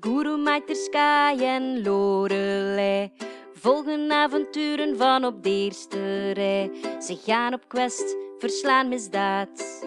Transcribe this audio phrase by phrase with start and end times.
[0.00, 3.12] Guru, Maiter, Sky en Lorelei
[3.54, 6.70] volgen avonturen van op de eerste rij.
[7.00, 9.86] Ze gaan op quest, verslaan misdaad.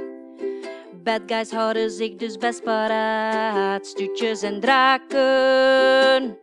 [1.03, 3.85] Bad guys houden zich dus best paraat.
[3.87, 6.37] Stuutjes en draken.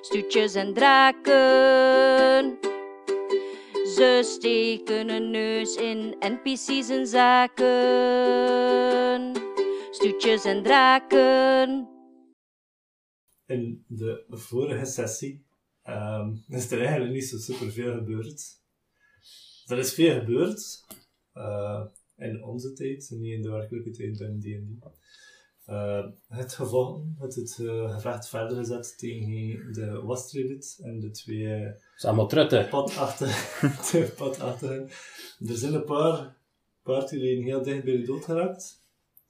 [0.00, 2.58] Stuutjes en draken.
[3.94, 7.72] Ze steken een neus in NPC's en zaken.
[9.90, 11.88] Stuutjes en draken.
[13.50, 15.44] In de vorige sessie
[15.82, 18.42] ehm, is er eigenlijk niet zo super veel gebeurd.
[19.66, 20.84] Er is veel gebeurd
[21.32, 21.84] eh,
[22.16, 24.94] in onze tijd, niet in de werkelijke tijd binnen D&D.
[25.64, 31.64] Eh, het gevochten, het, het eh, gevecht verder gezet tegen de Wastrilith en de twee
[31.64, 32.68] Dat is allemaal trutten.
[32.68, 34.14] padachtigen.
[34.16, 34.88] padachtigen.
[35.46, 36.36] Er zijn een paar
[36.82, 38.79] partyleden heel dicht bij de dood geraakt.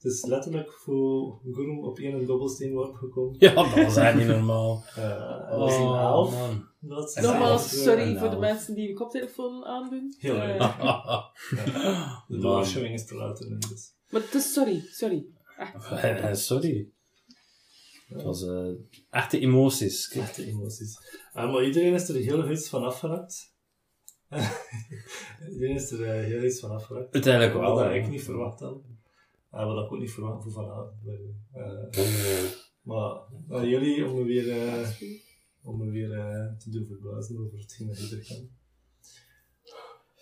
[0.01, 3.35] Het is letterlijk voor Guru op één dobbelsteenworp gekomen.
[3.39, 4.83] Ja, dat was eigenlijk niet normaal.
[4.95, 6.31] Eh, dat was een elf.
[6.31, 6.65] man.
[6.79, 10.15] Dat is Nogmaals, sorry voor de mensen die de koptelefoon aandoen.
[10.19, 10.75] Heel Eh, erg.
[12.27, 13.93] De waarschuwing is te laat in dus.
[14.09, 15.25] Maar het is sorry, sorry.
[15.57, 15.91] Echt.
[16.21, 16.87] Eh, Sorry.
[18.07, 18.67] Het was eh,
[19.09, 20.09] echte emoties.
[20.11, 20.97] Echte emoties.
[21.33, 23.53] Eh, maar iedereen is er heel goed van afgeraakt.
[25.53, 27.13] iedereen is er heel goed van afgeraakt.
[27.13, 27.75] Uiteindelijk Wat wel.
[27.75, 27.93] dat hè.
[27.93, 28.77] ik niet verwacht had.
[29.51, 30.93] En wat ik ook niet verwacht voor vanavond.
[31.51, 34.89] Eh, maar aan jullie om me weer, eh,
[35.63, 38.49] om me weer eh, te doen verblazen over hetgeen dat je er kan.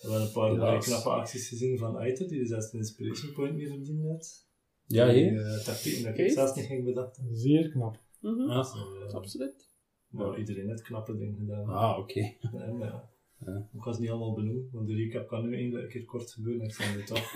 [0.02, 3.33] We hebben een paar mooie knappe acties gezien van Aiter, die dus zelfs een inspiration
[3.33, 4.47] point mee verdiend heeft.
[4.85, 5.45] Ja, Die, hier.
[5.45, 7.35] eh, tactieken dat ik zelfs niet ging bedachten.
[7.35, 8.00] Zeer knap.
[8.22, 8.59] Mhm, Ja.
[9.07, 9.67] Eh, Absoluut.
[10.07, 11.67] maar iedereen heeft knappe dingen gedaan.
[11.69, 12.33] Ah, oké.
[12.80, 13.09] Ja.
[13.45, 13.52] Ja.
[13.73, 16.32] Ik ga ze niet allemaal benoemen, want de recap kan nu eindelijk een keer kort
[16.32, 16.66] gebeuren.
[16.66, 17.32] Ik zal het toch.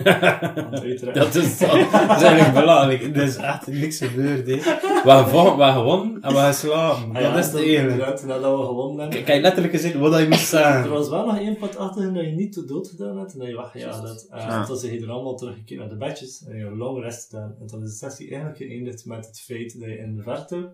[1.14, 1.74] Dat is, dat
[2.16, 3.02] is eigenlijk belangrijk.
[3.02, 4.46] Er is echt niks gebeurd.
[4.46, 4.56] Hè.
[4.56, 7.14] We hebben gewonnen en we hebben geslapen.
[7.16, 7.76] Ah ja, dat is enige.
[7.82, 9.24] inderdaad, nadat we gewonnen hebben.
[9.24, 10.90] Kijk, letterlijk gezegd wat je moest Er zeggen.
[10.90, 13.48] was wel nog één pad achter dat je niet te dood gedaan hebt en dat
[13.48, 14.26] je weggejaagd hebt.
[14.30, 14.64] En Ja.
[14.66, 17.30] toen zijn je er allemaal teruggekeerd naar de bedjes en je hebt een long rest
[17.30, 17.54] gedaan.
[17.60, 20.70] En dan is de sessie eigenlijk geëindigd met het feit dat je in de verte,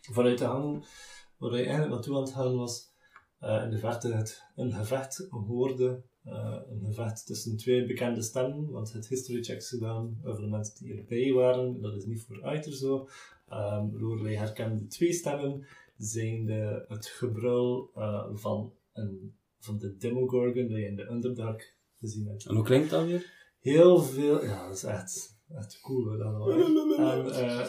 [0.00, 0.84] vanuit de hang
[1.36, 2.92] waar je eigenlijk naartoe aan het gaan was,
[3.64, 6.02] in de verte het, een gevecht hoorde.
[6.24, 10.84] eh, een gevecht tussen twee bekende stemmen, want het history checks gedaan over de mensen
[10.84, 11.80] die erbij waren.
[11.80, 13.08] Dat is niet voor uiter zo.
[13.52, 15.66] Um, Lorelei herkende twee stemmen,
[15.96, 22.26] zijnde het gebrul eh, van, een, van de Demogorgon dat je in de Underdark gezien
[22.26, 22.46] hebt.
[22.46, 23.32] En hoe klinkt dat weer?
[23.60, 26.10] Heel veel, ja, dat is echt, echt cool.
[26.10, 26.32] Hè, dat.
[26.98, 27.66] En, eh,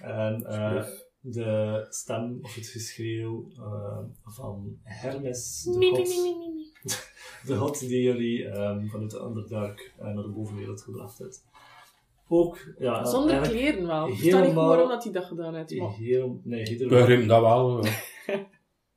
[0.00, 0.86] oh, en eh,
[1.28, 6.06] de stem of het geschreeuw eh, van Hermes, de god,
[7.46, 11.44] de god die jullie ehm, vanuit de Underdark eh, naar de bovenwereld gebracht heeft.
[12.28, 14.08] Ook, ja, Zonder eigenlijk kleren wel.
[14.08, 15.76] Ik versta niet waarom dat hij dat gedaan heeft.
[15.76, 17.84] Maar Heel, nee, dat wel.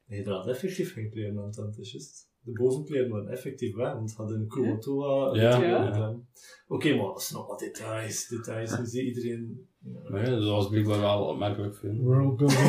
[0.08, 2.30] Nee, dat had effectief geen kleren aan, dat is juist.
[2.42, 6.20] De bovenkleren waren effectief weg, want het had een Kumotoa Ja.
[6.68, 8.78] Oké, maar dat is nog wat details, details.
[8.78, 9.69] Nu ziet iedereen...
[10.10, 11.96] Maar ja, dat was blijkbaar wel opmerkelijk veel.
[11.96, 12.64] Worldbuilding.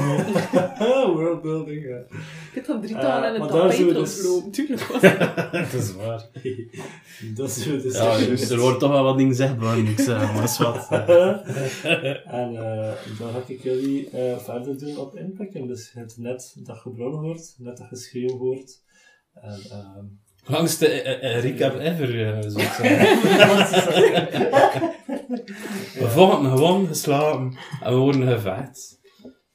[1.14, 1.98] Worldbuilding, ja.
[1.98, 4.20] ik heb dan drie Eh, talen in maar het tapijt dus-.
[4.52, 5.00] Tuurlijk was
[5.72, 6.30] dat is waar.
[7.34, 10.40] dat is de Ja, er wordt toch wel wat dingen zichtbaar, moet ik zeggen, maar
[10.42, 10.88] dat is wat.
[12.24, 15.66] en eh, dan ga ik jullie eh, verder doen op inpakken.
[15.66, 18.82] Dus je hebt net dat gebrul hoort, net dat geschreeuw hoort.
[19.34, 20.04] En, ehm,
[20.50, 23.18] Langste eh, recap ever, zou ik zeggen.
[26.00, 29.00] We vochten gewoon geslapen en we worden gevecht.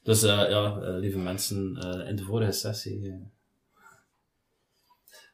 [0.02, 3.28] Dus eh, ja, eh, lieve mensen, eh, in de vorige sessie.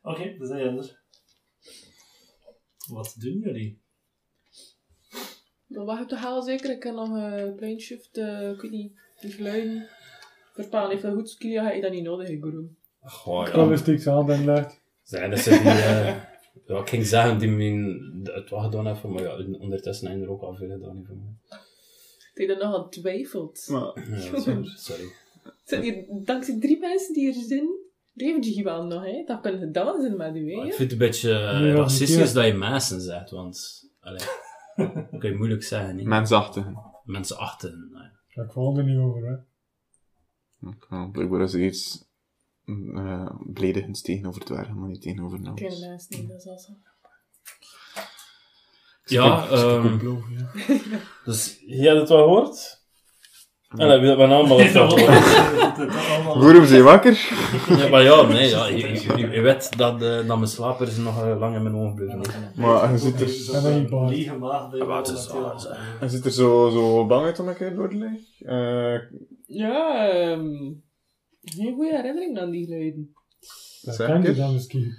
[0.03, 1.01] Oké, dat zijn er.
[2.89, 3.81] Wat doen jullie?
[5.67, 6.71] Dan wacht ik toch wel zeker.
[6.71, 9.89] Ik heb nog een klein shift, eh, ik weet niet, die geluiden.
[10.55, 12.69] Verpalen heeft een goed skill, ga je dat niet nodig, Guru.
[13.01, 13.53] goh, ja.
[13.53, 14.82] Calistic's aan den lucht.
[15.03, 15.63] Zijn dat ze die,
[16.75, 20.33] ja, ik ging zeggen die mijn, het wat gedaan hebben, maar ja, ondertussen hebben er
[20.33, 21.59] ook al veel gedaan heeft voor mij.
[22.35, 23.67] Dat je er nog aan twijfelt.
[23.69, 25.05] Maar, Ja, is sorry.
[25.45, 27.69] Er zijn hier dankzij drie mensen die er zijn,
[28.13, 29.23] leeft je wel nog, hè.
[29.27, 30.69] Dat kan gedaan zijn met u, Maar hè.
[30.71, 34.19] ik vind het een beetje eh, racistisch niet, dat je mensen zegt, want allee,
[35.11, 35.97] dat kan je moeilijk zeggen.
[35.97, 36.07] Niet?
[36.07, 36.77] mensachtigen.
[37.05, 37.89] Mensen achten.
[37.93, 38.11] nee.
[38.29, 41.11] Ja, Ik val er niet over, hè.
[41.13, 42.05] Blijkbaar is er iets
[42.95, 45.87] uh, beledigends tegenover dwergen, maar niet tegenover Ik ken nou.
[45.89, 46.71] mensen niet, dat is.
[49.05, 49.99] Ja, ehm,
[51.25, 52.81] dus je hebt het wel gehoord.
[53.77, 57.29] En dan allemaal het Dat allemaal- Waarom zijn je wakker?
[57.69, 58.77] Ja, maar ja, nee, ja, je,
[59.17, 61.95] je, je weet dat, eh, dat mijn slaper is nog eh, lang in mijn ogen
[61.95, 62.21] blijven.
[62.57, 63.85] Maar je ziet er, je
[64.77, 68.27] Ja, je ziet er zo, zo bang uit om een keer door te liggen.
[68.39, 69.01] Eh,
[69.47, 70.73] Ja, ehm
[71.43, 73.13] geen goede herinnering aan die geluiden.
[73.83, 74.93] Dat Zeg kent je dan misschien.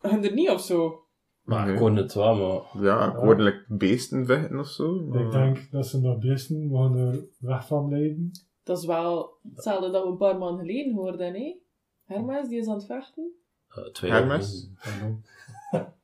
[0.00, 1.00] En er niet of zo.
[1.42, 1.74] Maar Nee.
[1.74, 2.34] ik hoorde het wel,
[2.72, 2.82] maar...
[2.84, 4.94] ja, ik hoorde like, beesten vechten of zo.
[4.96, 8.30] Ik maar- denk dat ze nog beesten we gaan er weg van blijven.
[8.62, 11.56] Dat is wel hetzelfde dat we een paar maanden geleden hoorden, hè?
[12.04, 13.32] Hermes, die is aan het vechten.
[13.68, 14.68] eh, twee Hermes?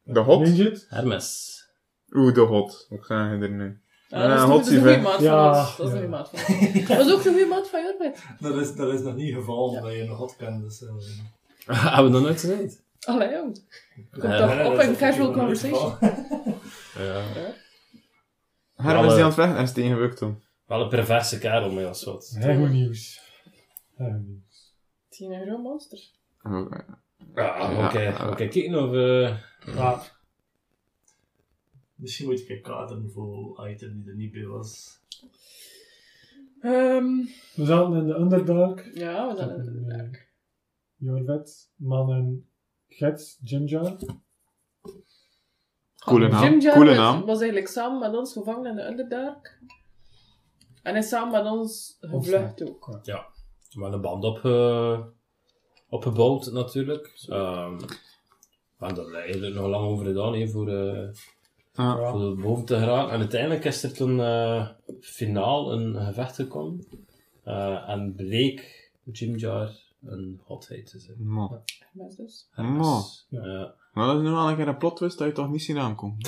[0.05, 0.47] De hot?
[0.57, 0.87] Het?
[0.89, 1.61] Hermes.
[2.13, 2.87] Oeh, de hot.
[2.91, 3.82] Wat zeg je er nu?
[4.19, 5.77] Ja, dat is, toch- dat is een goede maat Ja, van ons.
[5.77, 6.89] Dat is een maat van ons.
[6.89, 8.25] Dat is ook een goede maat van Jorwet.
[8.41, 10.63] Dat is, dat is nog niet gevallen dat je nog hot kent.
[10.63, 10.89] Dus, eh,
[11.67, 12.83] Hebben we dat nooit gezegd?
[13.05, 13.55] Allee, jong.
[14.11, 15.95] Komt Ja, toch op een is casual conversation.
[16.99, 17.23] Ja.
[18.75, 20.43] Hermes Alle- die aan het vechten en is tegengewikt toen.
[20.67, 22.37] Wel een perverse kerel, maar als wat.
[22.39, 23.21] Heel goed nieuws.
[23.97, 24.75] Heel goed nieuws.
[25.09, 25.99] Het is een groot monster.
[26.43, 26.65] Eh,
[27.35, 28.01] Ja, oké.
[28.01, 28.29] Ja.
[28.29, 28.95] Oké, kijken of...
[28.95, 29.37] eh
[29.77, 30.03] Ja,
[32.03, 35.01] Misschien moet ik een kaderen voor item die er niet bij was.
[36.61, 37.07] Ehm
[37.55, 38.91] we zaten in de Underdark.
[38.95, 40.31] ja, we zijn Zaten in de eh, werk.
[40.97, 42.49] Jorvet, man en
[42.89, 43.97] gids, Jimjar.
[46.05, 46.61] Coole naam.
[46.61, 47.25] Coole was- naam.
[47.25, 49.59] was eigenlijk samen met ons gevangen in de Underdark.
[50.83, 52.99] En is samen met ons gevlucht ook.
[53.03, 53.27] ja,
[53.75, 55.01] wel een band op, eh,
[55.89, 57.13] opgebouwd natuurlijk.
[57.29, 57.77] Ehm
[58.79, 61.09] we hebben er eigenlijk nog lang over gedaan, hè, voor, eh,
[61.75, 62.11] Ja.
[62.11, 63.13] voor er boven te geraken.
[63.13, 64.69] En uiteindelijk is er toen eh,
[65.01, 66.87] finaal een gevecht gekomen.
[67.45, 69.71] Eh, en bleek Jim Jar
[70.03, 71.17] een hotheid te zijn.
[71.19, 71.49] Maar,
[71.93, 72.49] Hermes dus.
[72.51, 73.27] Hermes.
[73.29, 73.47] Ja.
[73.47, 73.75] Ja.
[73.93, 75.79] maar dat is nu wel een keer een plot twist dat je toch niet zien
[75.79, 76.19] aankomen.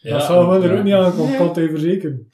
[0.00, 0.78] Ja, dat zou wel er ja.
[0.78, 1.36] ook niet aankomen, Nee.
[1.36, 2.32] kan het even verzekeren.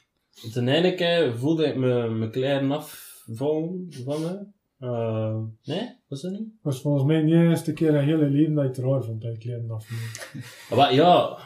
[0.52, 4.46] Ten einde voelde ik me mijn kleren afvallen van me.
[4.78, 6.40] Eh, nee, was dat niet?
[6.40, 8.90] Het was volgens mij niet de eerste keer in je hele leven dat je het
[8.90, 9.70] raar vond dat je kleren.
[9.70, 11.38] Ah,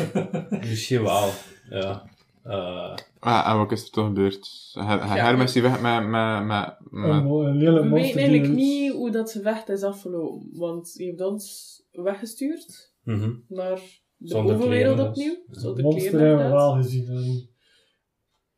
[0.68, 1.30] Misschien wel.
[1.70, 2.10] Ja.
[2.42, 2.94] Eh,
[3.24, 4.70] Ah, en wat is er toch gebeurd?
[4.72, 5.06] Her Ja.
[5.06, 6.06] Hermes die weg met...
[6.06, 9.82] met, met, Een, met een We monster weten eigenlijk niet hoe dat ze vecht is
[9.82, 10.48] afgelopen.
[10.52, 13.32] Want hij heeft ons weggestuurd mhm.
[13.48, 13.80] naar
[14.16, 15.24] de Zonder bovenwereld kleren, dus.
[15.24, 15.44] opnieuw.
[15.46, 15.60] Ja.
[15.60, 17.06] Zonder monster kleren hebben we wel gezien.
[17.06, 17.48] En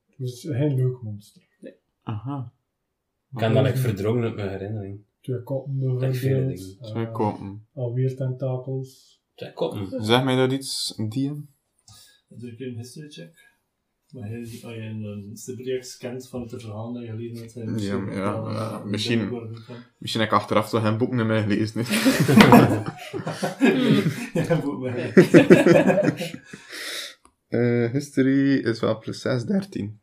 [0.07, 1.43] het was geen leuk monster.
[2.03, 2.53] Aha.
[3.31, 5.05] Ik kan dat ik verdrongen uit mijn herinnering.
[5.21, 6.83] Twee koppen bijvoorbeeld.
[6.83, 7.67] Twee eh, koppen.
[7.73, 9.23] alweer tentakels.
[9.35, 10.05] Twee koppen.
[10.05, 11.35] Zeg mij dat iets, DM?
[12.29, 13.53] Dan doe ik een history check.
[14.09, 18.07] Maar hij, als je een Sibriax kent van het verhaal dat je gelezen hebt, misschien
[18.07, 19.31] Ja, ja, misschien-.
[19.99, 21.85] Misschien heb ik achteraf toch geen boeken meer gelezen.
[21.85, 22.83] hè.
[24.43, 25.13] Ja, boek mij.
[27.49, 30.01] Eh, history is wel plus 6, 13.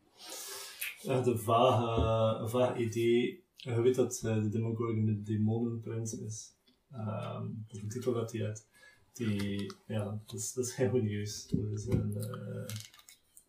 [1.03, 3.43] Echt een vage, een vaag idee.
[3.55, 6.55] Je weet dat eh, de Demogorgon de demonenprins is.
[6.91, 8.67] Ehm dat is de titel dat hij uit.
[9.13, 11.47] Die, ja, dat is, dat is heel goed nieuws.
[11.47, 12.75] Dat is een, eh,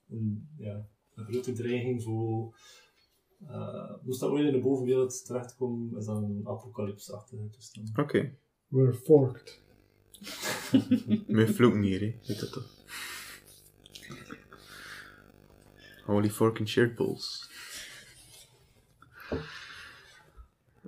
[0.08, 2.56] een, ja, een grote dreiging voor...
[3.46, 7.98] eh moest dat ooit in de bovenwereld terechtkomen, is dat een apocalypse-achtige toestand.
[7.98, 8.34] Oké.
[8.68, 9.60] We're forked.
[11.26, 12.18] Met vloeken hier, hè.
[12.26, 12.70] Weet dat toch?
[16.04, 17.50] Holy fucking shirt balls.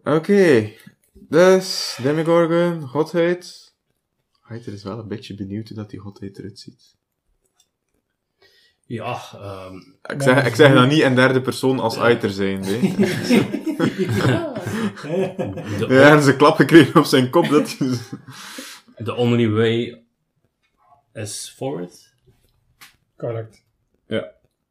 [0.04, 0.72] Oké.
[1.12, 3.63] Dus, Demigorgon, godheid.
[4.44, 6.96] Heiter is wel een beetje benieuwd hoe dat die godheid eruit ziet.
[8.86, 9.76] Ja, ehm
[10.14, 12.80] Ik zeg, ik zeg dat niet in derde persoon als Aiter zijn, de,
[15.88, 17.48] Ja, en ze klap gekregen op zijn kop.
[17.48, 17.76] Dat
[19.04, 20.02] the only way
[21.12, 22.12] is forward.
[23.16, 23.62] Correct.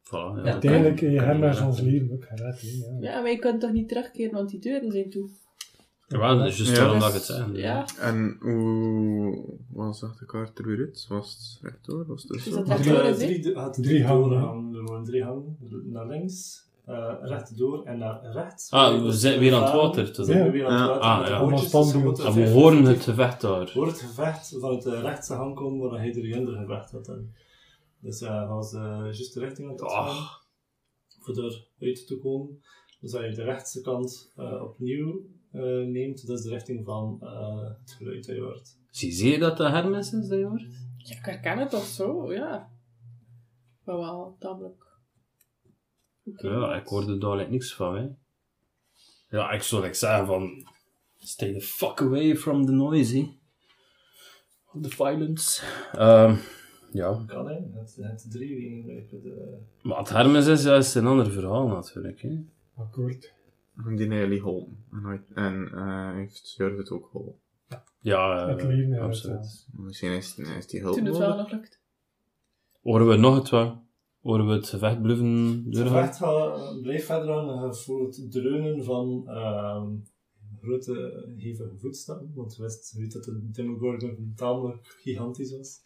[0.04, 0.42] Voilà, ja.
[0.42, 2.60] Uiteindelijk in je Hermes kan- ons leven ook gered.
[2.60, 2.96] Ja.
[3.00, 5.28] ja, maar je kunt toch niet terugkeren, want die deuren zijn toe.
[6.08, 7.46] Ja, dat is juist daarom dat het zeg.
[7.52, 11.06] Ja, En hoe wat zag de kaart er weer uit?
[11.08, 11.30] Was
[11.60, 12.06] het rechtdoor?
[12.06, 12.50] Was het dus zo?
[12.50, 13.14] dat Had, eh, hè?
[13.14, 14.74] drie, had Drie drie hangen, doorgangen.
[14.74, 15.56] Er waren drie hangen.
[15.84, 18.70] Naar links, uh, rechtdoor en naar rechts.
[18.70, 20.12] Ah, we zijn weer aan het water.
[20.12, 20.50] Te zijn Ja.
[20.50, 20.86] weer aan het Ja.
[20.86, 21.02] water.
[21.04, 21.50] Ah, de ja.
[22.10, 23.68] dus we horen 50 het gevecht daar.
[23.68, 27.08] Voor het gevecht van het uh, rechtse hang komen waar hij er andere gevecht had.
[27.08, 27.34] En
[28.00, 30.06] dus uh, als ze uh, juist de richting aan het Ah.
[30.16, 30.26] gaan,
[31.20, 32.62] voor eruit te komen,
[33.00, 35.20] dus als je de rechtse kant uh, opnieuw
[35.62, 38.78] neemt, dat is de richting van uh, het geluid dat je hoort.
[38.90, 40.66] Zie je dat de Hermes is dat je hoort?
[40.96, 42.70] ja, ik herken het toch zo, ja.
[43.84, 44.86] Maar wel, tamelijk.
[46.24, 46.48] Oké.
[46.48, 48.08] Ja, ik hoorde daar like niks van, hè.
[49.28, 50.68] Ja, ik zou like zeggen van...
[51.16, 53.32] Stay the fuck away from the noise, hè.
[54.72, 55.62] Of the violence.
[55.92, 56.36] Ehm
[56.94, 57.24] Ja.
[57.26, 59.22] Kan hè, het, het drie wegen.
[59.22, 59.58] De...
[59.82, 62.20] Maar het Hermes is juist een ander verhaal natuurlijk.
[62.20, 62.44] Hè.
[62.74, 63.34] Akkoord.
[63.74, 64.84] Die heeft jullie geholpen.
[64.90, 67.40] En, hij- en eh, heeft Jurgen het ook geholpen.
[68.00, 69.66] Ja, Het eh, leven eruit, absoluut.
[69.72, 71.42] Misschien is, is die hulp Toen het wel nodig.
[71.42, 71.80] nog lukt.
[72.82, 73.82] Horen we nog het wel?
[74.20, 77.66] Horen we het gevecht blijven Het gevecht gaat- blijft verder aan.
[77.66, 79.92] Je voelt het dreunen van ehm,
[80.60, 82.32] grote, hevige voetstappen.
[82.34, 85.80] Want je wist dat de Demogorgon tamelijk gigantisch was.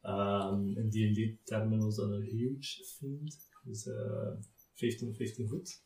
[0.00, 3.36] Ehm, in D&D-termen was dat een huge fiend.
[3.64, 4.32] Dus eh
[4.74, 5.84] 15 of 15 voet.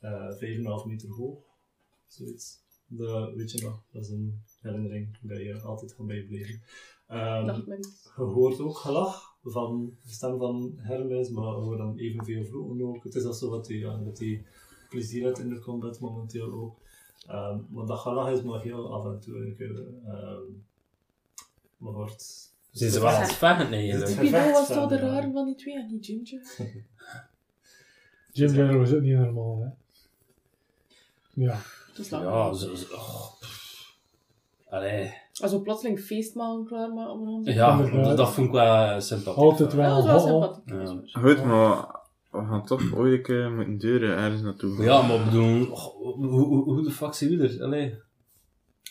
[0.00, 1.38] Eh 5,5 meter hoog.
[2.06, 2.60] Zoiets.
[2.86, 3.82] Dat weet je nog.
[3.90, 6.62] Dat is een herinnering dat je altijd gaat bijblijven.
[7.06, 8.12] Ehm, iets.
[8.16, 13.04] je hoort ook gelach van de stem van Hermes, maar hoort dan evenveel vloeken ook.
[13.04, 14.44] Het is alsof dat hij, ja, dat hij
[14.88, 16.80] plezier heeft in de combat momenteel ook.
[17.26, 19.54] Ehm, maar dat gelach is maar heel af en toe.
[20.06, 20.42] Ehm,
[21.76, 22.50] maar hoort...
[22.70, 24.20] Zijn ze wel aan het vechten eigenlijk?
[24.20, 26.42] Pido was toch de rare van die twee en niet Ginger?
[28.32, 29.68] Jarrow is ook niet normaal, hè.
[31.34, 31.58] Ja.
[31.88, 32.24] Dat is lang.
[32.24, 32.74] Ja, zo...
[32.74, 33.96] zo oh, pff.
[34.70, 35.12] Allee.
[35.42, 37.22] Also plotseling feestmaal klaarmaken.
[37.22, 39.42] maar dan- Ja, dat, dat vond ik wel sympathiek.
[39.42, 39.94] Altijd Ja, wel.
[39.96, 40.62] dat was wel hot, hot.
[40.66, 40.86] sympathiek.
[40.88, 40.94] Ja.
[40.94, 41.34] dat waar.
[41.36, 44.82] Goed, maar we gaan toch ooit een keer moeten deuren ergens naartoe.
[44.82, 47.62] Ja, maar ik bedoel, oh, hoe, hoe, hoe de fuck zijn we er?
[47.64, 47.94] Allee.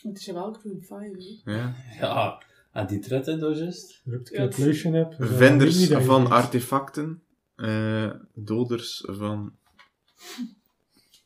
[0.02, 1.10] Het is wel Groen 5,
[1.44, 1.52] hè.
[1.52, 1.74] Ja.
[2.00, 4.02] Ja, en die tred hè, dat juist.
[4.24, 7.22] Calculation dus Venders je niet dat je van artefacten.
[7.56, 9.52] eh, doders van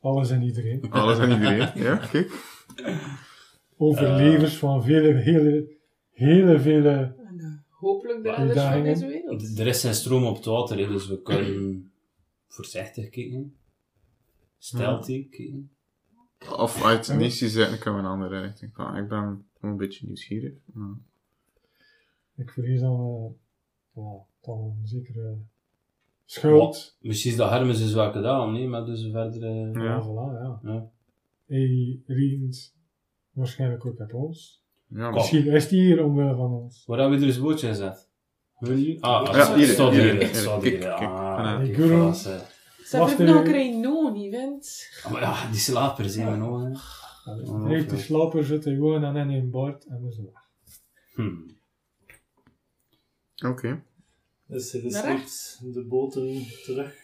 [0.06, 0.90] Alles en iedereen.
[0.90, 1.82] alles en iedereen.
[1.82, 2.30] Ja, kijk.
[3.76, 5.76] Overlevers van vele, hele,
[6.10, 6.90] hele vele...
[7.36, 9.58] Eh, hopelijk de Ja, redders van deze wereld.
[9.58, 11.92] Er is een stroom op het water, hè, dus we kunnen
[12.48, 13.56] voorzichtig kijken.
[14.58, 15.70] Stealthy kijken.
[16.56, 18.96] Of uit missie zetten kunnen we een andere richting gaan.
[18.96, 20.52] Ik ben een beetje nieuwsgierig.
[20.72, 20.96] maar-
[22.36, 23.00] Ik vrees dan...
[23.00, 25.36] eh ja, dan een zekere
[26.26, 26.96] schuld.
[27.00, 29.42] Misschien is dat Hermes is wel gedaan, nee, maar dus verder...
[29.42, 30.02] eh, Ja, Ja.
[30.02, 30.58] voilà, ja.
[30.62, 30.88] Ja.
[31.46, 32.74] Hij rient
[33.32, 34.64] waarschijnlijk ook op ons.
[34.88, 36.82] Ja, maar- Misschien is hij hier omwille van ons.
[36.86, 38.08] Waar hebben we er eens bootje gezet?
[38.58, 39.00] Wil je?
[39.00, 40.12] Ah, Ja, hier, het staat hier, hier.
[40.12, 40.20] hier.
[40.22, 40.80] Het staat Kijk, hier.
[40.82, 41.00] kijk.
[41.00, 41.56] Ah, Ja.
[41.62, 42.12] kijk, Guru.
[42.12, 43.60] voilà, ze- hebben nog even.
[43.60, 44.88] een no niet, vent.
[45.04, 46.70] Ah, maar ja, die slapers zien we nog, hè.
[47.62, 50.42] Hij heeft de slaper zitten gewoon aan in een bord en we zijn weg.
[51.14, 51.34] Hm.
[53.48, 53.82] Oké.
[54.46, 56.94] Dus Naar echt de boten terug.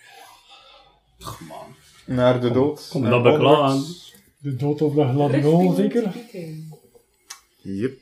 [1.18, 1.74] Ach, man.
[2.06, 2.88] Naar de dood.
[2.88, 4.14] kom Naar dat onwards.
[4.38, 6.14] De dood op de Richting zeker?
[7.62, 7.98] Yep.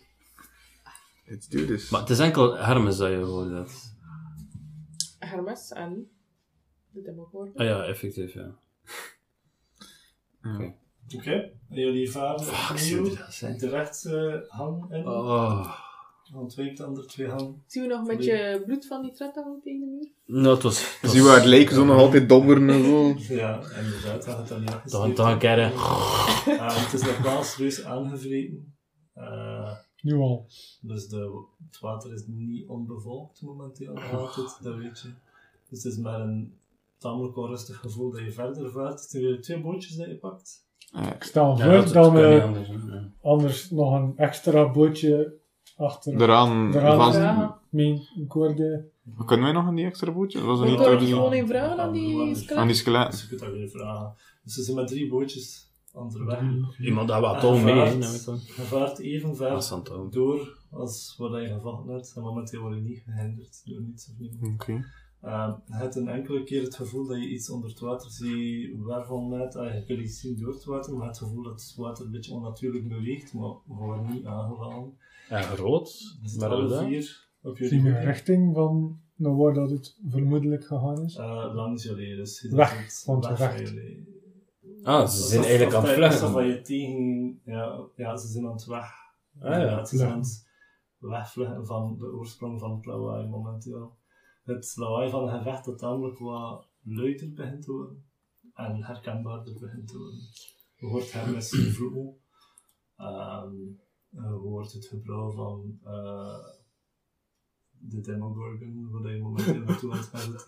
[1.24, 1.90] Let's do this.
[1.90, 3.50] Maar het is enkel Hermes dat je hoort.
[3.50, 3.94] Dat.
[5.18, 6.10] Hermes en
[6.90, 7.54] de Demogorgon.
[7.54, 8.58] Ah ja, effectief, ja.
[10.42, 10.74] Ja.
[11.16, 11.32] Oké,
[11.68, 13.58] en jullie varen Fuck, opnieuw zou dat zijn?
[13.58, 15.06] direct eh hang in.
[15.06, 15.89] Oh.
[16.34, 17.54] Ontwijkt de andere twee hang.
[17.66, 20.40] Zien we nog een beetje bloed van die tred hangen tegen de muur?
[20.42, 20.80] Nou, het was...
[20.92, 23.34] het was- Zie waar het lijken zo nog altijd dobberen en zo.
[23.34, 25.56] Ja, inderdaad, dat had dan niet Dan, dan een keer...
[25.56, 25.70] hè.
[26.82, 28.74] Het is nog wel serieus aangevreten.
[29.14, 29.72] Eh,
[30.02, 30.46] Nu al.
[30.80, 35.08] dus de, het water is niet onbevolkt momenteel altijd, dat weet je.
[35.68, 36.54] Dus het is met een
[36.98, 39.00] tamelijk onrustig gevoel dat je verder vaart.
[39.00, 40.64] Het zijn weer twee bootjes dat je pakt.
[41.14, 45.38] Ik stel Ja, voor dat, we anders nog een extra bootje
[45.80, 47.18] achter Eraan Eraan vast.
[47.18, 47.58] Ja.
[47.70, 48.88] mijn koorde.
[49.26, 50.40] Kunnen wij nog een die extra bootje?
[50.40, 52.66] Was er niet gewoon in vragen aan die Aan skeleton.
[52.66, 53.10] die skeletten.
[53.10, 54.14] Dus je kunt dat weer vragen.
[54.44, 56.40] Dus ze zijn met drie bootjes onderweg.
[56.78, 57.98] Iemand dat wat je mee.
[57.98, 62.12] Je vaart even ver door als wat je gevochten hebt.
[62.16, 64.62] En momenteel word je niet gehinderd door niets of niemand.
[64.62, 64.84] Oké.
[65.24, 68.70] Uh, je hebt een enkele keer het gevoel dat je iets onder het water ziet
[68.76, 71.74] waarvan net, ah, je kunt iets zien door het water, maar het gevoel dat het
[71.76, 74.98] water een beetje onnatuurlijk beweegt, maar we worden niet aangevallen.
[75.30, 76.16] En rood.
[76.38, 76.84] Maar alle dat?
[76.84, 81.16] vier op jullie Zien we hoeken, richting van naar waar dat het vermoedelijk gegaan is?
[81.16, 82.16] eh, langs jullie.
[82.16, 84.18] Dus je Weg, van weg jullie.
[84.82, 86.46] Ah, ze zijn eigenlijk aan het vluchten.
[86.46, 88.90] Je tegen, ja, ja, ze zijn aan het weg.
[89.38, 89.84] Ah, ja.
[89.84, 90.46] Ze zijn aan het
[90.98, 93.98] wegvluchten van de oorsprong van het lawaai momenteel.
[94.42, 98.04] Het lawaai van het gevecht dat namelijk wat luider begint te worden
[98.54, 100.20] en herkenbaarder begint te worden.
[100.74, 102.18] Je hoort Hermes vloeken,
[102.96, 103.54] Ehm
[104.10, 106.44] je hoort het gebrouw van eh,
[107.70, 110.46] de Demogorgon, waar je momenteel naartoe aan het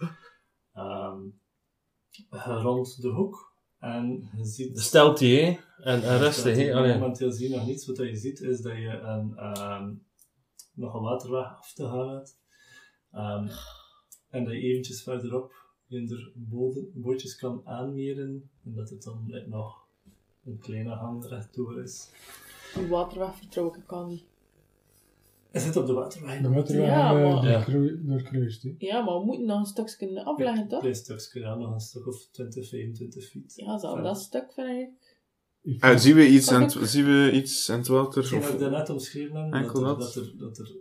[2.12, 4.80] je rond de hoek en je ziet...
[4.80, 5.58] Stelt die, hè.
[5.82, 6.20] En, en
[6.56, 6.74] hè.
[6.74, 6.98] Allee.
[6.98, 7.86] Momenteel zie je nog niets.
[7.86, 9.94] Wat je ziet is dat je een, ehm,
[10.74, 12.38] nog een waterweg af te gaan hebt.
[13.12, 13.48] Ehm,
[14.28, 15.52] en dat je eventjes verderop
[15.88, 18.50] in de boden, bootjes kan aanmeren.
[18.64, 19.86] En dat het dan net nog
[20.44, 22.10] een kleine hang rechtdoor is.
[22.74, 24.24] Die waterweg vertrouw ik al niet.
[25.50, 26.40] Hij zit op de waterweg.
[26.40, 27.52] De waterweg Ja, ja, maar- Ja.
[27.52, 28.62] doorkru- doorkruist.
[28.62, 28.74] hè.
[28.78, 30.80] Ja, maar we moeten nog een stukje afleggen, toch?
[30.80, 33.52] Klein stukje, ja, nog een stuk of 20, 25 feet.
[33.56, 35.20] Ja, zo, dat stuk vind ik.
[35.82, 38.22] Eh, zien, we iets het, zien we iets in het water?
[38.36, 40.38] Of, ik daarnet omschreven heb, dat er, dat?
[40.38, 40.76] dat, er,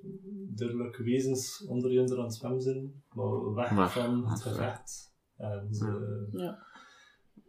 [0.77, 5.13] dat er wezens onder je aan het zwemmen zijn, maar weg van het gevecht.
[5.37, 6.27] En ze...
[6.31, 6.69] Ja.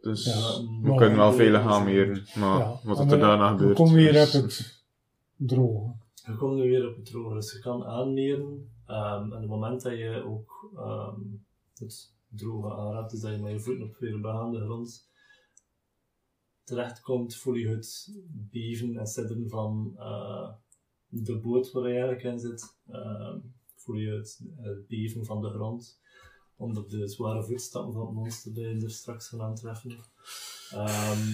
[0.03, 0.61] Dus Ja.
[0.83, 2.27] we kunnen wel veilig aanmeren.
[2.35, 3.77] Maar Ja, wat er we- daarna We gebeurt...
[3.77, 4.83] komen weer is- op het
[5.37, 5.93] droge.
[6.27, 8.71] Je komt nu weer op het droge, dus je kan aanmeren.
[8.87, 11.21] ehm, en op het moment dat je ook ehm,
[11.75, 15.11] het droge aanraadt, dus dat je met je voeten op weer begaande grond
[16.65, 18.13] terechtkomt, voel je het
[18.51, 20.49] beven en sidderen van eh,
[21.09, 22.77] de boot waar je eigenlijk in zit.
[22.89, 23.39] Ehm,
[23.77, 26.01] voel je het, het beven van de grond
[26.63, 29.97] onder de zware voetstappen van het monster dat je er straks gaan aantreffen.
[30.71, 31.29] Ehm,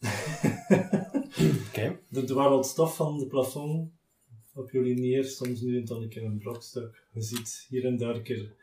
[1.68, 1.98] Oké.
[2.10, 3.92] Er dwarrelt stof van de plafond
[4.54, 7.06] op jullie neer, soms nu en dan een keer een brokstuk.
[7.12, 8.54] Je ziet hier en daar een keer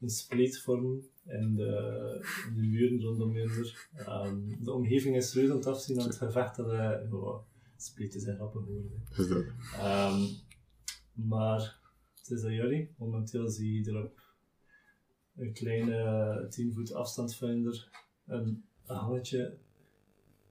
[0.00, 3.72] een spleet vormen in de, in de muren rondom je.
[3.96, 7.08] Ehm, de omgeving is reuze aan het afzien aan het gevecht dat hij...
[7.10, 7.42] Oh,
[7.76, 9.54] spleten zijn grappig geworden.
[9.72, 10.22] Ehm,
[11.12, 11.78] maar
[12.14, 12.94] het is aan jullie.
[12.98, 14.23] Momenteel zie je er op
[15.36, 17.88] een kleine 10 voet afstand van er
[18.26, 19.56] een hangetje.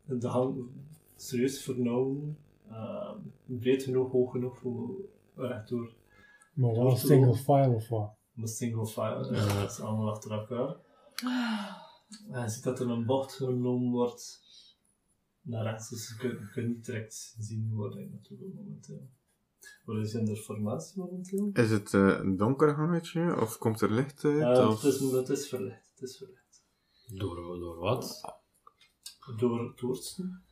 [0.05, 0.69] De hang
[1.15, 2.37] serieus vernauwen.
[2.69, 4.95] Ehm, breed genoeg, hoog genoeg voor
[5.35, 5.93] rechtdoor.
[6.53, 8.15] Maar wel een single file of wat.
[8.35, 9.27] Een single file.
[9.27, 10.75] Dus dat is allemaal achter elkaar.
[12.31, 14.41] En je ziet dat er een bocht genomen wordt
[15.41, 19.09] naar rechts, dus je kunt, je kunt niet direct zien naartoe wil momenteel.
[19.85, 21.49] Wat is in de formatie momenteel?
[21.53, 23.41] Is het eh, een donker gangetje?
[23.41, 24.57] Of komt er licht uit?
[24.57, 24.81] Eh, of...
[24.81, 25.91] het, is, het is verlicht.
[25.93, 26.63] Het is verlicht.
[27.07, 28.21] Door, door wat?
[29.37, 30.43] Door het toortsen.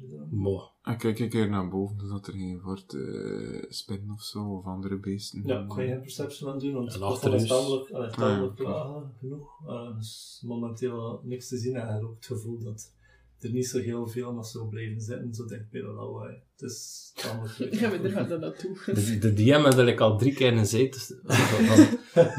[0.00, 0.24] Ja.
[0.30, 0.70] Mo.
[0.84, 4.64] Ik kijk een keer naar boven, zodat er geen wordt eh spinnen of zo, of
[4.64, 5.42] andere beesten.
[5.46, 8.52] Ja, kan je geen perception aan doen, want het is tamelijk, Ah, ja.
[8.56, 9.66] laag genoeg.
[9.66, 12.96] Eh, dus momenteel niks te zien en je ook het gevoel dat
[13.40, 16.34] er niet zo heel veel nog zo blijven zitten, zo dicht bij de lawaai.
[16.56, 18.76] Het is tamelijk Ja, maar daar gaat dat naartoe.
[18.86, 20.92] De, de DM had ik al drie keer gezegd.
[20.92, 21.06] Dus,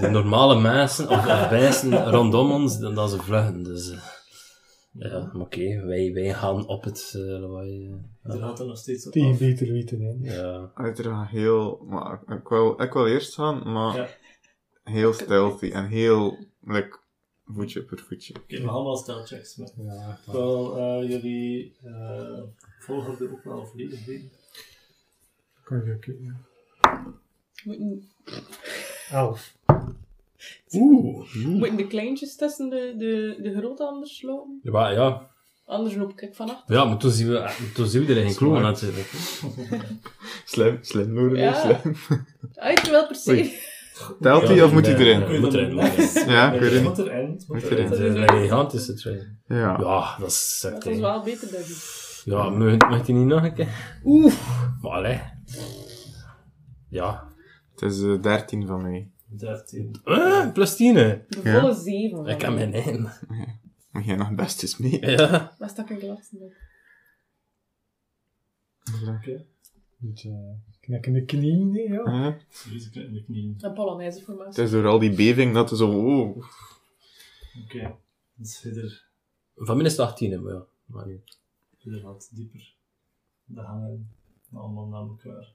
[0.02, 3.64] de normale mensen of of beesten rondom ons, dan, dan ze vluchten.
[3.64, 4.00] Dus, eh,
[4.92, 7.86] ja, maar oké, wij, wij gaan op het uh, lawaai.
[8.24, 9.38] eh, Er gaat er nog steeds op Tegen af.
[9.40, 10.34] beter weten, hè.
[10.36, 10.72] Ja.
[10.76, 11.86] Uiteraard heel...
[11.90, 14.08] Maar ik wil, ik wil eerst gaan, maar Ja.
[14.84, 16.38] heel stealthy en heel...
[16.64, 16.99] Like,
[17.54, 18.34] voetje per voetje.
[18.48, 19.74] We gaan allemaal stelchecks met.
[19.78, 22.40] Ja, Ik wil eh, jullie uh,
[22.80, 24.30] volgorde ook wel volledig weten.
[25.64, 26.46] Kan je kijken.
[27.64, 28.10] Moeten,
[29.12, 29.58] Elf.
[30.74, 31.36] Oeh.
[31.46, 34.60] moeten de kleintjes tussen de, de, de grote anders lopen?
[34.64, 35.28] Ja, maar ja.
[35.66, 36.76] Anders loop ik van achter.
[36.76, 39.08] ja, maar toen zien we, toen zien we er geen kloon natuurlijk.
[40.46, 41.54] Slim, slim, Noor, Ja.
[41.80, 41.96] slim.
[42.54, 43.32] Uit wel per se.
[43.32, 43.54] Oei.
[44.22, 45.42] Telt hij of moet hij erin?
[45.42, 45.76] moet erin.
[46.28, 47.32] Ja, ik weet het moet erin.
[47.32, 47.92] het Moet erin.
[47.94, 48.14] erin.
[48.14, 49.40] De gigantische train.
[49.48, 49.56] Ja.
[49.80, 51.98] Ja, dat is Dat is wel beter, denk ik.
[52.26, 54.00] Ja, mag mag die niet nog een keer?
[54.04, 54.34] Oeh.
[54.82, 55.22] Maar allee.
[56.90, 57.28] Ja.
[57.72, 59.12] Het is eh, 13 van mij.
[59.28, 59.96] 13.
[60.04, 60.96] Eh, plus 10.
[60.96, 61.22] hè.
[61.28, 61.60] De Ja.
[61.60, 62.26] volle zeven.
[62.26, 63.12] Ik heb mijn één.
[63.92, 65.06] Maar jij nog best eens mee.
[65.06, 65.56] Ja.
[65.58, 66.52] Waar stak ik laatst op?
[69.08, 69.46] Oké.
[69.98, 70.58] Beetje
[70.90, 72.28] uh, knekken de knieën, hè, ja.
[72.28, 73.56] Uh, Serieus, ik in de knieën.
[73.60, 74.64] Een Polonaise het formatie.
[74.64, 75.90] is door al die beving dat er zo...
[75.90, 76.38] Oh.
[77.64, 77.96] Oké.
[78.34, 79.06] Dus verder,
[79.56, 80.66] Van mij is het 18, hè, maar ja.
[80.86, 81.38] Maar niet.
[81.78, 82.74] verder wat dieper.
[83.46, 84.12] De hangen
[84.54, 85.54] allemaal naar elkaar.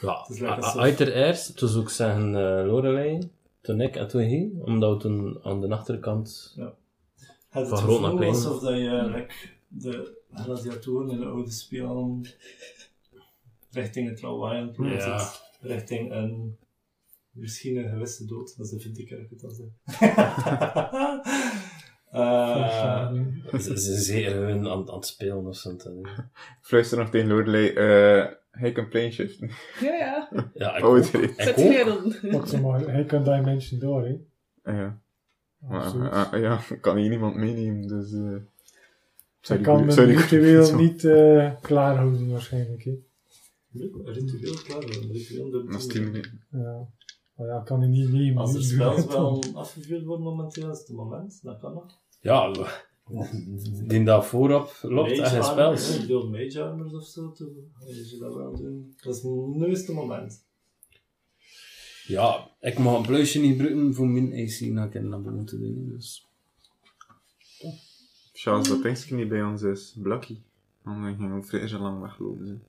[0.00, 0.78] Ja, Het is lekker a- a- zo.
[0.78, 3.30] uiteraard, toen zou ik zeggen uh, Lorelei,
[3.60, 6.54] toen ik en toen hij, omdat we toen aan de achterkant...
[6.56, 8.32] Het Van het groot naar gevoel klein.
[8.34, 9.34] alsof dat je like,
[9.68, 12.20] de gladiatoren in de oude spelen
[13.72, 14.20] richting het
[14.90, 15.18] het Ja.
[15.18, 15.40] zit.
[15.60, 16.56] Richting een
[17.30, 19.54] misschien een gewisse dood, dat is de Vindikerk het dan
[22.10, 23.12] Eh
[23.52, 25.76] Ze ze zijn zeer hun aan, aan het spelen of zo.
[26.60, 27.68] Fluister nog tegen Lorelei.
[27.68, 29.50] eh hij kan plane shiften.
[29.80, 30.28] Ja, ja.
[30.54, 30.96] Ja, ik Oh, ook.
[31.04, 32.60] het Ik ook.
[32.60, 34.16] maar, hij kan dimension door, hè.
[34.72, 34.98] Ja.
[35.58, 36.12] Maar, Absoluut.
[36.12, 38.12] eh, ja, ik kan hier niemand meenemen, dus...
[38.12, 38.40] eh Hij
[39.40, 42.92] sorry, kan ritueel goeie- niet uh, klaarhouden, waarschijnlijk, hè.
[44.04, 45.50] Ritueel, klaar, ritueel.
[45.50, 46.44] dat Dat is moet- 10 minuten.
[46.50, 46.88] Ja.
[47.36, 48.36] Maar ja, kan hij niet nemen.
[48.36, 52.00] Als er spels wel afgevuurd worden momenteel, is het moment, dat kan nog.
[52.20, 52.52] Ja,
[53.86, 55.94] die daar voorop loopt en geen spels.
[55.94, 58.94] Ik bedoel mage armors of zo, toen je ze dat wel doen.
[59.02, 60.44] Dat is nu is het moment.
[62.06, 65.58] Ja, ik mag een pluisje niet gebruiken voor mijn AC naar ik naar boven te
[65.60, 65.88] doen.
[65.88, 66.26] Dus.
[68.32, 69.96] Charles, dat dingetje niet bij ons is.
[70.02, 70.42] Blakkie.
[70.84, 72.62] Dan ging we vrij zo lang weglopen.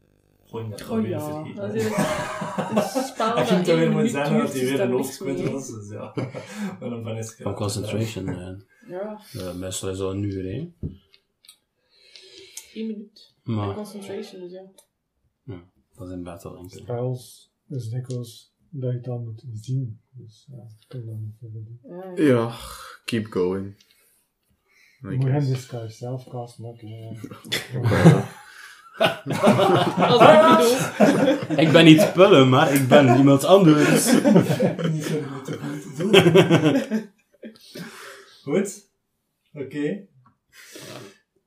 [0.81, 1.55] Gooi Oh weer ja, vergeten.
[1.55, 1.83] dat is
[3.39, 4.01] een hem toch weer moet
[4.39, 5.51] dat hij weer een meer.
[5.51, 6.11] was, dus ja.
[6.79, 8.27] Maar dan van is het Van concentration.
[8.27, 8.55] eh.
[8.87, 10.71] Ja, Eh, meestal is dat een uur, hè.
[12.73, 13.33] één minuut.
[13.43, 15.63] Maar concentration, dus ja.
[15.95, 16.79] dat is in battle, denk ik.
[16.79, 19.99] Spels is dikwijls dat je dan moet zien.
[20.11, 21.79] Dus ja, ik kan dat niet verder doen.
[22.17, 22.23] Ja.
[22.23, 22.55] Ja,
[23.05, 23.75] keep going.
[25.01, 26.65] Je I moet hem disguise zelf casten.
[26.65, 27.13] ook, ja.
[28.97, 31.57] Als ik bedoel.
[31.65, 34.11] Ik ben niet Pullen, maar ik ben iemand anders.
[34.91, 37.11] Niet zo goed te goed doen.
[38.43, 38.91] Goed.
[39.53, 40.05] Oké.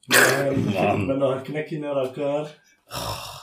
[0.07, 1.01] Man.
[1.01, 2.65] Ik ben nog een knikje naar elkaar.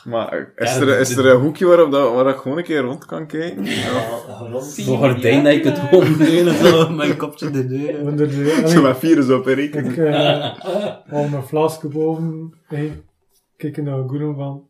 [0.03, 3.05] Maar is er, is er een hoekje waarop dat, waar ik gewoon een keer rond
[3.05, 3.65] kan kijken?
[3.65, 4.07] Ja,
[4.51, 4.63] rond.
[4.63, 8.67] Zo gordijn dat ik het gewoon leunen, zo mijn kopje de deur.
[8.67, 9.91] Zo met zo per rekening.
[9.91, 12.53] Ik uh, mijn flasje boven.
[12.67, 13.03] Hey,
[13.71, 14.67] kijk naar de groen van.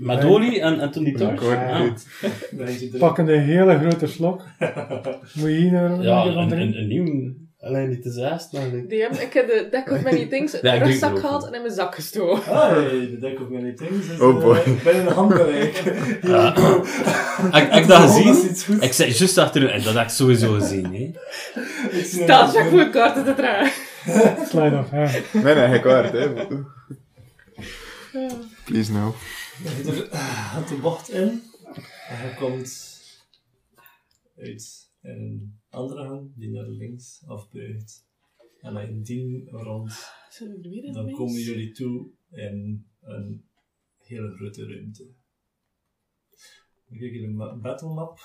[0.00, 4.42] Met olie en, en toen die Ja, je er- Pakken een hele grote slok.
[5.34, 7.34] Moet je hier naar Ja, naar van een, een, een nieuw.
[7.60, 8.88] Alleen niet te zest, maar ik...
[8.88, 11.54] Die hebben, ik heb de deck of many things Ja, ik drink rugzak gehaald en
[11.54, 12.52] in mijn zak gestoken.
[12.52, 14.56] Ah, hey, de deck of many things is Oh boy.
[14.56, 15.82] eh, binnen een handbereik.
[16.22, 16.56] Ja.
[17.52, 18.80] Ik, ik dat Oh, gezien.
[18.82, 21.10] Ik zei juist achter u, en dat heb ik sowieso gezien, hè.
[22.02, 23.72] Staat voor een kaarten te dragen.
[24.46, 25.32] Slide of hand.
[25.44, 26.28] Nee, nee, waard, hè.
[28.64, 29.14] Please no.
[29.64, 31.42] Er gaat de bocht in.
[32.08, 32.94] En hij komt
[34.36, 38.04] uit een andere hand die naar links afbuigt.
[38.60, 39.92] En in die rond,
[40.38, 43.48] we dan komen jullie toe in een
[43.98, 45.04] hele grote ruimte.
[46.88, 48.18] Dan kijk je de ma- battle map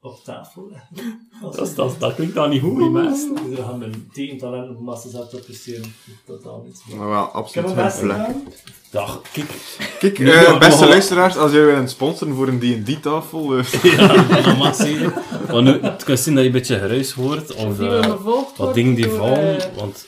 [0.00, 0.70] op tafel
[1.42, 3.34] Dat, je- dat, dat klinkt dan niet goed, die mensen.
[3.34, 5.94] Dus we gaan mijn tegentalent op Masters Up presteren.
[6.26, 6.82] Totaal niet.
[6.96, 8.26] Maar wel, absoluut mijn geen plek.
[8.90, 9.50] Dag, kijk.
[9.98, 13.64] Kijk, eh, beste nog- luisteraars, als jullie willen sponsoren voor een D&D-tafel, eh,
[13.96, 15.12] Ja, dat mag zien.
[15.48, 18.94] Want nu, het kan zien dat je een beetje geruis hoort, of gevolgd wat dingen
[18.94, 20.06] die vallen, eh, want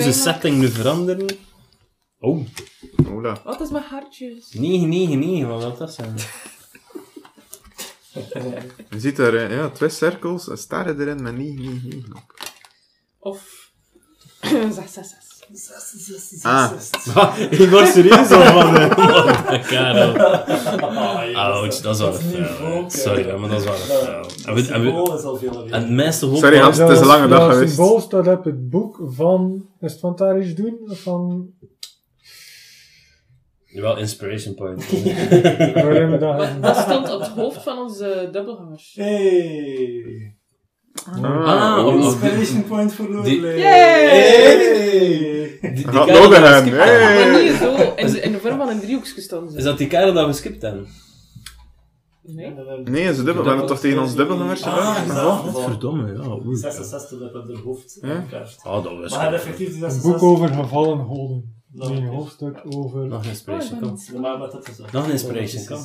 [0.00, 0.34] zijn Spijnhaak.
[0.34, 1.36] setting nu veranderen.
[2.18, 2.46] Oh,
[3.08, 3.40] hola.
[3.44, 4.52] Wat is mijn hartjes?
[4.52, 6.14] nee, nee, nee, wat wil dat zijn?
[8.90, 12.34] Je ziet daar, eh, ja, twee cirkels, een sterren erin met 9, 9, 9 op.
[13.18, 13.70] Of...
[14.76, 16.42] zes, zes, zes.
[16.42, 16.70] Ah.
[17.50, 20.16] ik was serieus al van de Karel.
[21.36, 22.98] Ouch, dat is wel Dat is niet volk, hè.
[22.98, 24.06] Sorry, maar dat is wel fel.
[24.06, 26.78] En, En we, en, we, is al veel en het meeste hoop Sorry, Hans.
[26.78, 27.74] het is een lange dag dat geweest.
[27.74, 29.66] symbool staat op het boek van...
[29.80, 30.78] Is het van Tarish Doen?
[30.86, 31.50] Van...
[33.72, 34.90] Wel inspiration point.
[36.62, 38.92] Dat stond op het hoofd van onze dubbelgangers.
[38.94, 40.36] Hey!
[41.22, 41.86] Ah, oh.
[41.86, 43.58] oh, Inspiration point voor Lorelei.
[43.60, 44.06] Yay!
[44.08, 45.58] Hey!
[45.60, 47.42] Die, die kerel skipt hey.
[47.42, 49.68] niet zo in de, in de vorm van een driehoekje stonden Is ze.
[49.68, 50.86] dat die kerel dat we skipt hebben?
[52.22, 52.54] Nee?
[52.84, 55.16] Nee, ze dubbel, we hebben toch tegen ons dubbelgangers Ah, gedaan?
[55.16, 55.36] ja.
[55.36, 56.28] Godverdomme, ja.
[56.46, 56.56] oei.
[56.56, 58.24] 66 dat op haar hoofd Ja.
[58.64, 60.02] Oh, dat was Maar effectief die Een 66...
[60.20, 61.61] boek over gevallen hoden.
[61.78, 63.00] Een hoofdstuk over...
[63.06, 63.98] Nog een Oh, inspiration kan.
[64.12, 64.92] Ja, Maar met dat gezegd.
[64.92, 65.84] Nog een inspiration kan.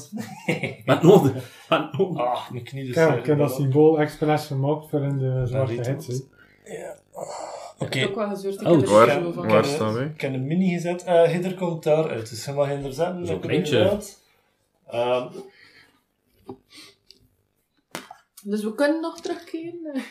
[0.86, 1.34] Met nodig.
[1.70, 2.22] Met nodig.
[2.22, 2.94] Ah, mijn knie dus.
[2.94, 6.08] Kijk, ik heb dat symbool expres gemaakt voor in de zwarte hits.
[6.08, 6.26] het.
[6.64, 6.90] hè.
[7.80, 7.86] Oké.
[7.86, 8.62] Ik heb ook wel gezeurd.
[8.62, 10.06] Ik Oh, waar- waar- staan wij?
[10.06, 11.04] Ik heb een mini gezet.
[11.04, 12.30] Eh Hinder komt daaruit.
[12.30, 13.16] Dus je mag Hinder zetten.
[13.26, 13.78] Zo'n ik heb kleintje.
[13.78, 14.20] inderdaad.
[14.88, 15.28] Ehm,
[18.44, 20.02] Dus we kunnen nog terugkeren.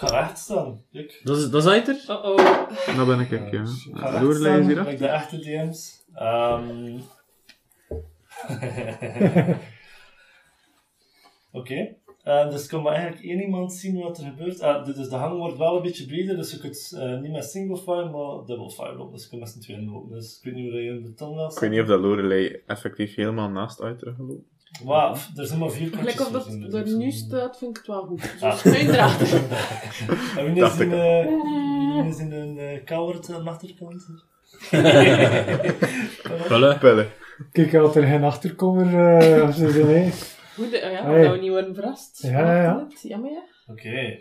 [0.00, 0.82] Ik ga recht staan.
[0.92, 1.20] Kijk.
[1.22, 2.04] Dat is, dat is uit er?
[2.08, 2.96] Oh oh.
[2.96, 3.36] Dat ben ik, ja.
[3.36, 3.52] Ik
[4.20, 4.62] Lorelei is staan.
[4.62, 6.04] hier Met de echte DM's.
[6.14, 6.98] Ehm.
[11.60, 11.96] Oké.
[12.22, 14.60] Eh, dus kan maar eigenlijk één iemand zien wat er gebeurt.
[14.60, 17.44] Ah, dus de hang wordt wel een beetje breder, dus je kunt eh, niet met
[17.44, 19.12] single file, maar double file lopen.
[19.12, 20.10] Dus je kunt met z'n tweeën lopen.
[20.10, 22.62] Dus ik weet niet hoe je in de tong Ik weet niet of dat Lorelei
[22.66, 24.46] effectief helemaal naast uit teruggelopen.
[24.84, 26.44] Wauw, er zijn maar vier Gelijk kantjes.
[26.46, 28.22] of dat dus er nu staat, vind ik het wel goed.
[28.40, 28.56] Ah.
[28.56, 29.20] Zo schuindraad.
[30.38, 30.98] En wie is in, ik.
[30.98, 31.26] eh,
[32.02, 34.06] wie is in een uh, kouwerd aan de achterkant?
[36.48, 36.78] Pullen.
[36.78, 37.08] Pellen.
[37.52, 38.86] Kijk, had er geen achterkomer
[39.38, 40.10] uh, of zo nee.
[40.54, 41.22] Goed, eh, ja, Hey.
[41.22, 42.22] dat we niet worden verrast.
[42.22, 42.86] Ja, ja, ja.
[43.02, 43.42] Jammer, ja.
[43.66, 44.18] Oké.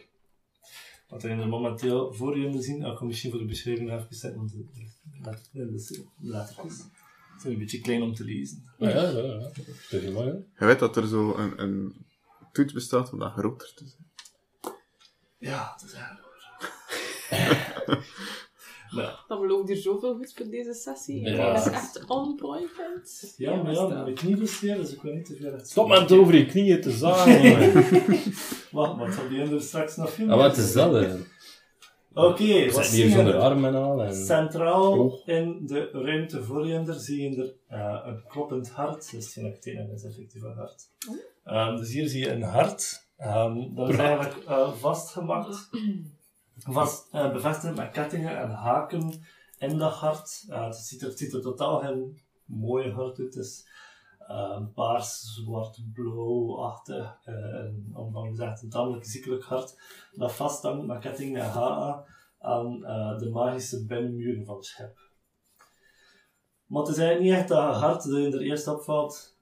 [1.07, 4.51] Wat er momenteel voor jullie zien, ik kan misschien voor de beschrijving even zetten, want
[4.51, 6.83] de, de, de lettertjes
[7.41, 8.63] zijn een beetje klein om te lezen.
[8.77, 9.21] Ja, ja, ja.
[9.23, 9.51] ja.
[9.89, 10.27] Dat is mooi?
[10.59, 12.05] Je weet dat er zo een, een
[12.51, 14.07] toets bestaat om dat groter te zijn.
[15.37, 16.37] Ja, dat is eigenlijk waar.
[18.95, 21.21] nou, Dat belooft hier zoveel goed voor deze sessie.
[21.21, 21.53] Ja.
[21.53, 23.33] Dat is echt on point.
[23.37, 26.11] Ja, maar ja, mijn knie dus weer, dus ik wil niet te veel Stop met
[26.11, 27.73] over je knieën te zagen.
[28.71, 31.17] Wacht, maar het zal die er straks nog veel Ah, wat is dat, hè?
[32.13, 33.41] Oké, wat zie hier zonder er?
[33.41, 34.03] armen en al.
[34.03, 34.15] En...
[34.15, 35.27] Centraal Oh.
[35.27, 39.11] in de ruimte voor je er zie je er eh, een kloppend hart.
[39.11, 40.89] Dus geen actine is effectief een hart.
[41.43, 43.07] Ehm, dus hier zie je een hart.
[43.17, 45.69] Ehm, dat is eigenlijk eh, vastgemaakt.
[46.55, 49.21] Vast, eh, bevestigd met kettingen en haken
[49.57, 50.45] in dat hart.
[50.49, 53.33] Eh, het, ziet er, het ziet er totaal geen mooie hart uit.
[53.33, 53.67] Het is
[54.29, 57.19] eh, paars, zwart, blauw-achtig.
[57.23, 59.81] eh, een, om gezegd, een tamelijk ziekelijk hart.
[60.11, 62.05] Dat vasthangt met kettingen en haken
[62.39, 64.97] aan eh, de magische binnenmuren van het schip.
[66.65, 69.37] Maar het is eigenlijk niet echt dat hart dat je er eerst opvalt,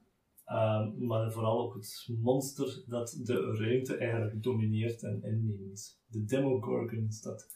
[0.45, 6.01] ehm, maar vooral ook het monster dat de ruimte eigenlijk domineert en inneemt.
[6.05, 7.47] De Demogorgon staat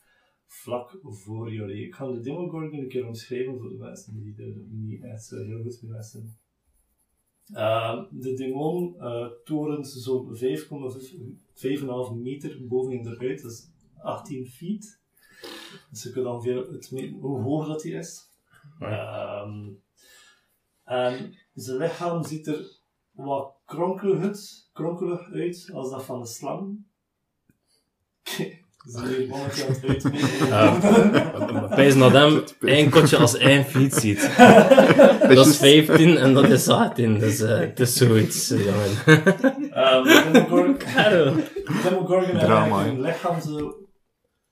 [0.47, 1.85] vlak voor jullie.
[1.85, 5.35] Ik ga de Demogorgon een keer omschrijven voor de mensen die er niet echt zo
[5.35, 6.40] heel goed mee zijn.
[7.53, 14.47] Ehm, de demon eh torent zo'n 5,5 meter boven in de uit, dat is 18
[14.47, 14.99] feet.
[15.89, 18.29] Dus je kunt ongeveer het meten hoe hoog dat hij is.
[18.79, 19.69] Ehm,
[20.83, 22.79] en zijn lichaam ziet er
[23.11, 26.85] wat kronkelig uit, kronkelig uit als dat van een slang.
[31.75, 34.35] Pijs naar hem, één kotje als één fiets ziet.
[35.35, 37.19] Dat is is 15 en dat is 18.
[37.19, 39.25] Dus eh, het is zoiets, eh, jongen.
[39.71, 40.77] Ehm, Demogorgon-
[41.83, 42.41] Demogorgon heeft
[42.87, 43.75] een lichaam zo...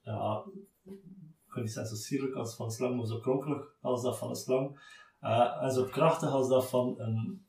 [0.02, 0.44] Ja,
[0.86, 4.18] ik kan niet zeggen zo sierlijk als van een slang, maar zo kronkelig als dat
[4.18, 4.80] van een slang.
[5.20, 7.46] Eh, en zo krachtig als dat van een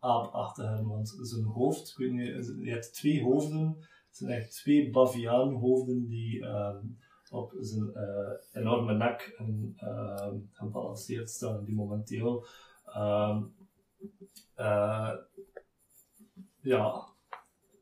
[0.00, 0.82] aapachtige.
[0.84, 3.76] Want zijn hoofd, ik weet niet, je hebt twee hoofden.
[4.12, 6.86] Het zijn echt twee baviaanhoofden die ehm,
[7.30, 12.46] op zijn eh, enorme nek en, ehm, gebalanceerd staan, die momenteel
[12.86, 13.42] ehm,
[14.54, 15.12] eh,
[16.60, 17.06] ja,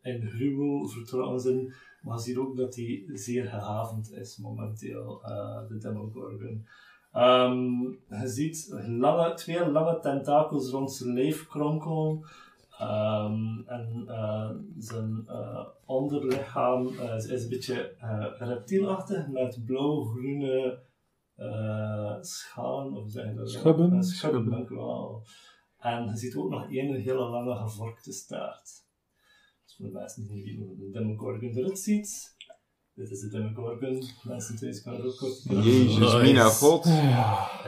[0.02, 1.74] in gruwel vertrokken zijn.
[2.02, 6.66] Maar je ziet ook dat hij zeer gehavend is momenteel, eh, de Demogorgon.
[7.12, 12.24] Ehm, je ziet lange, twee lange tentakels rond zijn lijf kronkelen.
[12.80, 20.88] Ehm, en eh, zijn eh, onderlichaam eh, is, is een beetje eh, reptielachtig met blauw-groene
[21.36, 22.96] eh schalen.
[22.96, 23.50] Of je dat?
[23.50, 24.02] Schubben.
[24.04, 25.22] Schubben, dank u wel.
[25.78, 28.68] En je ziet ook nog één hele lange gevorkte staart.
[29.64, 32.36] Dus voor de mensen die niet weten hoe de Demogorgon eruit ziet.
[32.94, 34.02] Dit is de Demogorgon.
[34.22, 36.18] Mensen thuis kunnen het ook kort Jezus, Nice.
[36.22, 36.84] mina god.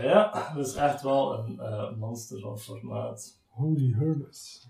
[0.00, 3.40] Ja, dat is echt wel een eh, monster van formaat.
[3.48, 4.68] Holy Hermes.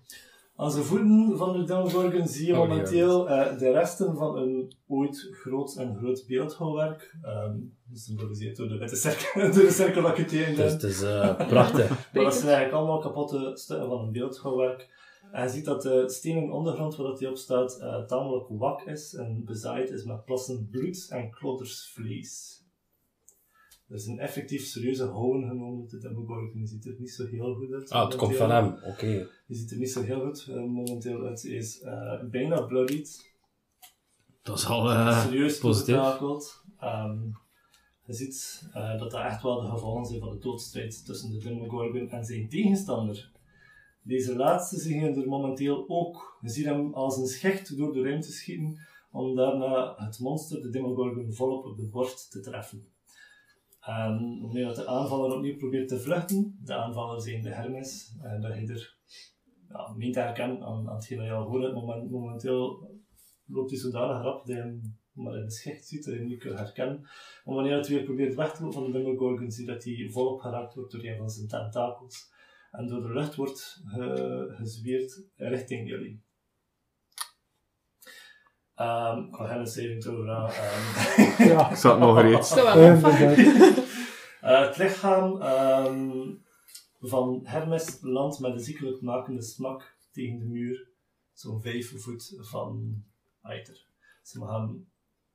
[0.55, 4.73] Aan de voeten van de Demogorgon zie je Oh, momenteel eh, de resten van een
[4.87, 7.15] ooit groot en groot beeldhouwwerk.
[7.21, 7.55] Ehm
[7.93, 11.89] gesymboliseerd door de witte cirkel, door de cirkel dat ik Dus het is eh, prachtig.
[12.13, 14.89] Maar dat zijn eigenlijk allemaal kapotte stukken van een beeldhouwwerk.
[15.31, 19.13] En je ziet dat de stenen ondergrond waar die op staat eh, tamelijk wak is
[19.13, 22.62] en bezaaid is met plassen bloed en klodders vlees.
[23.87, 25.87] Er is een effectief serieuze houden genomen.
[25.87, 27.89] De Demogorgon die ziet er niet zo heel goed uit.
[27.89, 29.29] Ah, het komt van hem, oké.
[29.47, 31.41] Die ziet er niet zo heel goed eh, momenteel uit.
[31.41, 33.31] Hij is eh, bijna bloodied.
[34.43, 35.95] Dat is al eh, serieus positief.
[36.79, 37.19] Ehm,
[38.05, 41.37] je ziet eh, dat dat echt wel de gevolgen zijn van de doodstrijd tussen de
[41.37, 43.31] Demogorgon en zijn tegenstander.
[44.01, 46.37] Deze laatste zie je er momenteel ook.
[46.41, 48.77] Je ziet hem als een schecht door de ruimte schieten
[49.11, 52.87] om daarna het monster, de Demogorgon, volop op de borst te treffen.
[53.85, 58.41] En wanneer dat de aanvaller opnieuw probeert te vluchten, de aanvaller zijn de Hermes, en
[58.41, 58.97] dat je er
[59.69, 62.89] ja, meent te herkennen aan, aan hetgeen dat je al hoort, momenteel
[63.45, 66.39] loopt hij zodanig rap dat je hem maar in de schecht ziet, dat hem niet
[66.39, 67.01] kunt herkennen.
[67.43, 70.09] Maar wanneer het weer probeert weg te lopen van de Demogorgon, zie je dat hij
[70.11, 72.31] volop geraakt wordt door een van zijn tentakels.
[72.71, 76.21] En door de lucht wordt ge- gezweerd richting jullie.
[78.75, 81.47] Ehm ik ga geen saving throw vragen.
[81.47, 81.69] Ja.
[81.69, 82.55] Ik zat nog reeds.
[84.43, 86.31] Eh, het lichaam ehm,
[86.99, 90.87] van Hermes landt met een ziekelijk makende smak tegen de muur,
[91.33, 93.03] zo'n vijf voet van
[93.41, 93.85] Aiter.
[94.21, 94.85] Ze gaan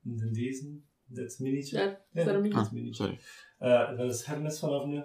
[0.05, 1.79] in deze, dit minietje.
[1.79, 2.55] Ja, Nee, daarom niet.
[2.55, 3.03] dit minietje.
[3.03, 3.21] Sorry.
[3.59, 5.03] Eh, dat is Hermes vanaf nu.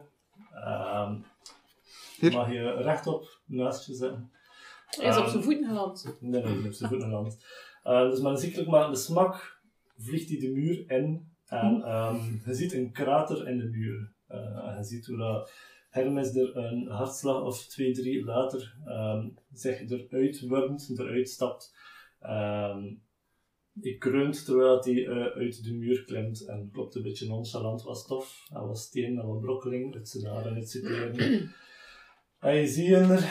[0.53, 1.15] Ehm
[2.19, 2.31] Hier.
[2.31, 4.31] mag je rechtop naast je zitten.
[4.85, 6.17] Hij is op Ehm, zijn voeten geland.
[6.19, 7.31] Nee, nee, op zijn voet naar
[7.83, 9.61] Eh, dus met een ziekelijk makende smak
[9.97, 11.31] vliegt hij de muur in.
[11.45, 12.15] En ehm,
[12.45, 14.13] je ziet een krater in de muur.
[14.27, 15.51] Eh, en je ziet hoe dat
[15.89, 21.75] Hermes er een hartslag of twee, drie later ehm, zich eruit wurmt, eruit stapt.
[22.19, 22.85] Ehm
[23.81, 27.97] ik kreunt terwijl hij eh, uit de muur klimt en klopt een beetje nonchalant wat
[27.97, 31.51] stof en wat steen en wat brokkeling uit zijn haren en uit zijn kleren.
[32.61, 33.23] je ziet hem er,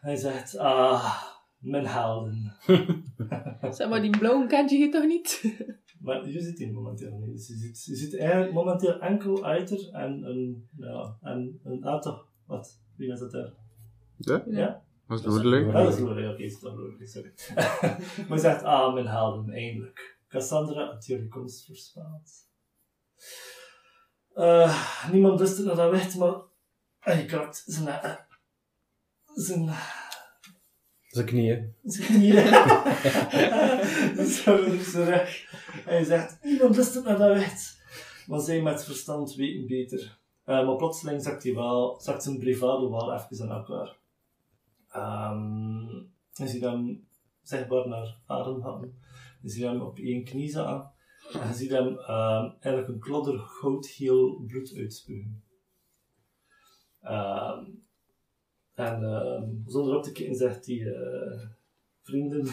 [0.00, 1.22] hij zegt, ah,
[1.58, 2.56] mijn helden.
[3.76, 5.42] Zeg maar, die blauwe kent je hier toch niet?
[6.00, 7.36] Maar je ziet die momenteel niet.
[7.36, 12.24] Dus je, ziet, je ziet eigenlijk momenteel enkel Eiter en een, ja, en een aantal.
[12.46, 12.80] Wat?
[12.96, 13.52] Wie was dat daar?
[14.16, 14.44] Ja?
[14.46, 14.82] Ja?
[15.06, 17.32] Was Dat is een Ah, dat is Lorelei, oké, is dan Lorelei, sorry.
[18.28, 20.18] maar je zegt, ah, mijn helden, eindelijk.
[20.28, 22.30] Cassandra had jullie komst voorspeld.
[24.34, 26.34] Eh, niemand wist het nog dat weet, maar
[26.98, 28.14] hij krakt zijn, eh,
[29.34, 29.68] zijn,
[31.08, 31.74] Zijn knieën.
[31.84, 32.46] zijn knieën.
[34.44, 35.46] Zo rug.
[35.84, 37.82] Hij zegt, niemand wist het nog dat weet.
[38.26, 40.18] Maar zij met verstand weten beter.
[40.44, 43.96] Eh, maar plotseling zakt, hij wel, zakt zijn bravado wel even aan elkaar.
[44.90, 46.06] Ehm
[46.38, 47.06] je ziet hem
[47.42, 48.92] zichtbaar naar adem gaan.
[49.42, 50.92] Je ziet hem op één knie staan.
[51.32, 51.98] En je ziet hem
[52.60, 55.42] eigenlijk een klodder goudgeel bloed uitspugen.
[57.00, 57.64] Ehm,
[58.78, 61.48] en ehm, zonder op te kijken zegt hij, eh,
[62.02, 62.46] vrienden,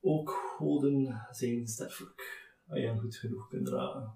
[0.00, 2.50] ook goden zijn sterfelijk.
[2.68, 4.14] Als je hem goed genoeg kunt dragen.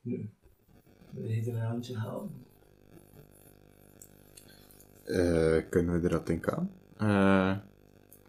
[0.00, 0.30] Nu,
[1.10, 2.30] wil je een handje halen?
[5.04, 6.70] Eh, kunnen we er dat in aan?
[6.96, 7.56] Eh,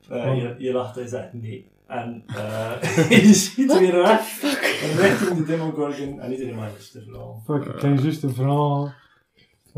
[0.09, 1.71] Eh, je, je lacht en zegt nee.
[1.87, 2.81] En eh
[3.27, 4.41] je schiet weer weg.
[4.83, 7.41] En richting de Demogorgon en iedereen mag eens te vrouw.
[7.45, 8.93] Fuck, ik ken juist een verhaal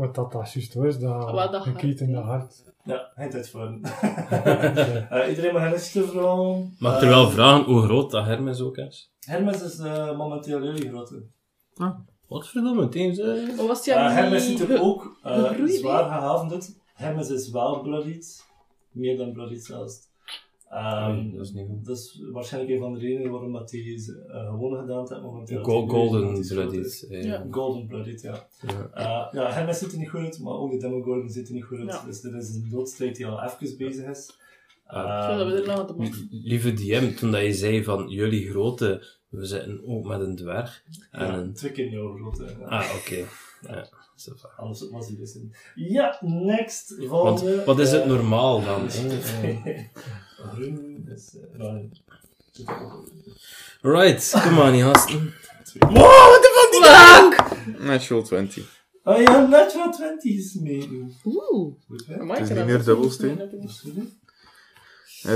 [0.00, 1.20] wat dat, dat juist was, dat
[1.52, 2.64] dat een hart, kiet in de hart.
[2.84, 3.60] Ja, hij tijd voor.
[5.10, 6.66] Eh iedereen mag eens te vrouw.
[6.78, 9.12] Mag ik er wel vragen hoe groot dat Hermes ook is?
[9.20, 11.10] Hermes is eh, momenteel heel groot.
[11.10, 11.86] hè.
[12.28, 13.52] Wat verdomme, meteen ze.
[13.56, 18.44] Maar was die Eh, Hermes ziet er ook eh, zwaar gehavend Hermes is wel bloodied.
[18.90, 20.08] Meer dan bloodied zelfs.
[20.70, 21.84] Ehm, Nee, dat is niet goed.
[21.84, 25.64] Dat is waarschijnlijk een van de redenen waarom dat hij uh, gewoon gedaan heeft momenteel.
[25.64, 27.06] Go- golden blooded.
[27.10, 27.46] eh, Ja.
[27.50, 28.46] Golden blooded, ja.
[28.66, 28.90] ja.
[28.96, 31.64] Uh, ja, Hermes ziet er niet goed uit, maar ook de Demogorgon ziet er niet
[31.64, 31.88] goed uit.
[31.88, 32.04] Ja.
[32.04, 34.38] Dus er is een doodstrijd die al even bezig is.
[34.86, 36.12] Dat we er nog aan.
[36.30, 40.84] Lieve DM, toen dat je zei van jullie grote, we zitten ook met een dwerg
[41.10, 41.52] en ja, een...
[41.52, 42.44] twee keer jouw grote.
[42.60, 42.66] Ja.
[42.66, 43.24] Ah, oké.
[43.68, 44.48] Ja, zo va.
[44.56, 45.52] Anders was hij dus in.
[45.74, 46.96] Ja, next.
[46.96, 47.08] Want
[47.40, 47.64] Volgende.
[47.64, 48.80] wat is het eh, normaal dan?
[50.42, 51.36] Eh, Groen is...
[51.36, 51.88] eh, nou,
[53.82, 55.32] Right, come on, gasten.
[57.78, 58.78] natural 20.
[59.04, 61.14] Oh ja, natural 20's meedoen.
[61.24, 61.74] Oeh.
[61.86, 62.18] Goed, hè?
[62.20, 63.36] Amai, Het is niet meer dubbelsteen.
[63.36, 63.82] Dat is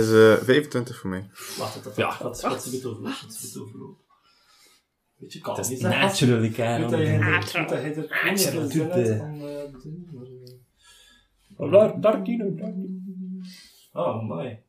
[0.02, 1.30] is eh 25 voor mij.
[1.58, 2.16] Wacht, dat, dat, Ja.
[2.22, 3.02] dat, dat is overlopen.
[3.22, 4.02] Dat is goed overlopen.
[5.18, 5.56] Beetje kalm.
[5.56, 7.66] Dat is naturally, je je niet Natural,
[13.92, 14.63] Oh, Daar,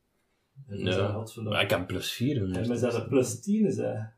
[0.70, 0.90] Oh, mooi.
[1.36, 1.42] Ja.
[1.44, 2.42] Maar ik heb plus 4.
[2.42, 4.14] En dus we dat zijn plus 10 is hij.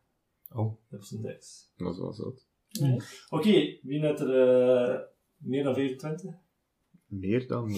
[0.54, 0.76] Oh.
[0.92, 1.72] Op zijn dex.
[1.78, 2.46] Dat was dat.
[2.80, 3.08] Nice.
[3.30, 5.00] Oké, wie net er eh,
[5.38, 6.34] meer dan 25?
[7.06, 7.64] Meer dan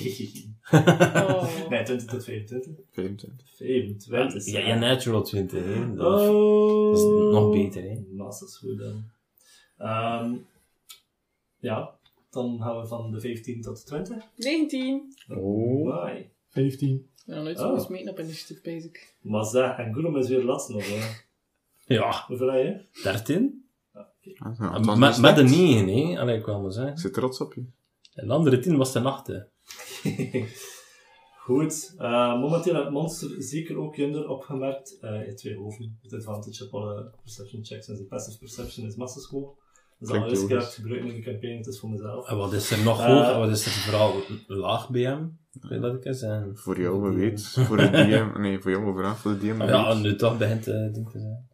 [0.72, 1.70] Oh.
[1.70, 2.76] nee, 20 tot 25.
[2.92, 3.56] 25.
[3.56, 4.46] 25.
[4.46, 5.94] Ja, ja, natural 20, hè.
[5.96, 6.90] Dat, Oh.
[6.92, 7.04] dat is
[7.34, 8.04] nog beter, hè.
[8.16, 9.04] Dat is goed dan.
[9.78, 10.36] Ehm,
[11.60, 11.98] ja,
[12.30, 14.24] dan gaan we van de 15 tot de 20.
[14.36, 15.14] 19.
[15.30, 15.38] Oh.
[15.84, 16.30] Mooi.
[16.48, 17.09] 15.
[17.30, 17.68] Ja, nooit Oh.
[17.68, 19.16] zo gesmeten op initiatief, basic.
[19.22, 20.84] Maar zeg, en Gurum is weer laatst nog.
[20.90, 21.08] Hè.
[21.86, 22.64] Ja, Hoeveel heb
[22.94, 23.02] je?
[23.04, 23.66] 13?
[23.94, 24.06] Ah,
[24.60, 25.86] ja, was Met, niet met een slecht.
[25.86, 26.20] 9, hè.
[26.20, 26.92] Allee, ik wil maar zeggen.
[26.94, 27.64] Ik zit trots op je.
[28.14, 29.40] En de andere 10 was de nacht, hè.
[31.46, 34.98] Goed, eh, momenteel het monster zeker ook minder opgemerkt.
[35.02, 36.00] Eh, je hebt twee hoofden.
[36.02, 39.58] Het advantage op alle perception checks en zijn passive perception is massascope.
[40.00, 40.78] Dat is al Klinkt eerste keer dat logisch.
[40.78, 42.28] ik gebruik in de campagne, het is voor mezelf.
[42.30, 43.06] En wat is er nog Eh.
[43.06, 44.14] hoog en wat is er vooral
[44.48, 45.40] laag bij hem?
[45.62, 46.56] Weet dat ik eens zijn.
[46.58, 47.42] Voor jou, we weet.
[47.48, 48.42] Voor de DM.
[48.42, 49.16] Nee, voor jou overal.
[49.16, 49.58] Voor de DM.
[49.58, 50.04] we Ja, weet.
[50.04, 51.48] nu toch begint het ding te zijn.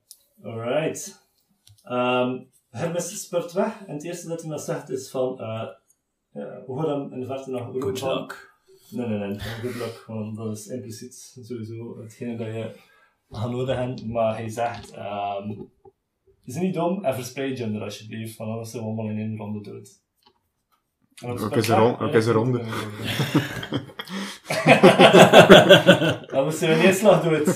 [0.44, 1.24] Alright.
[1.92, 5.40] Um, Hermes spurt weg en het eerste dat hij nog zegt is van...
[5.40, 5.68] eh
[6.32, 8.54] ja, we horen hem in de verte nog roepen Good van- luck.
[8.90, 9.40] Nee, nee, nee.
[9.40, 10.04] Good luck.
[10.08, 12.72] Want dat is impliciet sowieso hetgene dat je
[13.30, 14.06] gaat nodig hebt.
[14.06, 14.92] Maar hij zegt...
[14.92, 15.50] ehm
[16.46, 19.62] is niet dom en verspreid gender alsjeblieft, want anders zijn we allemaal in één ronde
[19.62, 20.04] dood.
[21.24, 22.60] Ook is er ook is er hij ronde.
[26.32, 27.48] Dan moesten we in één slag dood.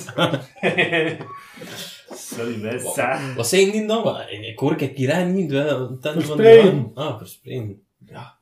[2.09, 3.35] Sorry, wij zijn.
[3.35, 4.19] Wat zei ik niet dan?
[4.29, 5.51] Ik, hoor ik hier eigenlijk niet.
[5.51, 6.91] wel, ten van de Verspreiden.
[6.93, 7.83] Ah, verspreiden.
[8.05, 8.37] Ja.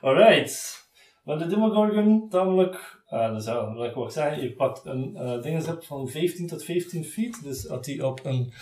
[0.00, 0.86] Alright.
[1.24, 3.02] Maar de Demogorgon, tamelijk...
[3.06, 6.46] eh dus ja, wat ik wil zeggen, je pakt een eh ding op van 15
[6.46, 7.42] tot 15 feet.
[7.42, 8.52] Dus als die op een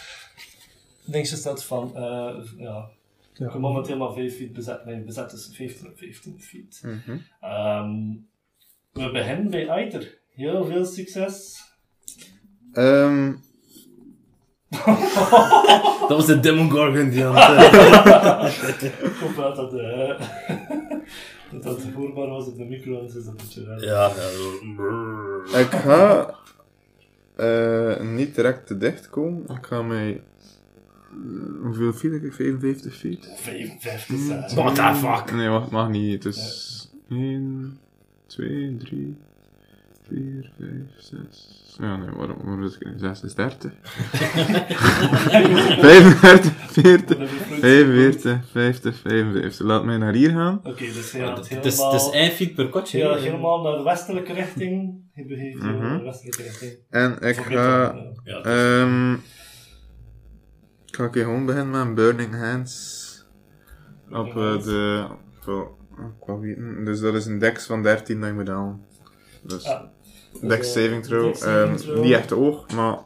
[1.07, 1.91] dingetje staat van...
[1.95, 2.89] eh ja,
[3.35, 3.59] Ja.
[3.59, 4.85] momenteel maar 5 feet bezet.
[4.85, 6.81] Nee, bezet is 15 op 15 feet.
[6.83, 7.19] Mhm.
[7.41, 7.95] Ehm,
[8.93, 10.19] we beginnen bij Aiter.
[10.35, 11.61] Heel veel succes.
[12.73, 13.33] Ehm,
[16.09, 18.83] Dat was de Demogorgon die aan het...
[18.83, 20.21] ik hoop wel dat, eh,
[21.53, 23.81] dat dat hoorbaar was op de micro, is dat beetje raar.
[23.85, 24.11] ja,
[25.53, 25.59] ja.
[25.59, 26.35] ik ga
[27.37, 29.43] eh, niet direct te dicht komen.
[29.57, 30.23] Ik ga mij...
[31.63, 32.33] Hoeveel feet heb ik?
[32.33, 33.29] 55 feet?
[33.37, 34.53] 55 cent.
[34.53, 35.33] What the fuck?
[35.33, 36.25] Nee, wacht, mag niet.
[36.25, 37.79] Het is 1,
[38.27, 39.17] 2, 3,
[40.09, 40.71] 4, 5,
[41.31, 41.77] 6.
[41.81, 43.73] Ja, nee, waarom, waarom is ik 6 is 30.
[45.07, 47.29] 35, 40,
[47.61, 49.67] 45, 50, 55.
[49.67, 50.61] Laat mij naar hier gaan.
[50.65, 51.93] Oké, dus je Ja, gaat Het is, helemaal...
[51.93, 52.99] het is 1 feet per kotje.
[52.99, 54.95] Ja, helemaal naar de westelijke richting.
[55.15, 55.79] Je begeeft je Mhm.
[55.83, 56.73] naar de westelijke richting.
[56.91, 57.91] En ik ga...
[57.91, 58.43] eh, Ja,
[60.97, 63.05] Ehm ga ik gewoon beginnen met een Burning Hands.
[64.11, 65.07] Op eh, de...
[65.47, 66.85] Op, weten.
[66.85, 68.81] Dus dat is een dex van 13 dat je moet halen.
[69.43, 69.85] Dus Ah,
[70.41, 71.25] dex eh, saving throw.
[71.25, 72.03] dex saving Ehm, throw.
[72.03, 72.99] niet echt oog, maar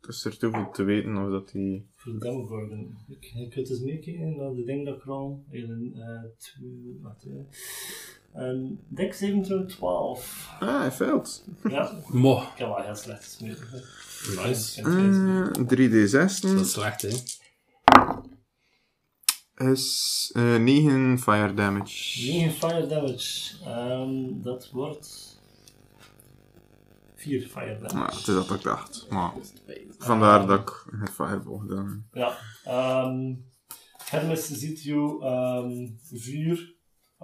[0.00, 1.86] het is er toe te weten of dat die...
[1.96, 2.98] Voor de Demogorgon.
[3.08, 5.44] Ik, je kunt dus meekijken naar de ding dat ik al.
[5.50, 8.42] Een, eh, twee, wat, eh.
[8.42, 10.48] En dex saving throw 12.
[10.60, 11.44] Ah, hij valt.
[11.68, 13.60] Ja, Mo, ik heb wel heel slecht gesmeerd.
[14.26, 14.46] Hè.
[14.48, 14.80] nice.
[14.80, 15.56] Ik heb het gesmeerd.
[15.56, 17.08] Eh 3d6 Dat is slecht, hè.
[19.70, 22.26] is eh 9 fire damage.
[22.32, 23.54] 9 fire damage.
[23.64, 25.38] Ehm, dat wordt
[27.16, 27.96] 4 fire damage.
[27.96, 29.06] Maar het is dat ik dacht.
[29.10, 29.32] Maar
[29.98, 32.22] vandaar dat ik het fireball gedaan heb.
[32.22, 32.38] Ja.
[32.64, 33.34] ehm
[34.04, 36.73] Hermes ziet jou ehm, vuur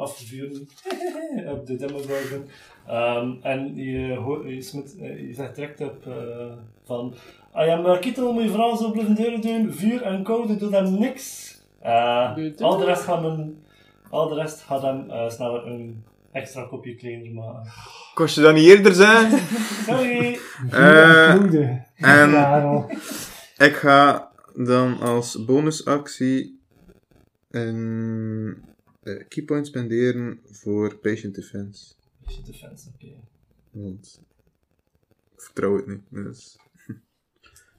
[0.01, 0.69] afvuren
[1.55, 2.45] op de Demogorgon.
[2.87, 6.53] Ehm, en je, hoort, je, smit, eh, je zegt direct op eh,
[6.85, 7.15] van
[7.53, 9.73] Ah ja, maar Kittel moet je vooral zo blijven deuren doen.
[9.73, 11.55] Vuur en koude doet hem niks.
[11.81, 13.63] Eh, al, de rest gaat hem,
[14.11, 17.73] al de rest gaat hem eh, sneller een extra kopje kleiner maken.
[18.15, 19.31] Kost je dat niet eerder zijn?
[19.87, 20.39] Sorry!
[20.71, 21.35] Eh,
[21.97, 22.87] en-.
[23.57, 26.61] Ik ga dan als bonusactie
[27.51, 28.63] een
[29.03, 31.95] eh, keypoint spenderen voor patient defense.
[32.27, 33.13] Beetje defense, oké.
[33.71, 34.21] Want
[35.35, 36.01] ik vertrouw het niet.
[36.11, 36.59] Dus.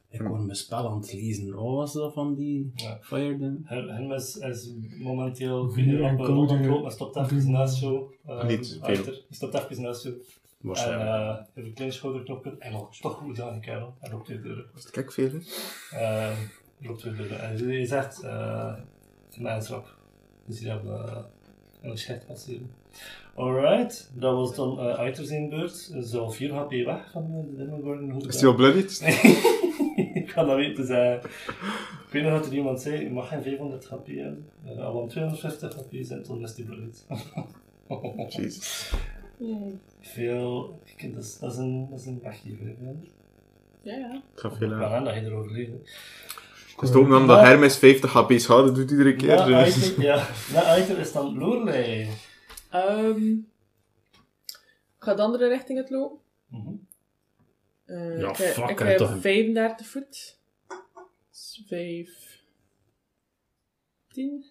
[0.09, 1.53] Ik hoor mijn spel aan het lezen.
[1.53, 2.99] Wat was dat van die Ja.
[3.01, 3.61] fire damage?
[3.63, 4.69] Her- Hermes is
[4.99, 8.13] momenteel Vuur en op een maar stopt even naast zo.
[8.25, 8.81] eh, Niet veel.
[8.81, 9.05] achter.
[9.13, 10.09] Hij stopt even naast zo.
[10.09, 10.17] En
[10.67, 11.09] Waarschijnlijk.
[11.09, 12.55] eh heeft een klein schouderknopje.
[12.59, 13.93] En nog toch goed aan, kerel.
[13.99, 14.65] En loopt twee deuren.
[14.91, 15.29] Kijk, veel.
[15.31, 15.39] hè?
[15.97, 16.37] Eh,
[16.79, 17.39] loopt twee deuren.
[17.41, 18.73] En je zegt, eh,
[19.29, 19.99] gemeenschap.
[20.51, 21.17] Dus je hebt eh,
[21.81, 22.71] een schet passeren.
[23.35, 25.93] Alright, dat was dan uh, Aiter zijn beurt.
[26.03, 28.09] Zo 4 HP weg van eh, de Demogorgon.
[28.11, 29.01] Hoe Is die al bloodied?
[30.13, 31.29] ik kan dat weten zeggen.
[32.05, 34.45] Ik weet nog dat er iemand zei, je mag geen 500 HP hebben.
[34.65, 37.05] Uh, al om 250 HP zijn, dan is die bloed.
[38.35, 38.93] Jezus.
[40.01, 42.65] Veel, kijk, dat is, dat is een, dat is een weggever.
[42.65, 42.91] hè.
[43.81, 44.13] Ja, ja.
[44.33, 44.91] Ik ga veel kan aan.
[44.93, 45.71] aan dat je erover leest.
[46.81, 49.35] Het is ook dan dat Hermes 50 HP schade doet iedere keer.
[49.35, 49.55] Na dus.
[49.89, 52.09] Aiter, ja, na Aiter is dan Lorelei.
[52.69, 53.31] Ehm,
[54.97, 56.19] ik ga de andere richting het lopen.
[56.47, 56.73] Mhm.
[57.85, 60.37] Eh, Ja, ik heb- fuck, ik heb toch een- 35 voet.
[61.29, 62.09] Dus 5,
[64.07, 64.45] 10,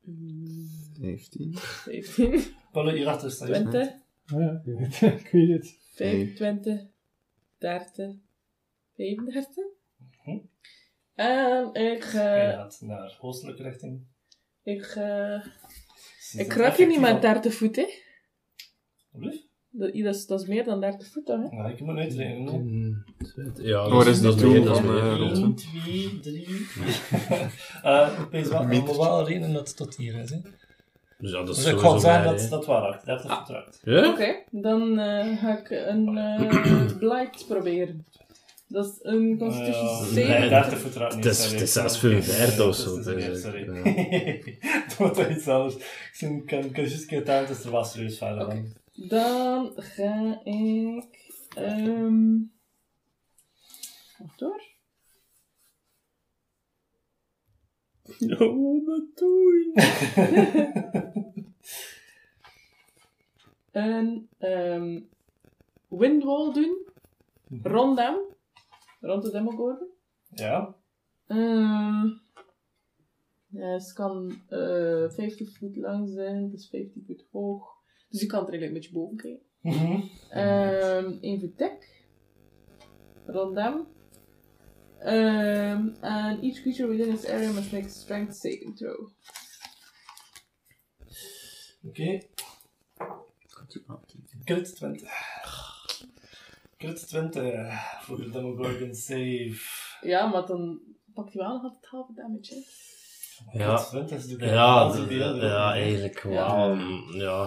[0.00, 0.68] mm,
[0.98, 1.54] 19.
[1.58, 2.42] 15,
[2.72, 3.54] Paul, hierachter staat je.
[3.54, 3.88] 20,
[4.26, 5.20] Ja, ik weet het.
[5.20, 5.76] Ik weet het.
[5.94, 6.80] 25,
[7.58, 8.14] 30,
[8.96, 9.64] 35.
[10.24, 10.36] Mhm.
[11.14, 14.00] En ik, Je eh gaat naar oostelijke richting.
[14.62, 15.40] ik, eh
[16.18, 17.82] Dus ik raak je niet met 30 voet, hè.
[17.82, 17.88] al-
[19.12, 19.50] Alsjeblieft.
[19.74, 21.34] Dat, dat, is, dat is meer dan 30 voet, hè.
[21.34, 23.04] Ja, ik moet uitrekenen.
[23.56, 25.66] Ja, Oh, dat is dat is van, eh, rond.
[25.86, 26.66] 1, 2, 3.
[27.82, 30.30] Eh, Ik weet wel, ik moet wel rekenen dat het tot hier is.
[30.30, 30.36] Hè.
[31.18, 33.02] Dus ja, dat is Dus ik kan zeggen dat dat waar is.
[33.04, 33.80] 30 vertrouwd.
[33.84, 34.08] Ja?
[34.10, 38.06] Oké, dan eh, ga ik een eh blight proberen.
[38.72, 40.28] Dat is een constitution saving.
[40.28, 41.24] Nee, 30 vertrouwd niet.
[41.24, 44.86] Het is- is zelfs 45 nee, of het zo, is- het is dus.
[44.88, 45.74] Dat wordt iets anders.
[45.76, 48.72] Ik zie- kan kan juist een keer tellen, het is er wel serieus verder van.
[48.92, 51.32] Dan ga ik.
[51.54, 52.36] ehm
[54.18, 54.62] wacht hoor.
[58.18, 58.36] Ja,
[58.86, 59.72] wat doe
[63.72, 65.00] Een ehm
[65.88, 66.76] windwall doen.
[67.62, 68.16] Rond hem.
[69.02, 69.88] Rond de Demogorgon.
[70.28, 70.76] Ja?
[71.26, 72.06] Ehm
[73.46, 77.80] ja, het kan eh 50 voet lang zijn, dus 15 voet hoog.
[78.08, 79.46] Dus je kan er eigenlijk een beetje boven kijken.
[79.60, 80.02] Mhm.
[80.30, 82.06] Ehm even dek.
[83.26, 83.86] Rond hem.
[84.98, 89.08] Ehm and each creature within its area must make a strength saving throw.
[91.84, 92.20] Oké.
[94.44, 95.61] Crit 20.
[96.82, 99.56] Crit 20 voor de Demogorgon save.
[100.00, 100.80] Ja, maar dan
[101.14, 103.58] pakt hij wel nog altijd halve damage, hè.
[103.64, 103.74] Ja.
[103.74, 104.94] Crit 20 is natuurlijk Ja,
[105.40, 106.56] ja, eigenlijk Ja.
[106.66, 106.76] wel.
[107.12, 107.44] Ja.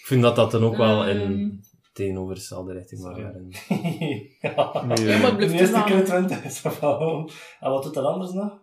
[0.00, 1.20] Ik vind dat dat dan ook wel in...
[1.20, 1.48] Ehm,
[1.92, 3.22] tegenovergestelde richting Sorry.
[3.22, 3.48] waren.
[4.40, 4.84] ja.
[4.86, 6.04] Nee, Ja, maar De blijft eerste er keer wel.
[6.04, 7.30] 20 is wel.
[7.60, 8.58] En wat doet er anders nog?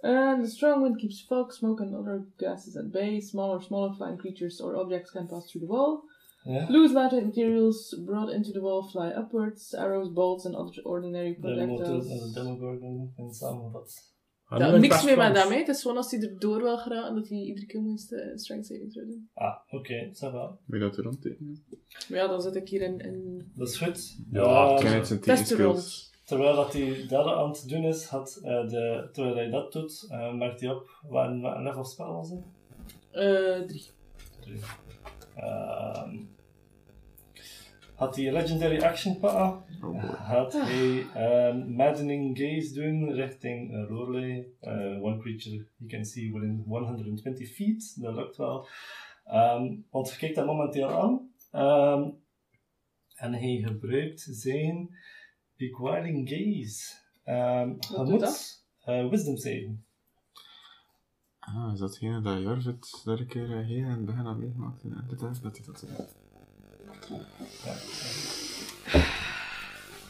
[0.00, 3.20] And the strong wind keeps fog, smoke, and other gases at bay.
[3.20, 6.02] Smaller, smaller flying creatures or objects can pass through the wall.
[6.44, 6.66] Ja.
[6.70, 9.74] Loose, lightweight materials brought into the wall fly upwards.
[9.74, 12.32] Arrows, bolts, and other ordinary De motor en de projectiles.
[12.32, 14.12] Demogorgon en samenvat.
[14.44, 15.58] Ah, Ja, nu niks meer met daarmee.
[15.58, 18.66] Het is gewoon als hij erdoor wil geraken, dat hij iedere keer moet uh, strength
[18.66, 19.28] saving throw doen.
[19.34, 20.58] Ah, oké, ça va.
[20.66, 21.36] Wil je dat er?
[22.08, 22.98] Maar ja, dan zit ik hier in...
[23.00, 23.50] in...
[23.54, 24.16] Dat is goed.
[24.30, 26.10] Ja, Eh, Ken het zijn team Beste skills.
[26.24, 30.06] terwijl dat hij dat aan het doen is, had, eh, de, terwijl hij dat doet,
[30.10, 32.30] eh, merkt hij op wat een, level spel was
[33.10, 33.84] eh drie.
[34.44, 34.56] Ehm,
[37.94, 39.64] had hij Legendary Action pakken?
[39.82, 40.04] Oh.
[40.04, 44.46] Had hij ehm, Maddening Gaze doen richting uh, Lorelei.
[44.60, 48.00] Eh, one creature he can see within 120 feet.
[48.00, 48.66] Dat lukt wel.
[49.24, 51.30] Ehm, want je kijkt dat momenteel aan.
[51.50, 52.10] Ehm,
[53.16, 54.96] en hij gebruikt zijn
[55.56, 57.02] Beguiling Gaze.
[57.24, 58.64] Ehm je doet moet dat?
[58.84, 59.83] eh, Wisdom saven.
[61.46, 64.82] Ah, is dat degene dat Jorvit daar een keer heel in het begin aan meegemaakt
[64.82, 65.20] heeft?
[65.20, 66.14] Dat is dat hij dat zegt.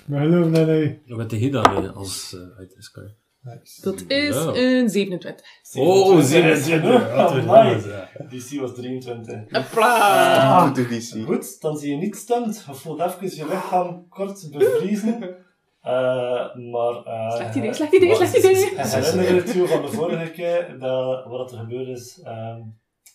[0.07, 1.03] Maar geloof dat hij...
[1.07, 3.09] Wat heb je dan eh, als uh?
[3.41, 3.83] Nice.
[3.83, 4.55] Dat is Ja.
[4.55, 5.47] een 27.
[5.75, 7.15] Oh, 27.
[7.15, 8.29] Wat een.
[8.29, 9.51] DC was 23.
[9.51, 10.67] Hopla!
[10.67, 11.25] Ah, de DC.
[11.25, 12.65] Goed, dan zie je niet stunt.
[12.67, 15.37] Je voelt even je lichaam kort bevriezen.
[15.85, 16.95] Eh, maar...
[17.05, 18.77] eh, Slecht idee, slecht idee, slecht idee.
[18.77, 22.61] En herinner het je van de vorige keer, dat, wat er gebeurd is, ehm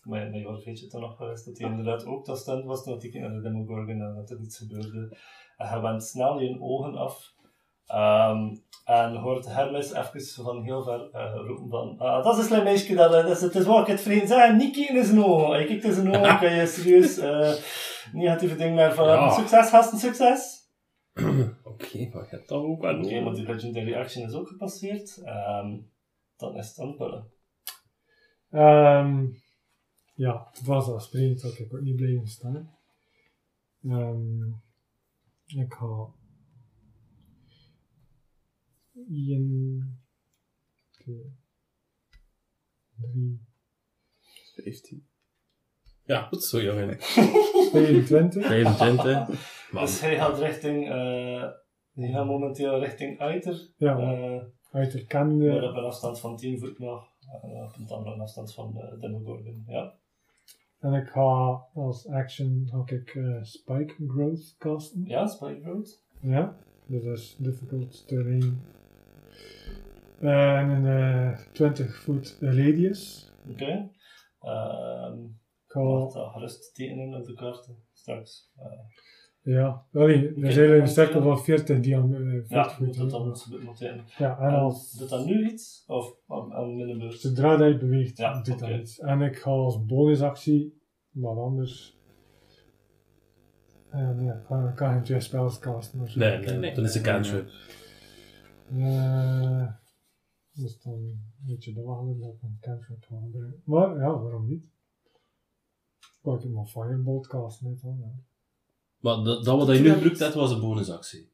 [0.03, 2.37] maar met Jorg weet je het dan nog wel eens, dat hij inderdaad ook dat
[2.37, 5.17] stunt was toen keek naar de Demogorgon en dat er niets gebeurde.
[5.57, 7.33] En hij went snel je ogen af.
[7.85, 8.55] Ehm,
[8.85, 12.63] en hoort Hermes even van heel ver eh, roepen van ah, dat is een slim
[12.63, 15.49] meisje, dat, dat is, het is wat ik het vriend zei, niet in zijn ogen.
[15.51, 17.51] Hij kijkt in zijn ogen, kan je serieus eh,
[18.13, 19.29] negatieve dingen naar van Ja.
[19.29, 20.57] succes, gasten, succes.
[21.83, 25.17] Oké, maar je hebt dat ook wel Oké, maar die legendary action is ook gepasseerd.
[25.17, 25.77] Ehm,
[26.37, 27.31] dan is het aanpullen.
[28.49, 29.25] Ehm
[30.13, 32.77] ja, vanzelfsprekend had ik ook niet blijven staan.
[33.83, 34.43] Ehm
[35.45, 36.13] ik ga...
[39.09, 40.03] 1,
[40.91, 41.35] 2,
[43.01, 43.39] 3,
[44.55, 45.07] 15.
[46.03, 46.97] Ja, goed zo, jongen.
[46.99, 48.45] 25.
[48.45, 49.71] 25.
[49.71, 49.85] Man.
[49.85, 51.49] Dus hij gaat richting, eh
[51.99, 53.69] die gaat momenteel richting Uiter.
[53.77, 54.41] Ja, eh
[54.71, 55.47] uit de kende.
[55.47, 57.07] maar op een afstand van 10 voet nog.
[57.41, 59.63] eh, op een andere afstand van de Demogorgon.
[59.67, 59.93] Ja.
[60.79, 61.21] En ik ga
[61.73, 65.03] als action ga ik eh, Spike Growth casten.
[65.05, 66.03] Ja, Spike Road.
[66.21, 68.61] Ja, dat is difficult terrain.
[70.19, 73.31] Eh, en een eh, 20 foot radius.
[73.51, 73.89] Oké.
[74.41, 75.23] Ehm
[75.65, 78.51] Ik ga, gerust tekenen op de kaarten straks.
[79.41, 82.75] Eh, ja, allee, er zijn er een cirkel eh, van 40 diam, eh 40 ja,
[82.79, 83.27] moet dat dan
[83.63, 83.79] moet.
[84.17, 85.83] Ja, en En als doet dat nu iets?
[85.87, 87.19] Of aan, aan mijn beurt?
[87.19, 88.77] zodra dat je beweegt, Ja, doet dat oké.
[88.79, 88.99] iets.
[88.99, 91.97] En ik ga als bonusactie, wat anders.
[93.89, 94.33] En ja,
[94.69, 95.99] ik kan, geen twee spells casten.
[96.15, 96.73] Nee, nee, Nee.
[96.75, 97.49] dan is een cantrip.
[98.77, 99.67] Eh,
[100.51, 101.81] dus dan weet je de
[102.19, 103.15] dat ik een cantrip ga.
[103.63, 104.63] Maar ja, waarom niet?
[106.21, 107.97] Kan ik mijn firebolt casten net dan.
[107.99, 108.28] Ja.
[108.99, 111.31] Maar dat, dat wat je nu gebruikt hebt, was een bonusactie.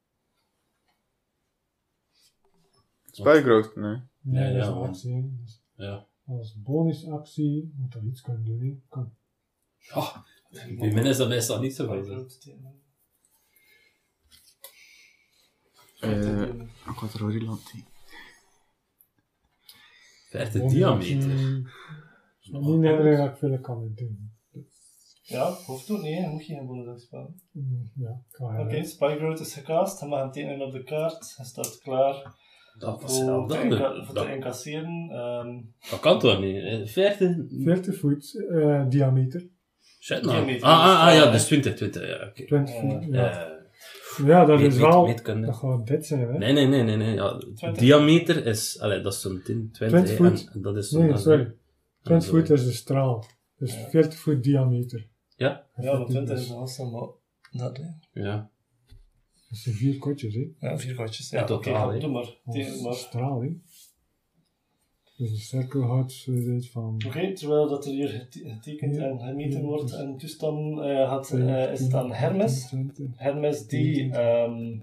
[3.12, 4.02] Spy growth, nee.
[4.22, 4.88] Nee, Ja, dat is ja, een man.
[4.90, 5.38] actie.
[5.44, 6.08] Dus Ja.
[6.26, 8.60] als bonusactie moet dat iets kunnen doen.
[8.60, 8.82] hè.
[8.90, 9.14] Kan.
[9.94, 10.18] Oh,
[10.50, 12.28] bij mij is dat meestal niet zo veel.
[16.00, 17.86] Eh, ik had er al heel lang tegen.
[20.30, 21.64] 50 Bonusactie, diameter.
[22.42, 24.35] Niet herinneren dat ik veel kan doen.
[25.28, 26.30] Ja, hoeft ook niet, hè.
[26.30, 27.42] moet je geen bonus spelen.
[27.52, 28.22] Mm, Ja,
[28.60, 32.34] Oké, Spike Road is gecast, hij mag hem tekenen op de kaart, hij staat klaar
[32.80, 35.10] Dat was voor, te, inca- voor te Dat, incasseren.
[35.12, 36.64] Ehm, dat kan toch niet?
[36.64, 37.36] Eh, 40?
[37.64, 39.48] 40 voet eh, diameter.
[40.00, 40.36] Shit nou.
[40.36, 42.46] Diameter, Ah, ah, ah, ja, dus 20, 20, ja, oké.
[42.46, 43.06] 20 Eh, voet.
[43.14, 43.54] Ja.
[44.26, 45.06] Ja, dat meet- is meet- wel.
[45.06, 45.46] meetkunde.
[45.46, 46.38] Dat gaat dit zijn, hè?
[46.38, 47.14] Nee, nee, nee, nee, nee.
[47.16, 47.74] Ja, 20.
[47.84, 50.48] diameter is, allee, dat is zo'n 10, 20, 20 hè, voet.
[50.48, 50.92] en, en dat is.
[50.92, 51.54] Nee, sorry.
[52.04, 52.46] 20 sorry.
[52.46, 53.26] voet is de straal.
[53.58, 53.90] Dus Ja.
[53.90, 55.08] 40 voet diameter.
[55.36, 55.66] Ja?
[55.76, 57.08] ja, want 20 is een afstand, maar
[57.52, 58.22] dat, hè.
[58.22, 58.50] Ja.
[59.50, 60.48] Dat zijn vier kotjes, hè?
[60.60, 61.30] Ja, vier kwartjes.
[61.30, 62.00] Ja, totaal, hè.
[62.00, 62.38] doe maar.
[62.46, 62.94] Dat maar.
[62.94, 63.50] straal, hè?
[65.18, 67.02] Dus cirkel houdt uh, van.
[67.08, 69.04] Oké, terwijl dat er hier gete- getekend Ja.
[69.04, 72.68] en gemeten Ja, wordt dus- en toestand eh, had, eh, is het aan Hermes.
[72.68, 73.08] 20.
[73.16, 74.80] Hermes die ehm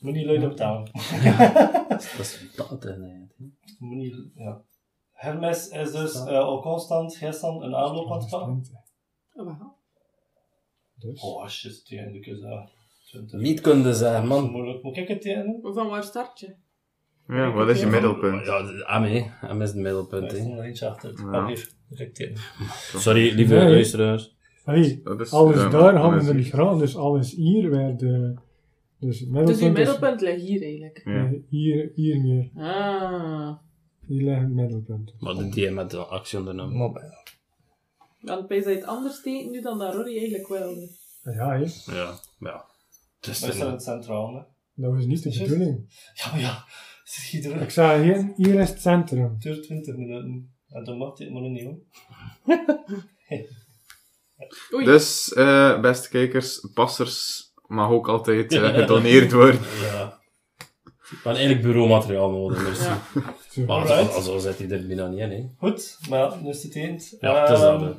[0.00, 0.84] moet niet luid optellen.
[1.88, 2.84] Dat is dat.
[3.78, 4.62] Moet niet, ja.
[5.12, 8.64] Hermes is dus eh, al constant gisteren een aanloop aan het pakken.
[11.00, 11.22] 20.
[11.22, 11.42] Oh, wauw.
[11.44, 11.44] Dus.
[11.44, 12.68] Oh, shit, tegen de kus, ja.
[13.06, 13.40] 20.
[13.40, 14.50] Niet kunnen zeggen, man.
[14.50, 14.82] Moeilijk.
[14.82, 15.58] Moet ik het tegen?
[15.62, 16.54] Van waar start je?
[17.28, 18.46] Ja, wat is je middelpunt?
[18.46, 20.44] Ja, Ame, Ame is het middelpunt, hè.
[20.44, 21.12] nog eentje achter.
[21.16, 21.30] Ja.
[21.30, 21.56] Ah.
[22.96, 23.68] Sorry, lieve Nee.
[23.68, 24.36] luisteraars.
[24.64, 27.98] Hey, is, alles daar gaan we er niet graag, dus alles hier werd.
[27.98, 31.02] dus het middelpunt, Dus je middelpunt ligt hier eigenlijk.
[31.04, 31.30] Ja.
[31.48, 32.50] hier, hier meer.
[32.54, 33.56] Ah.
[34.06, 35.14] Hier ligt het middelpunt.
[35.18, 37.02] Maar de DM met de actie ondernomen.
[38.20, 40.88] Pees dat je het anders tekent nu dan dat Rory eigenlijk wilde.
[41.22, 41.66] Ja, hè.
[41.94, 42.64] Ja, ja.
[43.20, 44.42] Het is staan er het centraal, hè.
[44.74, 46.02] dat was niet de bedoeling.
[46.14, 46.64] Ja, maar ja.
[47.60, 49.22] Ik zei, hier, hier is het centrum.
[49.22, 50.54] Het duurt 20 minuten.
[50.68, 51.78] En dan mag dit maar niet, hoor.
[54.74, 54.84] Oei.
[54.84, 59.60] Dus, eh, beste kijkers, passers mag ook altijd eh, gedoneerd worden.
[59.82, 60.18] Ja.
[61.10, 62.84] Hebben eigenlijk bureaumateriaal nodig, merci.
[62.84, 63.02] Ja.
[63.50, 63.64] Zo.
[63.64, 65.48] Maar zo, zo zit hij er bijna niet in, hè.
[65.58, 67.16] Goed, maar ja, nu is het eind.
[67.20, 67.92] Ja, het is dat, Ehm.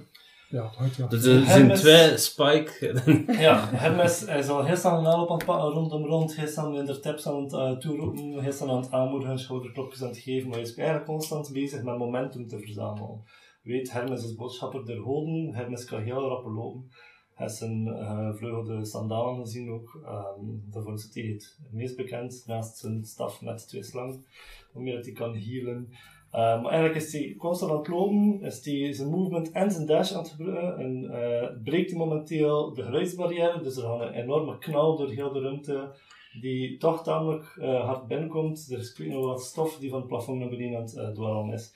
[0.52, 1.08] Ja, het ja.
[1.08, 3.02] Dus er zijn twee Spike.
[3.46, 6.56] Ja, Hermes hij is al heel snel een aan het pakken, rondom rond.
[6.56, 10.18] Dan in de tips aan het uh, toeroepen, dan aan het aanmoedigen, schouderklopjes aan het
[10.18, 13.24] geven, maar hij is eigenlijk constant bezig met momentum te verzamelen.
[13.62, 16.92] Weet, Hermes is boodschapper der goden, Hermes kan heel rap lopen.
[17.34, 22.44] Hij is een uh, vleugelde sandalen gezien ook, um, daarvoor is hij het meest bekend,
[22.46, 24.26] naast zijn staf met twee slangen,
[24.74, 25.90] waarmee dat hij kan healen.
[26.34, 29.86] Uh, maar eigenlijk is hij constant aan het lopen, is hij zijn movement en zijn
[29.86, 34.14] dash aan het gebruiken en uh, breekt hij momenteel de geluidsbarrière, dus er gaat een
[34.14, 35.96] enorme knal door heel de ruimte
[36.42, 38.68] die toch tamelijk uh, hard binnenkomt.
[38.72, 41.74] Er is nog wat stof die van het plafond naar beneden aan het uh, is.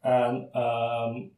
[0.00, 1.32] En um,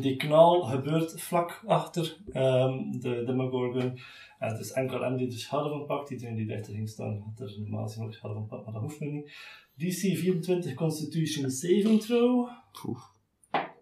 [0.00, 3.98] die knal gebeurt vlak achter um, de Demogorgon.
[4.38, 6.10] En het is enkel hem die de schade van pakt.
[6.10, 8.82] Iedereen die dichter ging staan had er normaal gezien ook schade van pakt, maar dat
[8.82, 9.30] hoeft nu niet.
[9.74, 12.48] DC 24 Constitution Saving Throw.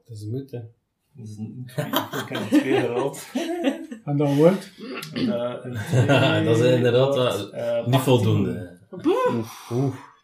[0.05, 0.61] Dat is moet, hè.
[1.13, 1.63] Dat is een,
[2.23, 3.33] ik heb het twee gerold.
[4.05, 4.73] En dan wordt
[5.15, 8.79] Uh, dat is inderdaad uh, niet voldoende.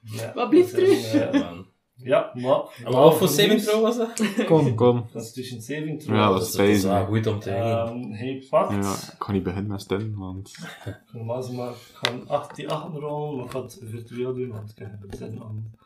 [0.02, 1.61] Ja, Wat uh, man.
[2.02, 2.62] Ja, maar...
[2.84, 4.44] En wat voor saving throw was dat?
[4.46, 4.74] kon.
[4.74, 5.04] Kom.
[5.12, 6.16] Constitution Saving Throw.
[6.16, 8.02] Ja, dat is dat is wel goed om te hebben.
[8.02, 8.84] Ehm, hij pakt...
[8.84, 10.52] Ja, ik kan niet beginnen met stemmen, want...
[11.12, 14.52] Normaal maar, ik ga een 8 die 8 rollen, maar ik ga het virtueel doen,
[14.52, 15.80] want ik heb er zin aan.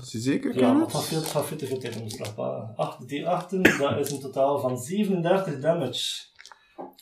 [0.00, 2.36] Is je zeker, Ja, het gaat veel, het te veel tijd om de slag.
[2.76, 6.26] 8 die 8, dat is een totaal van 37 damage.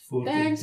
[0.06, 0.62] Voor de Thanks.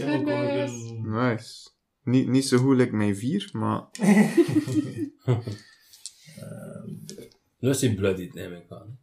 [1.02, 1.72] Nice.
[2.04, 3.88] Niet, niet zo goed like mijn vier, maar...
[7.64, 9.00] Nu is hij bloodied, neem ik aan.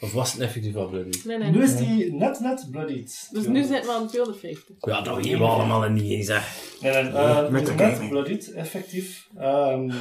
[0.00, 1.24] Of was het effectief al bloodied?
[1.24, 1.50] Nee, nee.
[1.50, 3.28] Nu is die net net bloodied.
[3.32, 4.76] Dus nu zitten we aan 250.
[4.78, 6.38] Ja, dat weten we allemaal en niet eens, hè.
[6.80, 9.28] Nee, nee, uh, Met de net bloodied, effectief.
[9.38, 9.92] Um,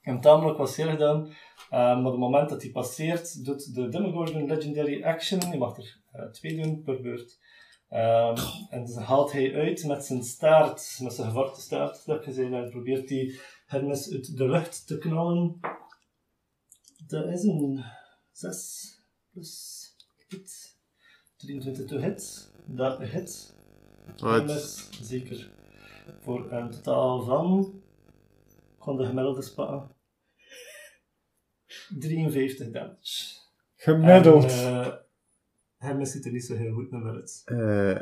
[0.00, 1.16] en tamelijk was zeer gedaan.
[1.16, 1.32] Um,
[1.70, 5.50] maar op het moment dat hij passeert, doet de Demogorgon Legendary Action.
[5.50, 7.38] Je mag er uh, twee doen per beurt.
[7.90, 8.34] Um,
[8.70, 12.70] en dan haalt hij uit met zijn staart, met zijn gevarkte staart, dat gezien, en
[12.70, 15.60] probeert hij Hermes uit de lucht te knallen.
[17.08, 17.84] Dat is een
[18.32, 19.00] 6
[19.32, 19.84] plus
[20.28, 20.76] hit.
[21.36, 22.50] 23 to hit.
[22.66, 23.54] Dat hit.
[24.16, 24.30] Wat?
[24.36, 25.50] Hermes, zeker.
[26.20, 27.82] Voor een totaal van.
[28.46, 29.96] Ik kan de gemiddelde spatten.
[31.98, 33.36] 53 damage.
[33.76, 34.44] Gemiddeld.
[34.44, 34.94] En, uh,
[35.76, 37.42] Hermes ziet er niet zo heel goed naar uit.
[37.44, 38.00] Eh...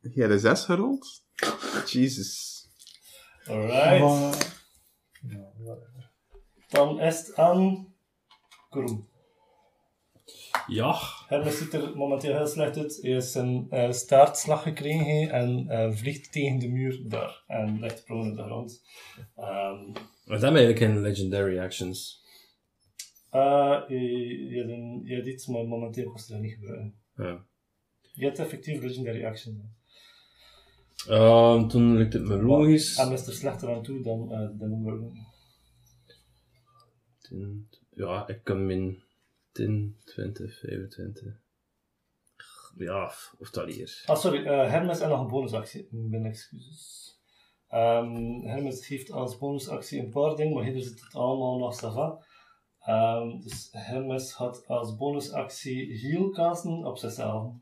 [0.00, 1.24] je hebt een zes gerold?
[1.86, 2.50] Jesus.
[3.44, 4.00] Alright.
[4.00, 4.50] Maar-
[5.28, 5.76] ja,
[6.72, 7.94] dan is het aan
[8.70, 9.08] Groen.
[10.66, 10.96] Ja.
[11.26, 12.98] Hij zit er momenteel heel slecht uit.
[13.02, 17.44] Hij is een uh, staartslag gekregen en uh, vliegt tegen de muur daar.
[17.46, 18.82] En ligt prone op de grond.
[19.38, 19.92] Um,
[20.24, 22.24] Was dat eigenlijk in Legendary Actions?
[23.32, 26.94] Uh, je, het hebt iets, maar momenteel kost het er niet gebruiken.
[27.16, 27.44] Ja.
[28.12, 29.60] Je hebt effectief Legendary Actions.
[31.10, 32.96] Um, toen lukt het me logisch.
[32.96, 34.82] Hij is er slechter aan toe dan uh, Demon
[37.32, 39.02] 10, ja, ik kan min
[39.52, 41.40] 10, 20, 25.
[42.76, 44.02] Ja, of dat hier.
[44.06, 45.88] Ah, sorry, eh, Hermes en nog een bonusactie.
[45.90, 47.16] Mm, mijn excuses.
[47.68, 51.74] Ehm, Hermes geeft als bonusactie een paar dingen, maar hier zit het allemaal nou nog
[51.74, 52.24] Sava.
[52.88, 57.52] Um, dus Hermes had als bonusactie heal casten op zichzelf.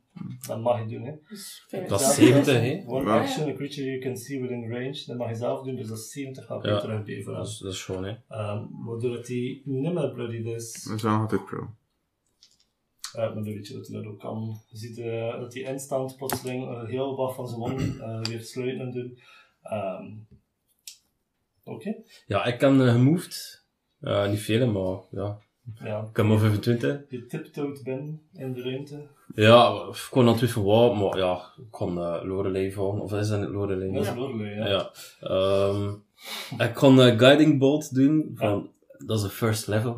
[0.46, 1.12] Dat mag je doen, hè.
[1.28, 1.66] Dus.
[1.70, 2.62] Dat is Zelf 70, casten.
[2.62, 2.84] hè?
[2.86, 3.20] One Ja.
[3.20, 5.02] action, a creature you can see within range.
[5.06, 6.80] Dat mag je zelf doen, dus dat is 70 HP Ja.
[6.80, 8.10] terug bij voor Dat is, dat is gewoon, hè.
[8.10, 10.82] Um, waardoor die niet meer bloodied is.
[10.84, 11.58] Dat is wel altijd pro.
[11.58, 14.60] Uh, maar dan weet je dat hij dat ook kan.
[14.68, 18.40] Je ziet uh, dat hij instant plotseling uh, heel wat van zijn wonden uh, weer
[18.40, 19.18] sluiten en doen.
[19.72, 20.26] Um,
[21.64, 21.94] Oké.
[22.26, 23.59] Ja, ik kan uh, gemoved.
[24.00, 25.38] Uh, niet veel, maar ja.
[25.84, 27.00] Ja, Ik heb maar 25.
[27.08, 29.06] je tiptoed binnen in de ruimte.
[29.34, 33.00] Ja, ik kon natuurlijk voor wat, maar ja, ik kon uh, Lorelei volgen.
[33.00, 33.92] Of is dat Lorelei?
[33.92, 34.14] Dat is Ja.
[34.16, 34.66] Lorelei, ja.
[34.68, 34.90] Ja.
[35.20, 35.88] Ehm,
[36.58, 39.94] ik kon eh, Guiding Bolt doen, van, dat is de first level.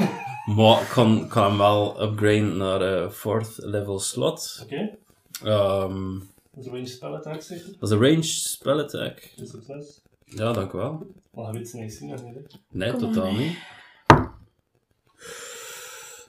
[0.56, 4.60] maar ik kan, kan hem wel upgraden naar eh fourth level slot.
[4.62, 4.96] Oké,
[5.44, 6.18] Ehm,
[6.54, 7.66] dat is een range spell attack zeker?
[7.78, 9.32] dat is een range spell attack.
[9.36, 10.00] Succes.
[10.34, 11.06] Ja, dank u wel.
[11.34, 12.34] Maar je ze niet zien, nog niet.
[12.34, 12.40] hè?
[12.70, 13.58] Nee, Kom totaal niet.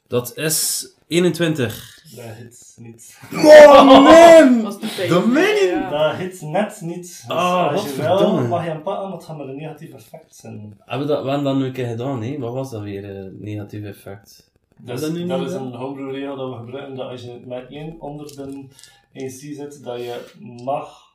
[0.08, 1.92] Dat is 21.
[2.16, 3.20] Dat hit niet.
[3.34, 4.64] Oh man!
[4.64, 5.08] De.
[5.10, 5.70] Dat je?
[5.72, 5.90] Ja.
[5.90, 7.02] Dat hit net niet.
[7.02, 9.94] Dus Ah, als wat je wel mag je pakken, maar het gaat maar een negatief
[9.94, 10.78] effect zijn.
[10.86, 12.38] Hebben we dat, we hebben dat nu een keer gedaan, hè?
[12.40, 14.52] Wat was dat weer, eh, negatief effect?
[14.78, 18.02] Dus dat dat is een homebrew regel dat we gebruiken, dat als je met één
[18.02, 18.66] onder de
[19.14, 20.32] AC zit, dat je
[20.64, 21.13] mag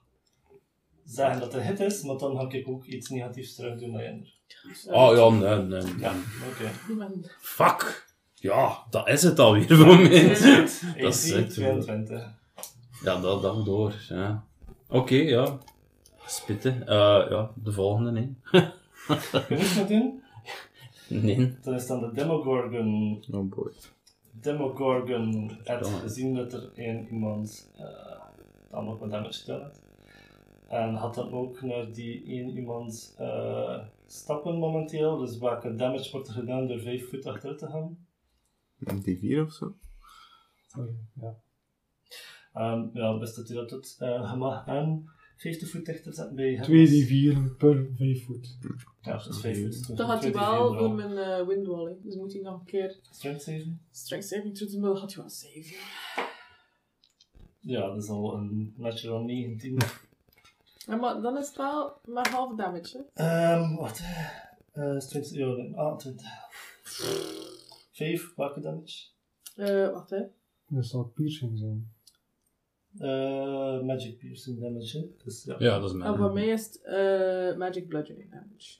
[1.09, 3.91] zeggen dat het een hit is, maar dan ga ik ook iets negatiefs terug doen
[3.91, 4.37] naar je ander.
[4.87, 5.99] Oh ja, nee, nee.
[5.99, 6.13] Ja,
[6.51, 6.71] oké.
[7.41, 8.07] Fuck!
[8.35, 10.29] Ja, dat is het alweer voor mij.
[11.03, 12.37] Dat is echt, 22.
[13.03, 14.45] Ja, dat, dat door, ja.
[14.89, 15.59] Oké, ja.
[16.27, 16.87] Spitten.
[16.87, 18.35] Eh, ja, de volgende, nee.
[18.51, 18.63] Kun
[19.49, 20.23] je niks meer doen?
[21.09, 21.57] Nee.
[21.63, 23.25] Dan is dan de Demogorgon.
[23.31, 23.73] Oh boy.
[24.33, 25.99] Demogorgon had Ja.
[25.99, 27.87] gezien dat er één iemand eh
[28.71, 29.81] dan nog met damage gedaan had.
[30.69, 35.16] En had dan ook naar die één iemand eh, stappen momenteel.
[35.16, 38.07] Dus welke damage wordt er gedaan door 5 voet achteruit te gaan?
[38.79, 39.75] Een D4 of zo?
[40.66, 41.37] Sorry, ja.
[42.53, 43.97] Ehm, ja, best dat hij dat doet.
[43.99, 46.64] Je mag hem 50 voet dichter zetten bij hem.
[46.64, 48.59] 2d4 per 5 voet.
[49.03, 49.97] Ja, dat is 5 voet.
[49.97, 51.85] Dat gaat hij wel doen met een uh, windwall.
[51.89, 51.95] hè.
[52.03, 53.79] Dus moet hij nog een keer Strength saving?
[53.91, 55.01] strength saving through the middle.
[55.01, 55.75] Gaat hij wel save.
[57.61, 59.79] Ja, dat is al een natural 19.
[60.89, 63.05] Ja, maar dan is het wel maar half damage.
[63.14, 63.24] Hè.
[63.24, 64.01] Ehm, wat?
[64.72, 66.26] Eh strength, ja, ah, 20.
[67.93, 69.07] 5, welke damage?
[69.57, 70.22] Eh, wacht hè.
[70.68, 71.93] Dat zal piercing zijn.
[72.99, 75.05] Eh, magic piercing damage, hè.
[75.24, 75.57] Dus ja.
[75.59, 76.16] Ja, dat is En mijn.
[76.16, 78.78] voor mij is het eh, magic bludgeoning damage.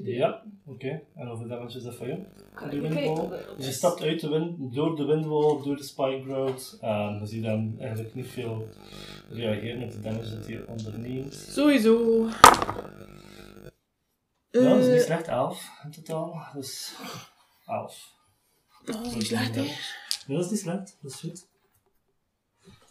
[0.00, 0.04] 3D.
[0.04, 1.02] Ja, oké.
[1.14, 2.20] En hoeveel damage is dat voor jou?
[2.54, 3.28] Kan De windwall.
[3.56, 6.78] Dus je stapt uit de wind, door de windwall, door de spike road.
[6.80, 8.68] En je ziet dan eigenlijk niet veel
[9.30, 11.34] reageren met de damage dat hij onderneemt.
[11.34, 12.26] Sowieso.
[14.50, 15.28] Ja, dat is niet Eh, slecht.
[15.28, 16.42] 11 in totaal.
[16.54, 16.94] Dus
[17.66, 18.10] 11.
[18.90, 19.64] Oh, dat is slecht hè.
[20.34, 20.98] Dat is niet slecht.
[21.02, 21.46] Dat is goed.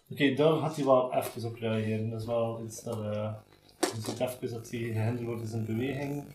[0.10, 2.10] Oké, daar gaat hij wel even op reageren.
[2.10, 2.98] Dat is wel iets dat...
[3.00, 3.34] eh
[3.80, 6.26] je ziet even dat hij gehinderd wordt in zijn beweging.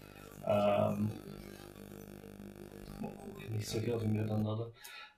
[0.46, 1.02] Ehm
[3.02, 4.68] ook niet zo heel veel meer dan dat.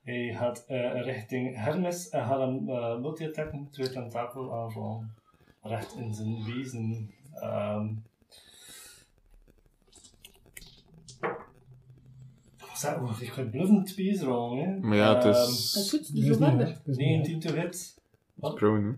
[0.03, 5.13] Hij gaat eh, richting Hermes en gaat hem uh, multi-attacken, twee tentakel aanvallen.
[5.61, 7.11] Recht in zijn wezen.
[7.33, 7.87] Ehm
[12.75, 14.77] Zeg, oh, ik ga bluffen twee rollen, hè.
[14.79, 15.75] Maar ja, het Ehm, Dat is...
[15.75, 16.65] is goed, Dat dus is zo niet verder.
[16.65, 17.27] hard, dat is niet hard.
[17.27, 18.01] 19 to hit.
[18.33, 18.55] Wat?
[18.55, 18.91] Pro, hè?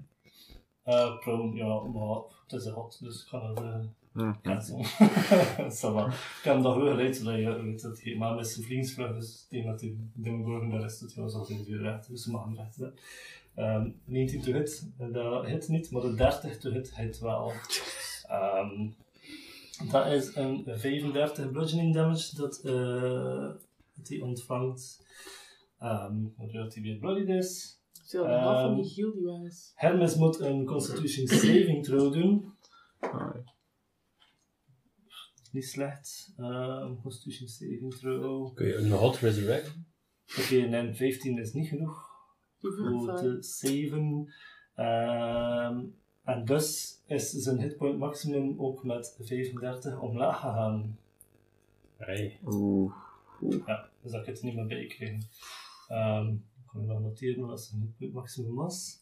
[0.85, 4.39] Uh, prone, ja, maar het is een hot, dus ik kan het uh, Ja.
[4.41, 4.85] cancelen.
[5.79, 6.07] Ça va.
[6.07, 9.45] Ik kan dat hoger uit, zodat je weet dat hij, maar met zijn vliegensvlug, dus
[9.49, 12.43] tegen dat hij Demogorgon daar is, dat hij was altijd weer recht, dus ze mag
[12.45, 12.99] hem recht zetten.
[13.55, 17.51] Um, 19 to hit, dat hit niet, maar de 30 to hit hit wel.
[18.31, 18.95] Um,
[19.91, 23.49] dat is een 35 bludgeoning damage dat, uh,
[23.95, 25.05] dat hij ontvangt.
[25.83, 27.79] Um, waardoor hij weer bloodied is.
[28.03, 29.71] Stel, de helft van die Ehm, heal die is.
[29.75, 32.53] Hermes moet een Constitution Saving Throw doen.
[32.99, 33.35] Ah,
[35.51, 36.33] Niet slecht.
[36.39, 38.55] Um, Constitution Saving Throw.
[38.55, 39.75] Kun je een hot resurrect?
[40.39, 42.09] Oké, nee, 15 is niet genoeg
[42.59, 44.33] voor te saven.
[44.75, 45.83] Ehm,
[46.23, 50.97] en dus is zijn hitpoint maximum ook met 35 omlaag gegaan.
[51.97, 52.39] Hey.
[52.45, 52.93] Oeh.
[53.65, 55.27] Ja, dus dat ik het niet meer bij krijgen.
[55.89, 58.99] Um, ik kan wel noteren wat zijn hitpoint maximum was.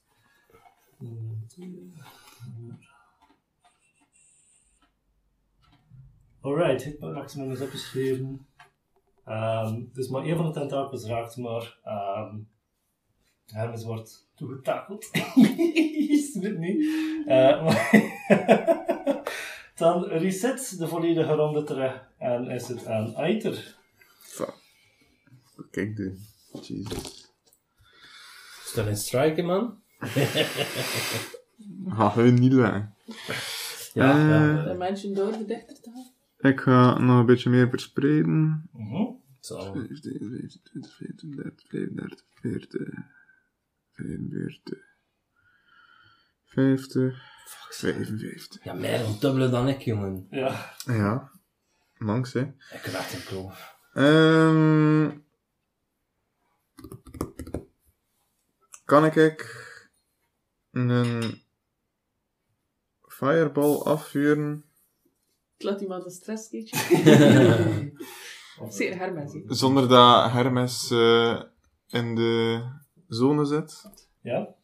[6.42, 8.46] Alright, hitpoint maximum is opgeschreven.
[9.28, 11.78] Um, dus maar één van de tentakels raakt, maar
[12.28, 12.50] um,
[13.46, 15.10] Hermes wordt toegetakeld.
[16.10, 16.84] Is het niet?
[17.26, 17.90] Uh, maar
[19.76, 23.78] dan reset de volledige ronde terug en is het aan Aiter.
[24.20, 24.54] Fuck.
[25.72, 26.18] Kijk de.
[26.62, 27.34] Jesus.
[28.64, 29.82] Stel in striken, man.
[31.88, 32.90] Ga hun niet lang.
[33.94, 34.64] Ja, Eh, ja.
[34.64, 36.18] De mensen door de dichter te.
[36.40, 38.30] Ik ga nog een beetje meer verspreiden.
[38.32, 39.24] Mm -hmm.
[39.40, 39.74] Zo.
[39.74, 42.80] 15, 15, 15, 30, 35, 40,
[43.94, 44.78] 45,
[46.46, 47.24] 50,
[47.70, 48.64] 55.
[48.64, 50.28] Ja, meer dan dubbele dan ik, jongen.
[50.30, 50.74] Ja.
[50.86, 51.32] Ja.
[51.98, 52.42] Manks, hè.
[52.72, 53.78] Ik raak een kloof.
[53.94, 55.26] Um,
[58.86, 59.16] kan ik
[60.72, 61.42] een
[63.08, 64.69] fireball afvuren
[65.64, 66.78] laat iemand een stresskitje.
[68.70, 69.34] Zeker Hermes.
[69.34, 69.42] hè.
[69.48, 71.42] zonder dat Hermes eh,
[71.88, 72.62] in de
[73.08, 73.82] zone zit?
[74.22, 74.56] Ja?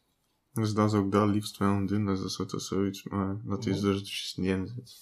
[0.52, 2.06] Dus dat zou ik dat liefst wel doen.
[2.06, 4.96] Dus dat is toch zoiets, maar dat hij er dus niet in zit.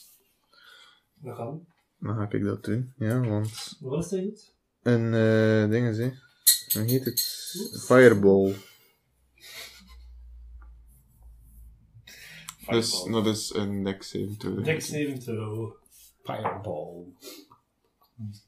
[1.14, 1.66] Dat kan.
[1.98, 4.52] Dan ga ik dat doen, ja, want Wat is dat goed?
[4.82, 6.10] een eh ding is, hè.
[6.72, 7.20] Hoe heet het?
[7.86, 8.54] Fireball.
[12.66, 15.76] Dus dat is een deck 7 Dex 70 euro.
[16.24, 17.04] Fireball.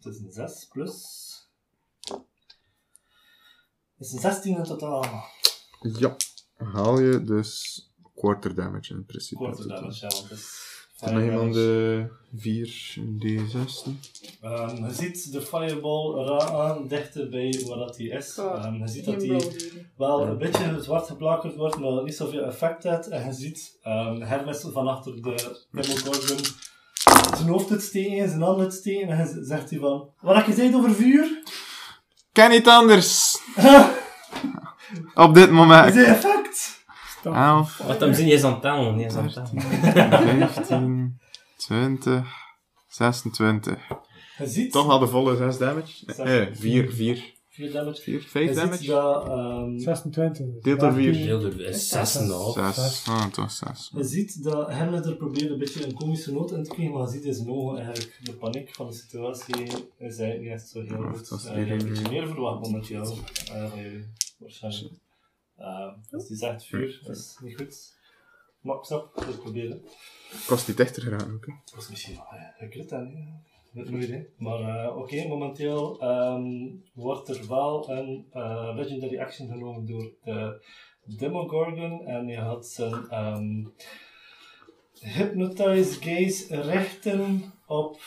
[0.02, 1.24] Het is een 6 plus.
[3.96, 5.04] Het is een 16 in totaal.
[5.80, 6.16] Ja.
[6.56, 7.82] Haal je dus
[8.14, 9.44] quarter damage in principe.
[9.44, 10.30] Korte damage, ja, want.
[10.30, 13.82] Is er nog iemand de 4 D6?
[14.40, 18.38] Ehm, je ziet de fireball eraan dichter bij waar dat die is.
[18.38, 19.90] Ehm, je ziet dat geven.
[19.96, 23.08] wel een beetje zwart geblakerd wordt, maar niet zoveel effect heeft.
[23.08, 26.38] En je ziet ehm Hermes van achter de Demogorgon
[27.36, 29.08] zijn hoofd uitsteken en zijn handen uitsteken.
[29.08, 31.42] En hij zegt hij van, wat heb je gezegd over vuur?
[32.32, 33.38] Ken niet anders!
[35.14, 35.94] Op dit Is moment.
[35.94, 36.84] dat effect?
[37.24, 40.50] 11, Wat hem zien, je is aan het tellen, niet aan het tellen.
[40.52, 41.18] 15,
[41.56, 42.26] 20,
[42.88, 43.74] 26.
[44.38, 45.92] Je ziet Toch al de volle 6 damage?
[46.16, 48.02] Nee, 4, 4, 4 damage.
[48.02, 48.86] 4, Je 5 ziet damage?
[48.86, 50.46] dat, ehm, 26.
[50.62, 51.14] Deelt door vier.
[51.14, 52.74] Heel door is 6,5.
[52.74, 53.04] 6.
[53.08, 53.90] Ah, toch 6.
[53.94, 57.02] Je ziet dat Hamlet er probeert een beetje een komische noot in te krijgen, maar
[57.06, 60.68] je ziet in zijn ogen eigenlijk de paniek van de situatie is eigenlijk niet echt
[60.68, 61.28] zo heel Ja, goed.
[61.28, 63.02] dat is Eh, je hebt een beetje meer verwacht momenteel
[63.52, 64.04] eh, van jullie,
[64.38, 64.94] waarschijnlijk.
[65.58, 67.94] Uh, als die zegt vuur, dat is niet goed.
[68.60, 69.82] Maar snap, dat proberen.
[70.46, 71.52] Kost niet dichter geraken ook, hè.
[71.72, 73.22] Dat is misschien wel eh, gekrit dan, hè.
[73.76, 74.22] Dat hè.
[74.36, 76.44] Maar eh, oké, momenteel ehm,
[76.94, 83.08] wordt er wel een eh, legendary action genomen door de Demogorgon en je had zijn
[83.10, 83.64] ehm
[85.00, 88.00] Hypnotize Gaze richten op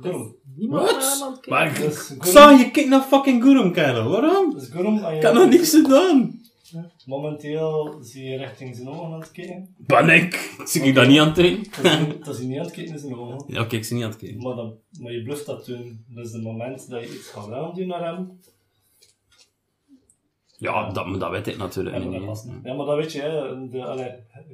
[0.00, 0.36] Gurum.
[0.56, 1.46] Niemand Wat?
[1.46, 1.90] Maar ik
[2.20, 4.10] zag je kijkt naar fucking Gurum, kerel.
[4.10, 4.54] Waarom?
[4.54, 6.37] dus Gurum, Ik had nog niks gedaan.
[7.06, 9.74] Momenteel zie je richting zijn ogen aan het kijken.
[9.86, 10.54] Paniek.
[10.64, 11.64] Zie ik dat niet aan het trainen?
[11.82, 13.44] Dat is dat is niet aan het kijken in zijn ogen.
[13.54, 14.42] Ja, oké, ik zie niet aan het kijken.
[14.42, 16.04] Maar, dan, maar je bluft dat doen.
[16.08, 18.40] Dus het moment dat je iets gaat aandoen naar hem,
[20.56, 22.26] Ja, dat, dat weet ik natuurlijk Ja, maar niet.
[22.26, 22.46] dat.
[22.64, 23.68] Ja, maar dat weet je, hè.
[23.68, 24.10] De, allee,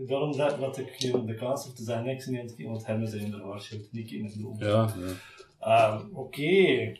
[0.06, 2.72] daarom dat, dat ik je de kans heb te zeggen niks niet aan het kijken,
[2.74, 4.66] want hem is in de waarschuwt, niet in de ogen.
[4.66, 5.92] Ja, ja.
[5.94, 6.96] Ehm, Oké.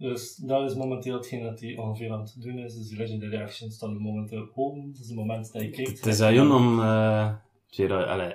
[0.00, 2.74] Dus dat is momenteel hetgeen dat hij ongeveer aan het doen is.
[2.74, 4.92] Dus Legendary action staan momenteel open.
[4.92, 5.90] Dat is het moment dat je kijkt.
[5.90, 7.34] Het is aan Jon om uh,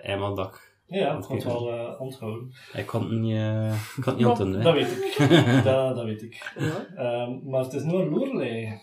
[0.01, 2.53] eenmaal dat Ja, ik kon het wel uh, onthouden.
[2.74, 4.63] Ik kon het niet, uh, kon het niet onthouden.
[4.63, 5.63] Dat weet ik.
[5.63, 6.53] dat, weet ik.
[6.95, 8.61] Ehm, maar het is nu Loerlei.
[8.61, 8.80] ja,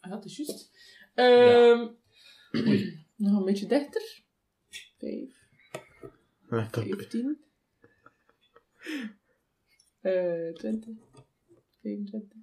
[0.00, 0.70] ah, dat is juist.
[1.14, 1.24] Ja.
[1.24, 1.88] Ehm,
[3.16, 4.22] nog een beetje dichter.
[4.98, 5.34] Vijf.
[6.48, 7.38] Vijftien.
[10.02, 10.94] Uh, twintig.
[11.84, 12.38] 24.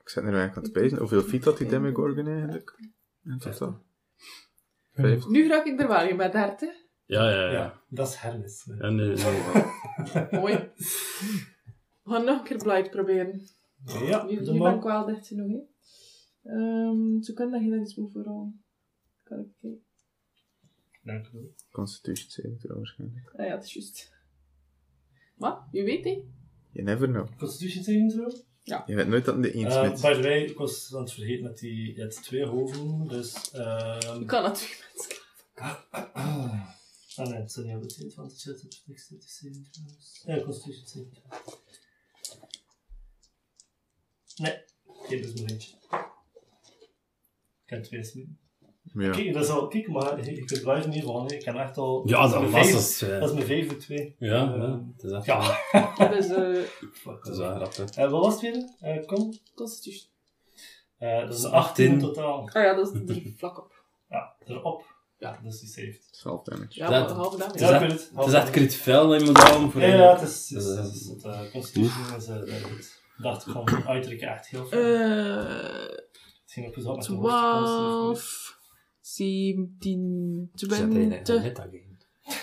[0.00, 0.98] Ik zit er eigenlijk aan het bezig.
[0.98, 2.78] Hoeveel fiets had die Demigorgon eigenlijk?
[3.24, 3.82] In totaal.
[5.28, 6.74] Nu raak ik er wel in met 30.
[7.04, 7.82] Ja, ja, ja.
[7.88, 8.64] Dat is Hermes.
[8.64, 10.40] Ja, nee, nee.
[10.40, 10.70] Mooi.
[12.02, 13.40] We gaan nog een keer Blight proberen.
[13.84, 15.50] Ja, nu, nu ben ik wel dicht genoeg.
[15.50, 15.60] Hè.
[16.50, 18.54] Ehm, zo kan dat heel iets moet vooral.
[19.22, 19.84] Kan ik kijken.
[21.02, 21.54] Dank u wel.
[21.70, 23.32] Constitution 7 waarschijnlijk.
[23.36, 24.12] Ah ja, dat is juist.
[25.34, 25.62] Wat?
[25.70, 26.24] Je weet hè?
[26.72, 27.26] You never know.
[27.38, 28.32] Constitution saving throw?
[28.86, 30.00] Je weet nooit dat het de eens Uh, met.
[30.00, 33.50] by the way, ik was aan het vergeten dat hij je hebt twee hoofden, dus...
[33.50, 35.16] ehm Ik kan natuurlijk mensen.
[37.16, 40.22] ah nee, het zijn niet op de tijd, want het zit op Dexterity saving throws.
[40.26, 41.54] Ja, Constitution saving throw.
[44.36, 44.58] Nee,
[45.20, 45.76] dat is nog eentje.
[47.64, 48.38] Ik heb twee smitten.
[48.94, 49.10] Ja.
[49.10, 51.76] Kijk, dat is al, kijk, maar je, je kunt blijven niet van, ik kan echt
[51.76, 52.02] al...
[52.08, 52.94] Ja, dat is was mijn het.
[52.96, 53.20] vijf- eh.
[53.20, 54.14] Dat is mijn 5 voor 2.
[54.18, 54.54] Ja, ja.
[54.54, 55.58] Ehm, Het is echt Ja.
[55.98, 56.62] Dat is eh
[56.92, 57.90] Fuck, Dat is wel grappig.
[57.90, 58.68] Eh, wat was het weer?
[58.80, 59.38] Eh, kom.
[59.54, 60.06] Constitution.
[60.98, 62.08] Eh, dat is Dat is 18 in 18.
[62.14, 62.48] totaal.
[62.52, 63.72] Ah ja, dat is er vlak op.
[64.10, 64.84] Ja, erop.
[65.18, 66.08] Ja, dus die saved.
[66.10, 66.66] Self damage.
[66.78, 67.52] Ja, Dat- halve damage.
[67.52, 68.26] Het is Ja, echt- ik het.
[68.26, 71.06] Is echt crit fel dat je moet houden voor Ja, het is, is, Dat is-
[71.06, 74.78] het is eh, Constitution is eh, dat dacht ik van uiterlijk echt heel veel.
[74.78, 76.00] Eh
[76.42, 77.16] Het ging ook eens op woordconst.
[77.16, 78.60] 12,
[79.02, 81.98] 17, Ik zet eigenlijk 20, net dat in.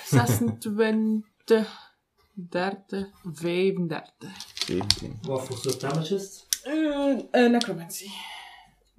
[0.06, 1.98] 26,
[2.34, 4.48] 30, 35.
[4.66, 5.18] 17.
[5.22, 6.48] Wat voor soort damage is het?
[6.64, 8.08] Eh eh, necromancy.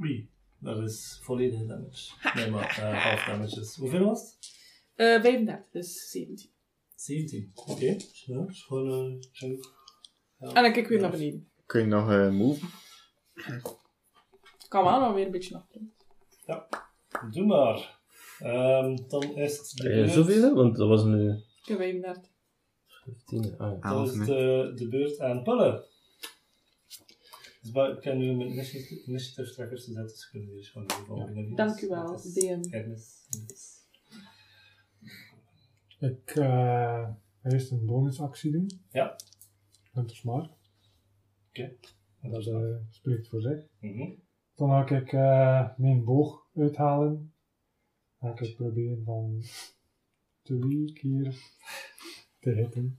[0.00, 2.10] Oei, dat is volledige damage.
[2.34, 3.76] Nee, maar eh, half damage is.
[3.76, 4.58] Hoeveel was het?
[4.94, 6.50] Eh 35, dus 17.
[6.94, 7.50] 17.
[7.54, 9.64] Oké, ja, dat is gewoon een chunk.
[10.38, 10.46] Ja.
[10.46, 11.50] En dan kijk ik weer naar beneden.
[11.66, 12.66] Kun je nog eh move?
[14.68, 15.90] Kan wel nog weer een beetje achteruit.
[17.30, 17.98] Doe maar.
[18.38, 20.10] Ehm, dan is het de beurt.
[20.10, 22.30] zoveel, want dat was nu Ik heb 35.
[22.86, 23.58] 15.
[23.58, 23.90] Ah, ja.
[23.90, 25.88] Dan is de, de beurt aan Pulle.
[27.62, 31.06] Dus ik kan nu mijn initiative initiative trackers te zetten, dus kunnen jullie gewoon even
[31.06, 31.54] volgen.
[31.54, 32.62] Dank u wel, DM.
[32.70, 33.28] Ernest.
[35.98, 37.08] Ik eh
[37.42, 38.70] eerst een bonusactie doen.
[38.90, 39.16] Ja.
[39.92, 40.50] Hunter's Mark.
[41.48, 41.72] Oké.
[42.20, 43.58] En dat eh, spreekt voor zich.
[43.80, 44.10] Mhm.
[44.60, 47.32] Dan ga ik eh, mijn boog uithalen.
[48.18, 49.42] Dan ga ik proberen van
[50.42, 51.34] twee keer
[52.40, 52.98] te hitten.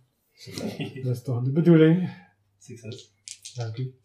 [1.03, 2.09] Dat is toch de bedoeling.
[2.57, 3.13] Succes.
[3.55, 3.95] Dank u.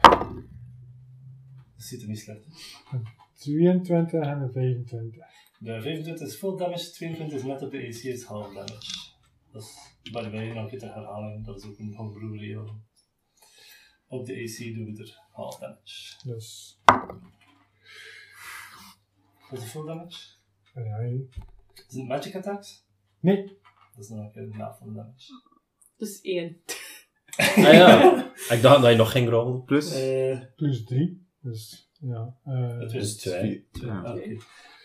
[0.00, 2.44] Dat ziet er niet slecht
[2.92, 3.02] uit.
[3.34, 5.24] 22 en een 25.
[5.58, 9.10] De 25 is full damage, 22 is net op de AC, is half damage.
[9.52, 12.88] Dat is, the way, nog een keer ter herhaling, dat is ook een homebrew regel.
[14.10, 16.28] Op de AC doen we er half damage.
[16.28, 16.78] Dus
[19.50, 20.28] Dat is full damage.
[20.74, 21.28] en hij.
[21.88, 22.86] Is het magic attacks?
[23.20, 23.44] Nee,
[23.94, 25.32] Dat is nog een keer na full damage.
[25.96, 26.56] Dus 1.
[27.36, 29.64] Ah ja, ik dacht dat je nog ging rollen.
[29.64, 31.26] Plus, Eh, plus 3.
[31.40, 32.36] Dus ja.
[32.44, 33.68] eh, het Dus is twee.
[33.72, 34.00] ja.
[34.02, 34.36] Ah, oké.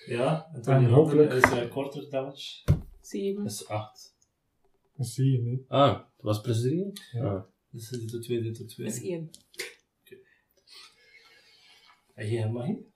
[0.08, 2.64] Ja, en En dan die hopelijk- andere is eh, korter damage.
[3.02, 3.44] 7.
[3.44, 4.18] Dat is 8.
[4.96, 5.64] dat zie je niet.
[5.68, 6.92] Ah, dat was plus 3?
[7.12, 7.24] Ja.
[7.34, 7.44] Ah.
[7.76, 8.88] Dus dit is 2, dit is 2.
[8.88, 9.30] Dat is 1.
[12.14, 12.94] En jij magie?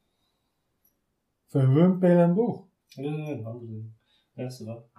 [1.45, 2.67] Verwum, pijl en boog.
[2.95, 3.83] Nee, nee, nee, andere.
[4.33, 4.89] Ja, is wel.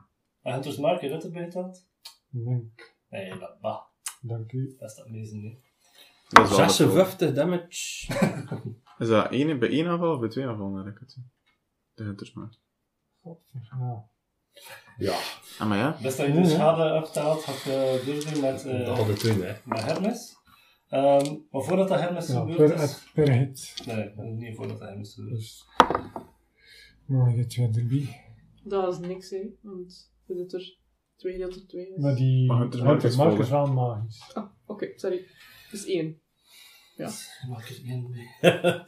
[0.42, 1.86] En Hunters Mark, heb je dat erbij gehad?
[2.28, 3.82] Denk, Nee, dat, bah,
[4.20, 4.76] dank u.
[4.78, 5.58] dat is dat meestal niet.
[6.28, 8.12] dat is wel dat 56 damage.
[8.98, 10.84] Is dat één, bij één aanval of bij twee aanvallen?
[10.84, 11.22] Dat ik het zie?
[11.94, 12.56] De Hunters maar.
[13.52, 14.08] Ja.
[14.98, 15.18] Ja,
[15.66, 15.98] maar ja.
[16.02, 16.54] Best dat je Ja, de ja.
[16.54, 19.52] schade optelt, had ik uh, doen met, dat uh, hadden toen, hè.
[19.64, 20.36] met Hermes.
[20.88, 23.10] Ehm, maar voordat dat Hermes Ja, gebeurd per, is...
[23.14, 23.74] per hit.
[23.86, 25.38] Nee, niet voordat dat Hermes gebeurd is.
[25.38, 25.66] Dus
[27.06, 28.24] nog een keertje erbij.
[28.64, 29.42] Dat is niks, hè.
[29.62, 30.78] Want we zitten er
[31.16, 31.92] 2 gedeeld door 2.
[31.96, 34.30] Maar die Maar Mark Hunter's is is wel magisch.
[34.32, 35.26] Ah, oké, sorry.
[35.70, 36.20] Dus 1.
[37.48, 38.28] Maak er één mee.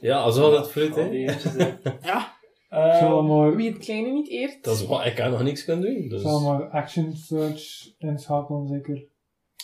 [0.00, 1.76] Ja, als al dat fruit, die hè.
[2.02, 2.37] Ja.
[2.70, 4.64] Zal maar, Wie het kleine niet eert.
[4.64, 6.08] Dat is wat, ik kan nog niks kunnen doen.
[6.08, 6.22] Dus...
[6.22, 9.06] zal maar action search inschakelen zeker.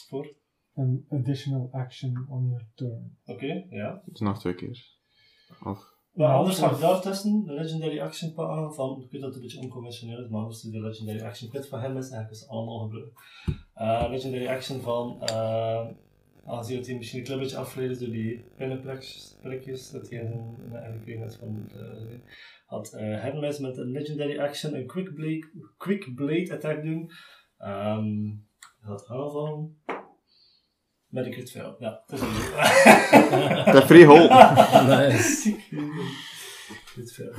[0.09, 0.34] Voor?
[0.74, 3.18] Een additional action on your turn.
[3.26, 4.02] Oké, ja.
[4.05, 4.92] Het is nog twee keer.
[5.64, 9.20] Of, Maar Ja, anders ga ik of- daartussen de Legendary Action pakken van, ik weet
[9.20, 11.96] dat het een beetje onconventioneel is, maar anders is de Legendary Action Pit van hem
[11.96, 13.12] is en ik ze allemaal gebruiken.
[13.74, 15.86] Eh, Legendary Action van, uh,
[16.47, 20.18] aangezien dat hij misschien een klein beetje afgeleid is door die pinnenprikjes, prikjes, dat hij
[20.18, 22.18] in een eigenlijk net van uh,
[22.66, 27.11] had uh, Hermes met een Legendary Action een Quick Blade, quick blade Attack doen.
[27.59, 28.49] Um,
[28.80, 29.82] hij had aanvallen.
[31.07, 31.76] Met een crit fail.
[31.78, 34.28] Ja, dat is een de free hole!
[34.97, 35.57] nice.
[36.84, 37.32] Crit fail.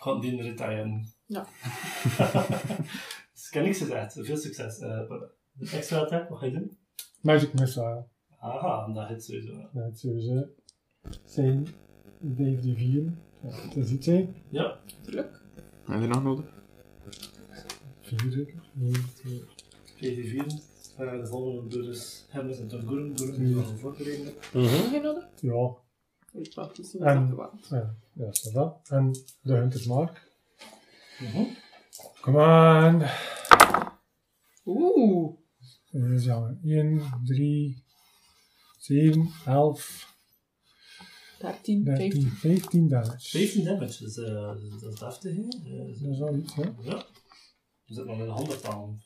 [0.00, 1.14] Gewoon die retiren.
[1.26, 1.46] Ja.
[3.32, 4.12] dus ik heb niks gezegd.
[4.20, 4.80] Veel succes.
[4.80, 5.10] Uh,
[5.52, 6.78] de extra attack, wat ga je doen?
[7.20, 8.04] Magic Missile.
[8.40, 9.68] Aha, dat hit sowieso.
[9.72, 10.46] Dat is sowieso
[11.24, 11.66] zijn
[12.18, 13.02] Dave de 4.
[13.42, 14.28] Ja, dat is iets, hè.
[14.48, 14.78] Ja.
[15.02, 15.42] Druk.
[15.84, 16.44] Heb je nog nodig?
[18.00, 18.62] 4 zeker?
[18.80, 18.92] 1,
[19.96, 20.46] 2, 4
[21.00, 23.18] uh, De volgende beurt is Hermes en Gurren.
[23.18, 24.32] Gurren is al voorgereden.
[24.52, 24.64] Mhm.
[24.64, 25.28] Heb je nodig?
[25.40, 25.76] Ja,
[26.74, 27.34] dus En-
[27.68, 28.88] ja, ja, is dat.
[28.88, 29.12] En
[29.42, 30.28] de Hunter's Mark.
[31.20, 31.44] Mhm.
[32.20, 33.02] Come on.
[34.64, 35.38] Oeh.
[35.90, 37.84] Dus ja, 1, 3,
[38.78, 40.14] 7, 11,
[41.38, 42.30] 13, 13, 15.
[42.30, 43.28] 15 damage.
[43.28, 44.26] 15 damage, dus, uh,
[44.80, 45.34] dat is deftig.
[45.36, 45.42] hè?
[45.42, 46.62] Uh, Dat is wel iets, hè.
[46.62, 47.04] Ja.
[47.86, 49.02] We zitten nog in de 100 aan.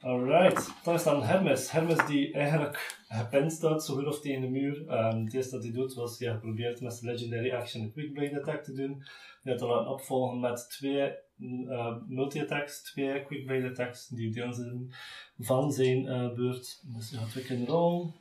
[0.00, 1.70] Alright, dan is dan Hermes.
[1.70, 4.76] Hermes die eigenlijk gepend staat, zo goed of tegen de muur.
[4.80, 8.12] Um, het eerste dat hij doet was, ja, geprobeerd met zijn Legendary Action een Quick
[8.12, 9.02] Blade Attack te doen.
[9.42, 11.12] Net te laten opvolgen met twee
[11.42, 14.94] uh, multi-attacks, twee Quick Blade Attacks, die deel zijn
[15.38, 16.82] van zijn uh, beurt.
[16.94, 18.14] Dus gaat twee keer rollen.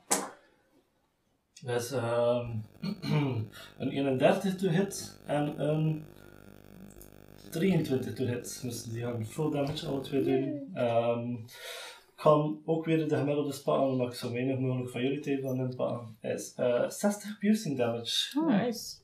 [1.63, 2.65] Dat is um,
[3.77, 6.05] een 31 to hit en een
[7.49, 8.59] 23 to hit.
[8.61, 10.71] Dus die gaan full damage alle twee doen.
[10.83, 11.45] Um,
[12.15, 15.59] kan ook weer de gemiddelde spatten, omdat ik zo weinig mogelijk van jullie tijd van
[15.59, 16.17] hem pakken.
[16.21, 18.39] Is uh, 60 piercing damage.
[18.47, 18.95] Nice.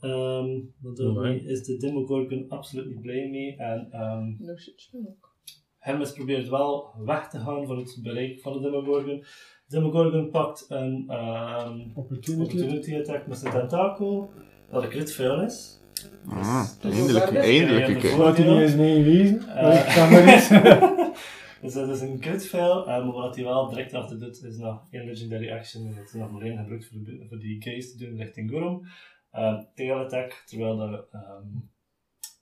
[0.00, 3.56] Um, daarmee is de Demogorgon absoluut niet blij mee.
[3.56, 5.36] En um, No shit, ook.
[5.78, 9.24] Hermes probeert wel weg te gaan van het bereik van de Demogorgon.
[9.66, 12.42] Demogorgon pakt een um, Opportunity.
[12.42, 14.30] opportunity attack met zijn tentakel,
[14.70, 15.80] dat een crit fail is.
[16.28, 18.16] Ah, Dus eindelijk, hoe ver is- eindelijk een ja, keer.
[18.16, 19.48] Laat hij niet eens meelezen.
[19.48, 19.88] Eh.
[19.88, 20.48] Ik kan maar eens.
[21.62, 24.56] Dus dat is een crit fail, eh, maar wat hij wel direct achter doet, is
[24.56, 25.86] nog één legendary action.
[25.86, 28.50] En het is nog maar één gebruikt voor, de- voor die case te doen richting
[28.50, 28.80] Gorum.
[29.34, 31.70] Uh, tail attack, terwijl de um,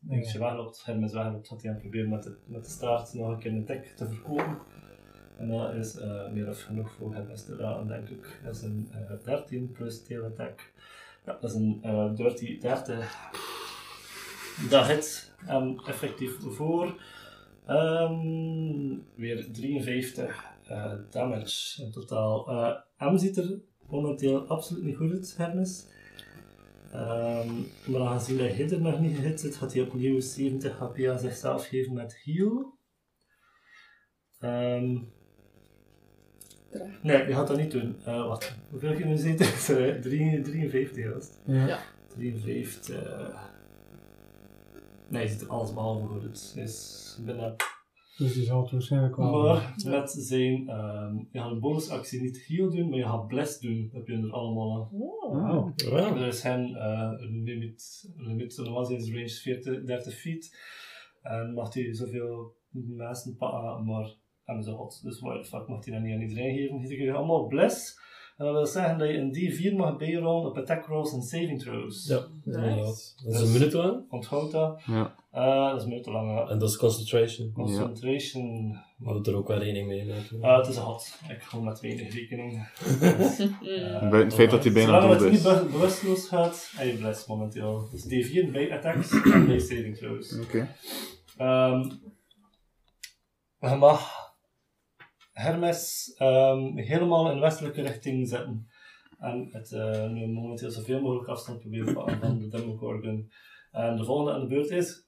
[0.01, 3.39] dingetje wegloopt, Hermes wegloopt, gaat hij aan proberen met de, met de staart nog een
[3.39, 4.59] keer een attack te verkopen.
[5.39, 8.41] En dat is eh, meer of genoeg voor Hermes te raden, denk ik.
[8.45, 10.73] Dat is een eh 13 plus tail attack.
[11.25, 13.31] Ja, dat is een eh dirty 30.
[14.71, 17.01] Dat hit hem effectief voor.
[17.67, 22.49] Ehm, weer 53 eh, damage in totaal.
[22.99, 25.87] M ziet er momenteel absoluut niet goed uit, Hermes.
[26.97, 27.53] Ehm,
[27.85, 31.67] maar aangezien hij hitter nog niet gehit zit, gaat hij opnieuw 70 HP aan zichzelf
[31.67, 32.79] geven met heal.
[34.39, 34.99] Ehm,
[37.03, 37.97] nee, je gaat dat niet doen.
[38.05, 39.47] Eh wacht, hoeveel kun je zitten?
[39.77, 41.39] Uh, 53 was het.
[41.45, 41.67] Ja.
[41.67, 41.79] Ja.
[42.09, 43.55] 53.
[45.09, 46.53] Nee, je ziet er alles behalve goed.
[46.55, 47.57] Hij is binnen
[48.17, 49.43] Dus die zal het waarschijnlijk wel.
[49.43, 53.59] maar met zijn, ehm, je gaat een bonusactie niet heal doen, maar je gaat bless
[53.59, 53.83] doen.
[53.83, 54.89] Dat heb je er allemaal.
[54.93, 55.57] Oh.
[55.57, 55.73] Oh.
[55.77, 56.15] Ja.
[56.15, 60.57] Er is geen uh, een limiet, een limiet, normaal zijn zijn range 40, 30 feet.
[61.23, 64.15] En mag hij zoveel mensen pakken, maar
[64.45, 65.01] hem is hot.
[65.03, 66.81] Dus why the fuck mag hij dat niet aan iedereen geven?
[66.81, 67.99] Krijg je allemaal bless.
[68.37, 71.63] En dat wil zeggen dat je een D4 mag bijrollen op attack rolls en saving
[71.63, 72.07] throws.
[72.07, 72.27] Ja.
[72.45, 74.05] Dat is een minuut lang.
[74.11, 74.83] Onthoud dat.
[74.87, 75.15] Ja.
[75.37, 76.31] Uh, dat is een minuut te lang.
[76.31, 76.49] ja.
[76.49, 77.53] En dat is concentration.
[77.53, 78.71] Concentration.
[78.99, 80.05] We hadden er ook wel rekening mee.
[80.07, 81.19] Uh, het is hot.
[81.29, 82.53] Ik ga met weinig rekening.
[83.63, 85.45] Uh, Buiten het feit dat hij bijna Zolang dood het niet is.
[85.45, 87.89] be- bewusteloos gaat, je bless momenteel.
[87.91, 90.39] Dus D4 bij attacks en bij saving throws.
[90.41, 90.69] Oké.
[91.37, 91.91] Ehm
[93.61, 94.11] je mag
[95.33, 98.69] Hermes ehm, helemaal in westelijke richting zetten.
[99.19, 103.31] En het eh, nu momenteel zoveel mogelijk afstand proberen van de Demogorgon.
[103.71, 105.06] En de volgende aan de beurt is...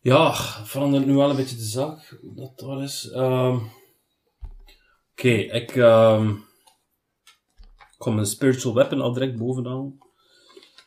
[0.00, 0.32] Ja,
[0.64, 2.18] verandert nu wel een beetje de zaak.
[2.22, 3.10] Dat daar is.
[3.10, 3.58] Ehm,
[5.12, 6.34] Oké, ik ehm
[7.98, 9.98] kom een spiritual weapon al direct bovenaan.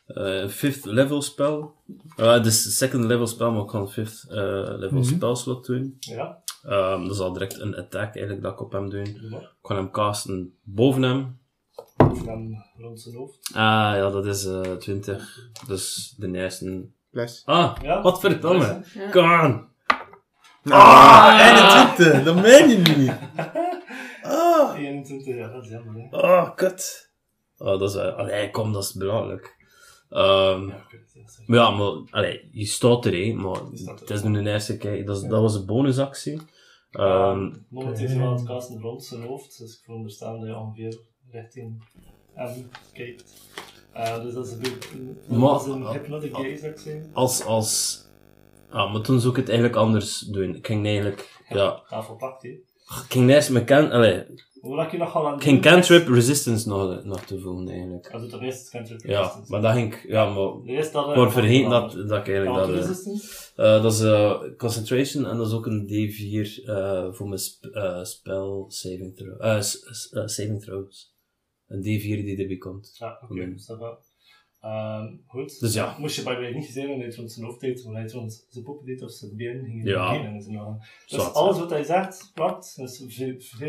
[0.06, 1.74] Eh fifth level spel.
[2.16, 4.36] Eh, Het is second level spel, maar ik kan fifth eh,
[4.76, 5.14] level Mhm.
[5.14, 5.96] spelslot doen.
[6.00, 9.00] Ja, Ehm, dat is al direct een attack eigenlijk dat ik op hem doe.
[9.02, 11.38] Ik kan hem casten boven hem.
[12.26, 13.50] Hem rond zijn hoofd.
[13.54, 15.48] Ah ja, dat is eh 20.
[15.66, 16.86] Dus de eerste.
[17.10, 17.42] Bless.
[17.44, 18.02] Ah, Ja.
[18.02, 18.82] wat verdomme.
[18.94, 19.10] Ja.
[19.10, 19.72] Come on.
[20.72, 21.38] Ah,
[21.96, 23.12] 21, dat meen je niet.
[24.26, 26.16] Ah, 21, ja, dat is jammer hè.
[26.16, 27.10] oh, kut.
[27.58, 29.56] Oh, dat is, uh, allee, kom, dat is belangrijk.
[30.10, 30.84] Ehm, Ja,
[31.46, 34.00] maar ja, maar, allee, je staat er, hè, maar staat er.
[34.00, 36.40] het is nu een eerste keer, dat, is- dat was een bonusactie.
[36.90, 40.56] Ehm Momenteel is wel aan het casten rond zijn hoofd, dus ik veronderstel dat je
[40.56, 40.98] ongeveer
[41.30, 41.84] richting
[42.34, 43.24] hem kijkt.
[43.92, 44.88] Eh, dus dat is een beetje
[45.38, 47.10] Maar- dat is een hypnotic gaze, ik zeggen.
[47.12, 48.00] als, als,
[48.70, 50.54] ah, maar toen zou ik het eigenlijk anders doen.
[50.54, 52.48] Ik ging eigenlijk, ja, Tafel pakt, hè.
[52.48, 54.24] ik ging eerst mijn can, allee,
[54.60, 58.12] Hoe je nog al aan ik ging cantrip resistance nog, nog toevoegen eigenlijk.
[58.12, 59.50] Doet toch eerst cantrip Ja, resistance.
[59.52, 62.54] maar dat ging ik, ja, maar eerste dat, ik word vergeten dat, dat ik eigenlijk
[62.56, 62.68] dat...
[62.68, 63.52] eh, resistance?
[63.56, 67.64] Eh, dat is eh, concentration en dat is ook een D4 eh, voor mijn sp
[67.64, 69.62] eh, spel saving, throw, eh, eh,
[70.26, 71.13] saving throws.
[71.68, 72.96] Een D4 die erbij komt.
[72.98, 73.70] Ja, oké, dus.
[74.60, 75.60] Ehm, goed.
[75.60, 75.96] Dus ja.
[75.98, 78.46] Moest je bij mij niet hebben dat hij rond zijn hoofd deed, maar hij rond
[78.50, 80.20] zijn poppen deed of zijn been ging Ja.
[80.20, 80.78] hij zijn.
[80.78, 81.62] Dus Zwart, alles ja.
[81.62, 82.76] wat hij zegt, klopt.
[82.76, 83.00] Dus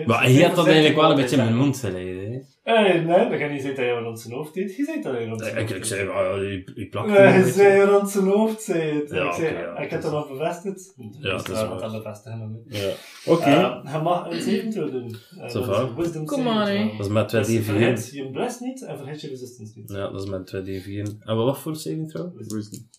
[0.06, 2.48] Maar je hebt dat eigenlijk wel een beetje in hij mijn mond geleden.
[2.66, 2.74] Hè.
[2.74, 4.76] Eh, nee, dan ga je niet zeggen dat hij rond zijn hoofd deed.
[4.76, 5.88] Je zei dat hij rond zijn Ik, hoofd ik deed.
[5.88, 7.51] zei, ah, je, je plakt Nee, beetje.
[7.51, 9.09] zei rond zijn hoofd, zei het.
[9.09, 10.93] Ja, ik zei, oké, ja, ik dat heb is- dat al bevestigd.
[11.20, 11.80] Ja, dat is dat waar.
[11.80, 12.63] dat bevestigen.
[12.68, 12.91] Ja.
[13.26, 15.16] Oké, Eh, je mag een saving throw doen.
[15.39, 15.84] Eh, Zo dat is far.
[15.89, 16.91] een Wisdom Kom maar, hè.
[16.97, 18.13] dat is met Dus 2 verhit D4.
[18.16, 19.91] je bless niet en verhit je resistance niet.
[19.91, 21.18] Ja, dat is met 2 D4.
[21.20, 22.38] En wat voor saving throw?
[22.38, 22.89] Wisdom.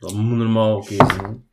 [0.00, 1.46] Dat moet normaal oké zijn.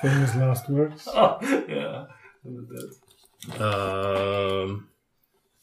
[0.00, 1.08] Famous last words.
[1.08, 2.10] Ah, ja,
[2.44, 2.98] inderdaad.
[3.58, 4.74] Ehm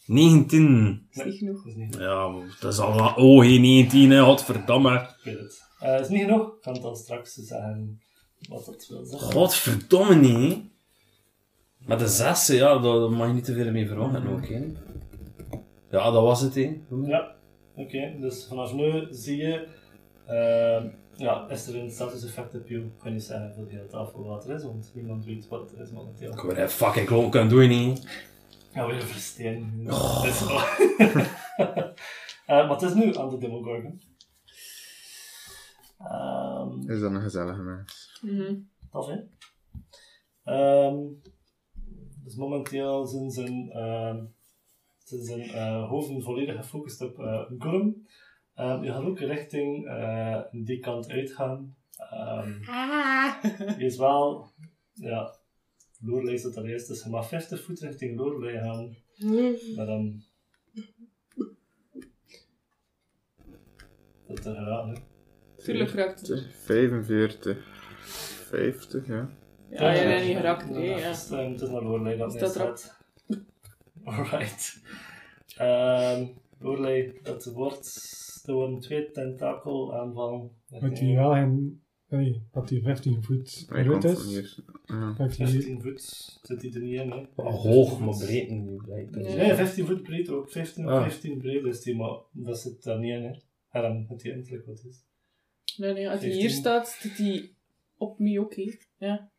[0.08, 1.08] 19.
[1.12, 1.58] is niet genoeg.
[1.64, 3.18] Dat is niet Ja, maar dat is al wat.
[3.18, 4.94] Oh, geen 19, hè, godverdamme.
[4.96, 5.64] Ik weet het.
[5.80, 6.48] Eh, is niet genoeg.
[6.48, 8.02] Ik kan het dan straks zeggen
[8.50, 9.32] wat dat wil zeggen.
[9.32, 10.54] Godverdomme niet.
[10.54, 10.62] hè.
[11.86, 14.66] Maar de zesde, ja, daar mag je niet te veel mee verwachten ook, hè.
[15.92, 16.78] Ja, dat was het, hè.
[17.06, 17.36] Ja,
[17.76, 18.16] oké.
[18.20, 19.68] Dus vanaf nu zie je...
[20.26, 22.78] ehm, ja, is er een status effect op je?
[22.78, 25.72] Ik kan niet zeggen voor de hele tafel wat er is, want niemand weet wat
[25.72, 26.32] het is momenteel.
[26.32, 28.08] Ik word fucking klonk kunnen doen, niet.
[28.78, 29.84] Ja, weer versteen.
[29.84, 30.60] Dat is wel.
[32.45, 34.02] Eh, maar het is nu aan de Demogorgon.
[35.99, 38.22] Ehm Is dat een gezellige mens?
[38.91, 39.18] Tof, hè?
[40.44, 40.98] Ehm,
[42.24, 44.26] dus momenteel zijn zijn, ehm,
[45.04, 48.08] zijn, zijn eh, hoofden volledig gefocust op uh, Gurm.
[48.54, 51.76] Ehm, je gaat ook richting eh, die kant uitgaan.
[51.98, 53.44] Ehm, Ah.
[53.78, 54.52] je is wel
[54.94, 55.37] ja,
[55.99, 58.95] Lorelei zit er eerst, dus je mag 50 voet richting Lorelei gaan.
[59.76, 60.24] Maar dan...
[64.28, 65.03] Dat er geraakt, hè.
[65.64, 66.45] Tuurlijk raakt het.
[66.52, 67.65] 45.
[68.49, 69.30] 50, ja.
[69.69, 70.69] Ja, je bent niet geraakt.
[70.69, 71.10] Nee, ja.
[71.10, 72.98] Dus dan moet het naar Lorelei dat Staat neerstaat.
[74.03, 74.82] Alright.
[75.57, 76.26] Ehm
[76.60, 78.15] Lorelei, dat wordt...
[78.45, 80.52] Er worden twee tentakel aanvallen.
[80.68, 81.82] Moet hij wel geen...
[82.10, 84.62] Nee, dat hij 15 voet Hij van is.
[84.86, 85.14] Ja.
[85.18, 86.02] Dat hij 15 voet
[86.42, 87.24] zit hij er niet in, hè.
[87.36, 88.88] Oh, hoog, maar breed niet.
[88.88, 89.06] Nee.
[89.36, 90.52] Nee, 15 voet breed ook.
[90.52, 91.02] 15 Ah.
[91.02, 93.32] 15 breed is die, maar dat zit daar niet in, hè.
[93.72, 95.04] En dan het die eindelijk wat is.
[95.78, 96.40] Nee, nee, als hij 15.
[96.40, 97.52] hier staat, zit hij
[97.98, 98.78] op me oké.
[98.98, 99.30] Ja.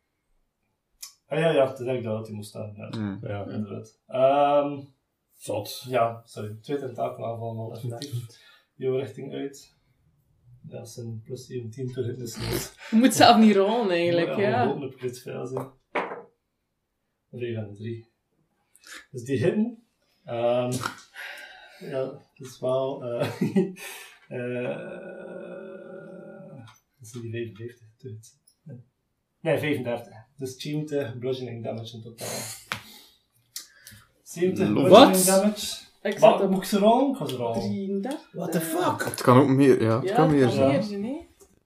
[1.27, 2.73] Ah ja, ja, het is eigenlijk dat hij moest staan.
[2.75, 3.19] Ja, Ja.
[3.21, 3.99] Ja, inderdaad.
[4.07, 4.79] Ehm
[5.33, 5.85] zot.
[5.87, 6.55] ja, sorry.
[6.61, 8.25] Twee tentakel aanvallen al effectief.
[8.75, 9.77] Jouw richting uit.
[10.69, 12.75] Ja, dat zijn plus 17 per hit is niet.
[12.89, 14.65] Je moet zelf niet rollen eigenlijk, Ja, we ja.
[14.67, 15.71] hopen op zijn.
[17.31, 18.07] 3 van de 3.
[19.11, 19.83] Dus die hitten.
[20.25, 20.71] ehm
[21.79, 23.03] ja, dat is wel.
[23.03, 23.41] eh
[24.27, 24.77] eh
[26.97, 28.37] dat is die 55 doet.
[29.41, 30.13] Nee, 35.
[30.37, 32.27] Dus 70 bludgeoning damage in totaal.
[34.23, 34.83] 70 Wat?
[34.83, 35.87] bludgeoning damage.
[36.01, 37.09] Ik zat op moet ik ze rollen?
[37.11, 37.53] Ik ga ze rollen.
[37.59, 38.29] 33.
[38.31, 39.03] What the fuck?
[39.03, 39.99] Het kan ook meer, ja.
[39.99, 40.69] Het Ja, kan het meer kan zijn.
[40.71, 41.15] meer zijn, hè.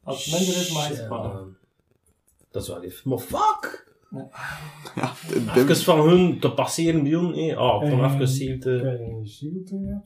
[0.04, 1.30] Als het minder is, mag je ze pakken.
[1.30, 1.46] Ja,
[2.52, 3.06] Dat is wel lief.
[3.06, 3.82] Maar fuck!
[4.96, 7.60] Ja, de- de- Even van hun te passeren bij hun, hé.
[7.60, 8.70] Oh, van Eh, even zien te...
[8.70, 10.02] Een shield in?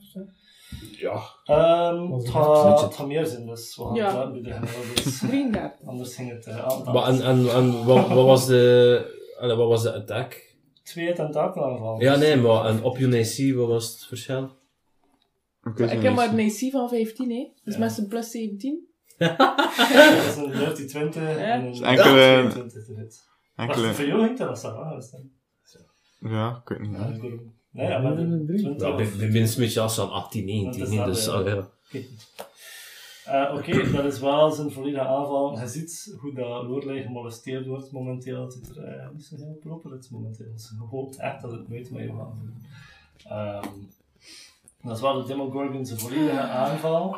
[0.96, 1.22] Ja.
[1.44, 4.06] Ehm, het, gaat, het gaat meer zijn, dus we gaan Ja.
[4.06, 4.42] het laten
[4.94, 5.88] dus 33.
[5.88, 6.92] Anders ging het uh, aantal.
[6.92, 9.34] Maar en, en, en wat, wat was de...
[9.40, 10.47] allee, wat was de attack?
[10.88, 12.00] Twee tentakel aanvallen.
[12.00, 14.56] Ja, nee, maar en op je AC, wat was het verschil?
[15.64, 17.48] Ik weet Ik heb maar een AC van 15, hè.
[17.64, 17.80] Dus Ja.
[17.80, 18.86] met een plus 17.
[19.18, 22.92] Dat is een dirty 20 en een enkele- 22 te.
[23.54, 23.94] Wacht, Enkele...
[23.94, 25.02] voor jou hinkt dat dan.
[26.30, 26.98] Ja, ik weet niet.
[26.98, 28.58] Ja, ik bedoel- Nee, ja, maar de Een drie.
[28.58, 31.70] 20 Ja, bij, bij mensen een beetje als van 18, 19, Dat is hè, dat,
[31.90, 32.02] dus...
[32.02, 32.02] ja.
[33.28, 35.58] Oké, Eh, oké, dat is wel zijn volledige aanval.
[35.60, 38.42] Je ziet hoe dat Lorelei gemolesteerd wordt momenteel.
[38.42, 40.52] Het ziet er eh, niet zo heel proper uit momenteel.
[40.52, 42.54] Dus je hoopt echt dat het nooit met je gaat doen.
[43.28, 43.68] Ehm,
[44.82, 47.14] dat is wel de Demogorgon zijn volledige aanval.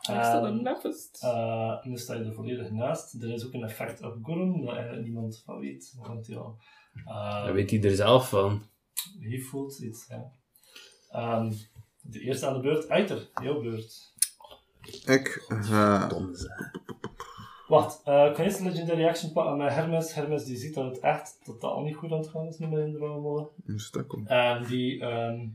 [0.00, 1.18] Ik sta er Ehm, nefest.
[1.22, 3.22] eh, en dan sta je er volledig naast.
[3.22, 6.56] Er is ook een effect op Gorm, dat eigenlijk niemand van weet momenteel.
[7.06, 8.62] Uh, Dat weet hij er zelf van.
[9.20, 10.32] hij voelt iets, ja.
[11.10, 11.52] Ehm,
[12.00, 14.08] de eerste aan de beurt, Eiter, jouw beurt.
[15.06, 16.08] Ik ga...
[16.08, 16.70] Dom zijn.
[17.70, 20.14] Wacht, eh kan je een legendary action pakken met Hermes?
[20.14, 22.86] Hermes die ziet dat het echt totaal niet goed aan het gaan is, niet meer
[22.86, 23.48] in de rollen.
[23.66, 24.26] Een stuk om.
[24.26, 25.46] En die ehm,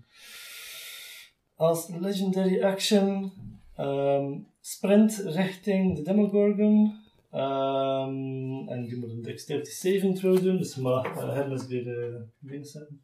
[1.56, 3.32] als legendary action
[3.76, 7.04] ehm, sprint richting de Demogorgon.
[7.32, 11.84] Ehm, en die moet een dexterity saving throw doen, dus je mag eh, Hermes weer
[11.84, 13.02] de dingen zetten.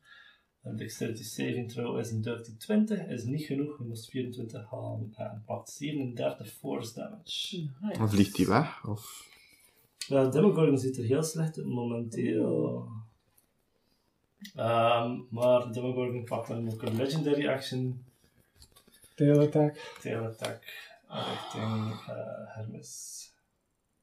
[0.63, 5.13] Een dexterity saving throw is een dirty 20, is niet genoeg, je moest 24 halen
[5.15, 7.69] en pakt 37 force damage.
[7.97, 9.29] Dan vliegt hij weg, of...
[9.97, 12.87] Ja, Demogorgon ziet er heel slecht uit momenteel.
[14.55, 18.03] Ehm, maar de Demogorgon pakt dan ook een legendary action,
[19.15, 19.95] Tail attack.
[20.01, 20.63] tail attack,
[21.07, 23.19] richting eh, Hermes.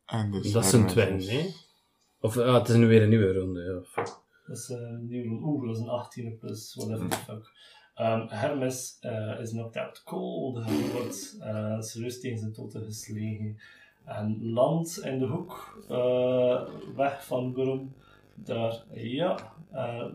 [0.06, 1.51] En dus Dat is een twin, hè?
[2.20, 4.05] Of ja, het is nu weer een nieuwe ronde, ja.
[4.49, 7.53] Dat is een nieuwe Oeh, dat is een 18 plus whatever the fuck.
[7.95, 10.65] Ehm, Hermes eh, is knocked out cold.
[10.65, 13.59] Hij wordt eh serieus tegen zijn toten geslagen.
[14.05, 17.95] En landt in de hoek, eh, weg van Gorum.
[18.35, 19.53] Daar, ja,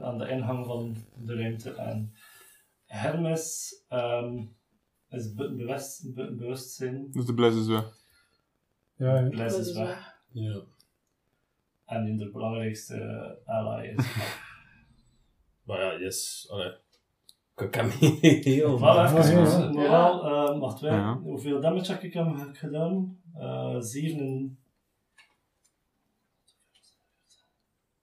[0.02, 1.72] aan de ingang van de ruimte.
[1.72, 2.14] En
[2.86, 4.46] Hermes ehm,
[5.10, 7.12] is be bewust, be bewustzijn.
[7.12, 7.96] Dus de bless is weg.
[8.96, 9.46] Ja, ja.
[9.46, 10.22] Is is weg.
[10.32, 10.64] Ja.
[11.86, 12.98] En hun de belangrijkste
[13.46, 14.16] ally is.
[15.64, 16.48] Maar ja, yes.
[16.50, 16.72] Allee.
[17.56, 18.72] Ik kan niet heel...
[18.72, 18.82] Dus,
[19.58, 21.18] maar wel, eh, wacht, wij, Ja.
[21.20, 23.20] hoeveel damage heb ik hem gedaan?
[23.36, 24.58] Eh 7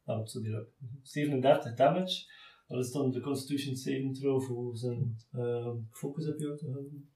[0.04, 0.68] Ah, wat zit hierop?
[1.02, 2.24] 37 damage.
[2.66, 7.10] Dat is dan de Constitution saving throw voor zijn eh, focus op jou te houden.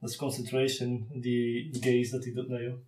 [0.00, 2.78] Dat is concentration, die gaze dat hij doet naar jou.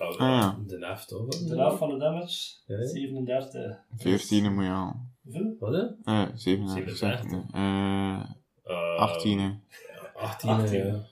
[0.00, 0.58] Oh, Ah, ja.
[0.66, 1.28] De naft, toch?
[1.28, 2.86] De helft van de damage, Ja, ja.
[2.86, 3.78] 37.
[3.96, 5.12] 14 moet je halen.
[5.22, 5.56] Hoeveel?
[5.58, 5.80] Wat, hè?
[6.04, 6.96] Eh, 37.
[6.96, 6.98] 37.
[6.98, 7.54] zeg ik.
[7.54, 8.20] Eh,
[8.64, 9.38] Eh, 18.
[9.38, 9.50] hè.
[10.14, 10.86] 18, 18.
[10.86, 11.08] ja.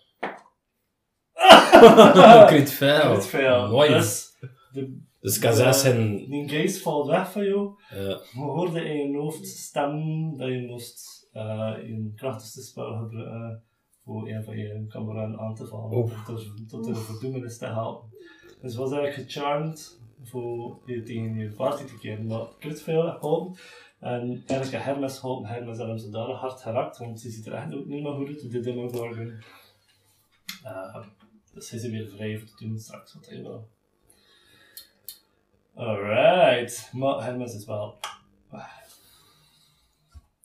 [2.47, 3.13] Crit fail.
[3.13, 3.69] Crit fail.
[3.71, 3.89] Mooi.
[3.89, 4.37] Dus,
[4.73, 6.17] de, Dus Kazas en...
[6.17, 7.75] die gaze valt weg van jou.
[7.91, 7.99] Ja.
[8.33, 13.63] Je hoorde in je hoofd stemmen dat je moest eh, je krachtigste spel gebruiken
[14.05, 15.97] voor een van je kameraden aan te vallen.
[15.99, 16.25] Oef.
[16.25, 18.09] Tot, tot in de verdoemenis te helpen.
[18.61, 22.27] Dus was eigenlijk gecharmed voor je tegen je party te keren.
[22.27, 23.61] Maar Kurt veel geholpen.
[24.01, 25.49] En eigenlijk Hermes geholpen.
[25.49, 28.29] Hermes had hem zodanig hard geraakt, want ze ziet er echt ook niet meer goed
[28.29, 29.43] uit, de Demogorgon.
[30.65, 31.07] Uh,
[31.55, 33.69] dus hij is weer vrij voor te doen straks wat hij wil.
[35.75, 37.99] Alright, maar Hermes is wel.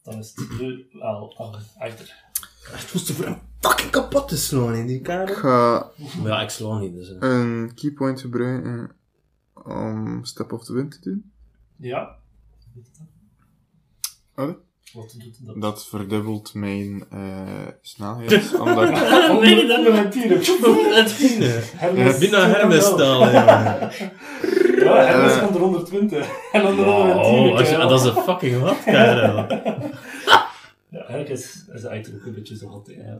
[0.04, 2.24] Dan is het nu wel achter.
[2.62, 5.28] Het was te voor hem fucking kapot te slaan in die Ik kamer.
[5.36, 5.90] ga
[6.22, 7.10] Maar ja, ik sla niet, dus...
[7.10, 7.16] eh.
[7.20, 8.92] een keypoint gebruiken
[9.54, 11.32] om Step of the Wind te doen.
[11.78, 12.16] Ja.
[14.36, 14.56] Allee?
[14.94, 15.62] Wat doet dat?
[15.62, 18.54] Dat verdubbelt mijn eh, snelheid.
[18.60, 21.62] omdat ik Oh, nee, dat nog een tiende.
[21.76, 22.18] Hermes.
[22.18, 23.92] Binnen Hermes staan, ja.
[24.78, 26.28] Ja, Hermes komt er 120.
[26.52, 27.58] En dan er onder een Wow, tieren.
[27.58, 27.88] als je- ja.
[27.88, 29.46] dat is een fucking wat, kerel.
[30.94, 32.84] Ja, eigenlijk is, is eigenlijk ook een beetje zo.
[32.86, 33.18] Ja.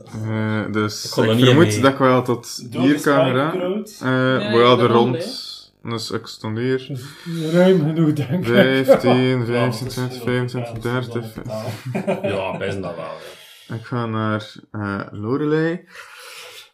[0.66, 1.80] eh, dus Ik ik, kon niet vermoed mee.
[1.82, 4.00] dat ik wel tot Door hier de kan spijkergroot.
[4.02, 5.52] Eh Ja, de rond.
[5.84, 6.86] Dus ik stondeer.
[6.88, 8.46] Dus ruim genoeg, denk ik.
[8.86, 11.34] 15, Ja, dat 15, is 20, heel- 25, ja, dat is 30.
[11.34, 12.32] wel totaal.
[12.52, 13.78] Ja, best dat wel.
[13.78, 15.82] Ik ga naar eh Lorelei.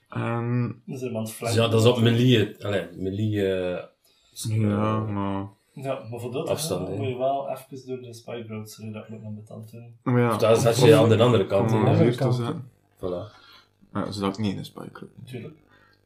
[0.10, 0.42] Dat
[0.86, 3.48] is ja, dat is op melee, allee, melee...
[3.54, 3.84] eh,
[4.48, 5.48] ja, maar.
[5.82, 9.10] Ja, maar voor dat Afstand, hè, moet je wel even door de spijkergroot, zodat dat
[9.10, 9.98] moet nog met tand doen.
[10.04, 10.30] Maar ja.
[10.30, 12.70] Of dat is als je aan de andere kant, om hier te kant, zetten.
[12.98, 13.38] Voilà.
[13.94, 15.10] Ja, zodat ik niet in de loop.
[15.16, 15.56] Natuurlijk.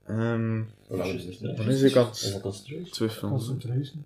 [0.05, 1.57] Ehm, Hoe lang is het?
[1.57, 3.31] dan is ik aan twijfelen.
[3.31, 4.05] Concentration.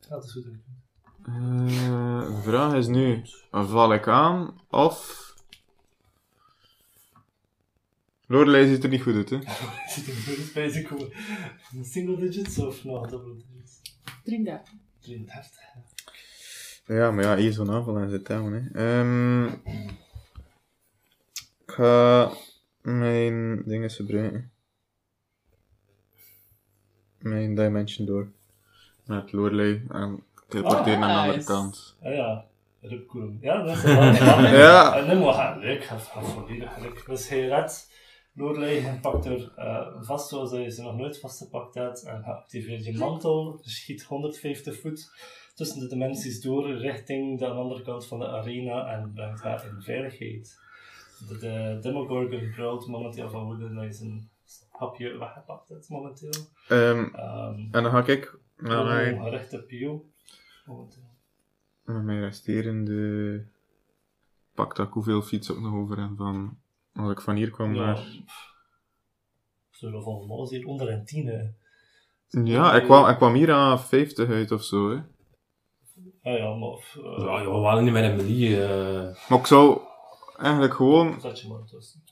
[0.00, 0.44] Ja, dat is goed.
[1.26, 5.20] Eh, de vraag is nu, val ik aan of...
[8.26, 9.38] Lorelei ziet er niet goed uit, hè?
[9.92, 11.12] Zit er goed bij zich komen.
[11.82, 13.80] Single digits of nog double digits?
[14.22, 14.72] 33.
[15.00, 15.60] 33.
[16.86, 18.60] Ja, maar ja, hier zo'n aanval en zit hè.
[18.72, 19.46] Ehm,
[21.66, 22.30] ik ga
[22.80, 24.50] mijn dingen gebruiken.
[27.18, 28.32] Mijn dimension door.
[29.04, 31.96] Met Lorelei en teleporteren naar de andere kant.
[32.02, 32.44] Ah ja,
[32.80, 33.38] Ripkoen.
[33.40, 34.02] Ja, dat is wel
[34.64, 34.96] Ja.
[34.96, 37.06] En dan gaat het leuk, volledig leuk.
[37.06, 37.90] Dus hij redt
[38.34, 42.84] Lorelei en pakt er uh, vast zoals hij ze nog nooit vastgepakt had en activeert
[42.84, 45.10] je mantel, schiet 150 voet
[45.54, 49.82] tussen de dimensies door richting de andere kant van de arena en brengt haar in
[49.82, 50.60] veiligheid.
[51.28, 54.30] De, de Demogorgon brult momenteel van woede dat hij zijn
[54.68, 56.32] hapje weggepakt heeft momenteel.
[56.68, 60.00] Ehm, Um, en dan ga ik naar mijn, gericht op jou.
[60.66, 61.10] Momenteel.
[61.84, 63.44] naar mijn resterende...
[64.54, 66.58] Pak dat ik hoeveel fiets ook nog over en van...
[66.94, 67.98] Als ik van hier kwam Ja, naar...
[69.70, 71.26] Zullen mij was hier onder een tien.
[71.26, 71.40] hè.
[72.44, 74.96] Ja, ik kwam, ik kwam hier aan 50 uit of zo, hè.
[76.22, 77.04] Ah ja, maar.
[77.04, 78.64] eh, Ja, joh, we waren niet met een melee...
[78.66, 79.80] eh, Maar ik zou
[80.38, 82.02] eigenlijk gewoon Zet je maar tussen.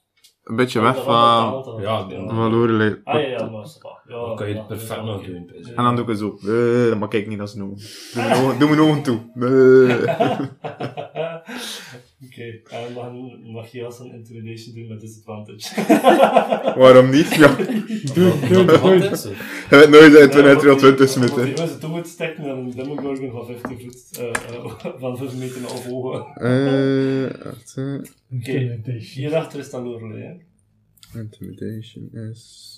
[0.45, 1.81] een beetje Dat weg van...
[1.81, 3.01] ja, Van Lorelei.
[3.05, 3.67] Ah ja, ja, maar.
[4.09, 5.51] Ja, Dan kan je ja, het perfect nog doen.
[5.77, 6.37] En dan doe ik het zo.
[6.39, 7.75] Eh, maar kijk niet als noem.
[8.15, 9.21] Doe doe mijn ogen toe.
[12.25, 13.13] Oké, en mag,
[13.53, 15.85] mag je als een intimidation doen met disadvantage?
[16.81, 17.35] Waarom niet?
[17.35, 19.37] Ja, is het?
[19.71, 21.45] je weet nooit uit Ja, wanneer want er al die- 20 want smitten.
[21.45, 25.35] Die mensen toe moet steken met een Demogorgon van 15 voet, eh, eh, van 5
[25.37, 26.21] meter of hoger.
[26.35, 27.95] Eh, wacht, eh.
[28.31, 29.23] Intimidation.
[29.25, 31.19] Hierachter is dan Lorelei, hè.
[31.21, 32.69] Intimidation is...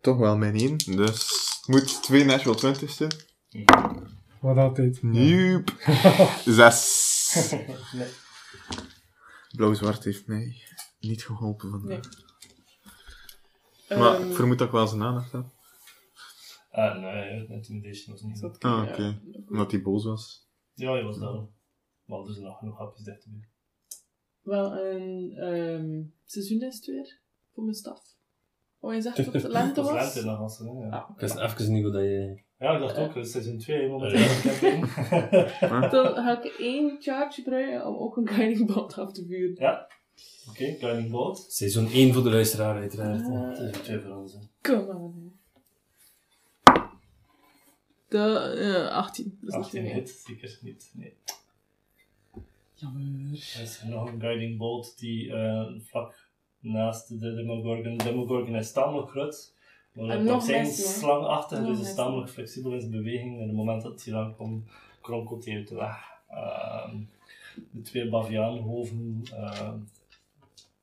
[0.00, 0.76] Toch wel mijn 1.
[0.76, 1.28] Dus
[1.60, 3.10] het moet 2 natural 20 zijn.
[4.40, 5.02] Wat altijd.
[5.02, 5.72] Nope.
[6.44, 7.54] 6.
[7.92, 8.08] Nee.
[9.56, 10.56] Blauw-zwart heeft mij
[11.00, 12.00] niet geholpen vandaag.
[13.88, 13.98] Nee.
[13.98, 15.44] Maar Ehm, ik vermoed dat ik wel zijn aandacht heb.
[16.70, 18.68] Ah, nee, intimidation was niet dat zo.
[18.68, 18.92] Ah, ja.
[18.92, 19.20] oké.
[19.48, 20.48] Omdat hij boos was.
[20.74, 21.50] Ja, je was dan.
[22.04, 23.46] Maar er zijn nog genoeg hapjes dicht te doen.
[24.40, 27.18] Wel, een ehm seizoen is het weer.
[27.54, 28.02] Voor mijn staf.
[28.78, 30.14] Oh, je zegt dat het lente Dat is was?
[30.14, 30.88] lente nog als ja.
[30.88, 32.42] Ah, Ik wist even niet hoe dat je...
[32.60, 34.18] Ja, ik dacht ook, het is seizoen 2 momenteel.
[35.90, 39.54] Dan ga ik één charge gebruiken om ook een guiding bolt af te vuren.
[39.58, 39.88] ja.
[40.48, 41.46] Oké, Guiding Bolt.
[41.48, 43.20] Seizoen 1 voor de luisteraar, uiteraard.
[43.20, 44.36] Eh, Seizoen 2 voor ons.
[44.60, 45.32] Kom aan.
[48.08, 48.18] De
[48.88, 49.38] eh 18.
[49.40, 49.92] Dat is niet 18 meer.
[49.94, 50.90] hit, zeker niet.
[50.94, 51.14] Nee.
[52.74, 53.02] Jammer.
[53.56, 56.28] Er is nog een Guiding Bolt die eh, vlak
[56.58, 57.96] naast de Demogorgon.
[57.96, 59.54] De Demogorgon is tamelijk groot.
[59.92, 61.96] Maar nog zijn slangachtig, dus is messen.
[61.96, 63.36] tamelijk flexibel in zijn beweging.
[63.36, 66.10] En op het moment dat hij komt, kronkelt hij uit de weg.
[66.28, 66.96] Ehm,
[67.70, 69.72] de twee baviaanhoven uh,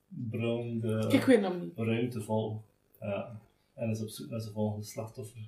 [0.08, 2.62] brullen de ruimte vol.
[3.74, 5.40] En is op zoek naar zijn volgende slachtoffer.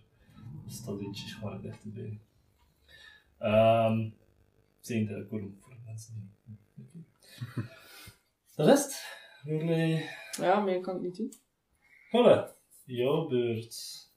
[0.64, 2.18] Dus dat eentje is gewoon dichterbij.
[3.42, 4.14] Um,
[4.80, 7.04] zijn de koren voor de mensen die.
[8.54, 9.04] De rest,
[9.44, 10.08] jullie.
[10.30, 11.32] Ja, meer kan ik niet doen.
[12.10, 12.54] Gulle,
[12.90, 14.08] jouw beurt.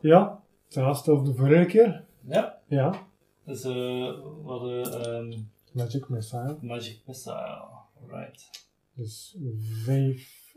[0.00, 2.04] Ja, hetzelfde als de vorige keer.
[2.28, 3.08] Ja, Ja,
[3.44, 5.40] dus eh we hadden ehm,
[5.72, 6.58] Magic Missile.
[6.60, 7.68] Magic Missile.
[8.00, 8.66] Alright.
[8.94, 9.36] Dus
[9.84, 10.54] 5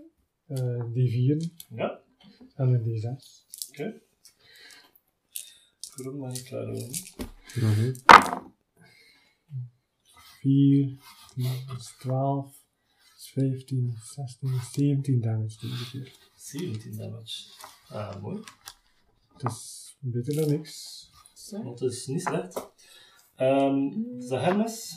[0.48, 1.38] eh D4
[1.76, 2.00] Ja,
[2.56, 3.06] en een D6.
[3.70, 4.02] oké.
[5.92, 6.92] Goed, mag ik klaar doen.
[7.52, 8.02] 4,
[10.42, 11.00] 10,
[11.68, 12.61] dat is 12, dat is
[13.32, 15.58] 15, 16, 17 damage
[15.92, 16.12] keer.
[16.36, 17.50] 17 damage.
[17.88, 18.44] Ah, mooi.
[19.34, 21.10] Het is beter dan niks.
[21.34, 21.64] Zo.
[21.64, 22.70] Dat is niet slecht.
[23.36, 23.90] Ehm
[24.20, 24.96] de Hermes.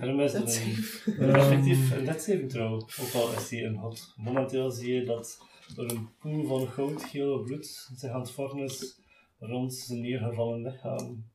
[0.00, 1.20] Hermes is een, safe.
[1.20, 2.74] een effectief een dead saving throw.
[2.74, 4.12] Ook al is hij een hot.
[4.16, 5.40] Momenteel zie je dat
[5.76, 8.98] er een poel van goud, geel bloed zich aan het vormen is
[9.38, 11.30] rond zijn neergevallen lichaam.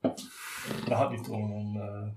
[0.00, 0.29] Dat
[0.70, 2.08] gaat niet om een uh,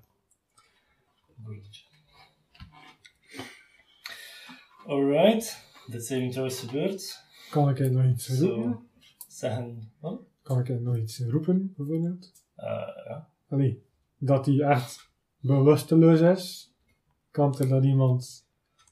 [4.85, 7.23] Alright, dit saving throw is gebeurd.
[7.49, 8.87] Kan ik er nog iets roepen?
[9.27, 9.91] Zeggen.
[9.99, 10.21] Wat?
[10.41, 12.31] Kan ik er nog iets roepen, bijvoorbeeld?
[12.55, 12.65] Eh,
[13.07, 13.29] ja.
[13.49, 13.83] Allee,
[14.17, 15.09] dat hij echt
[15.39, 16.71] bewusteloos is.
[17.31, 18.45] Kan er dan iemand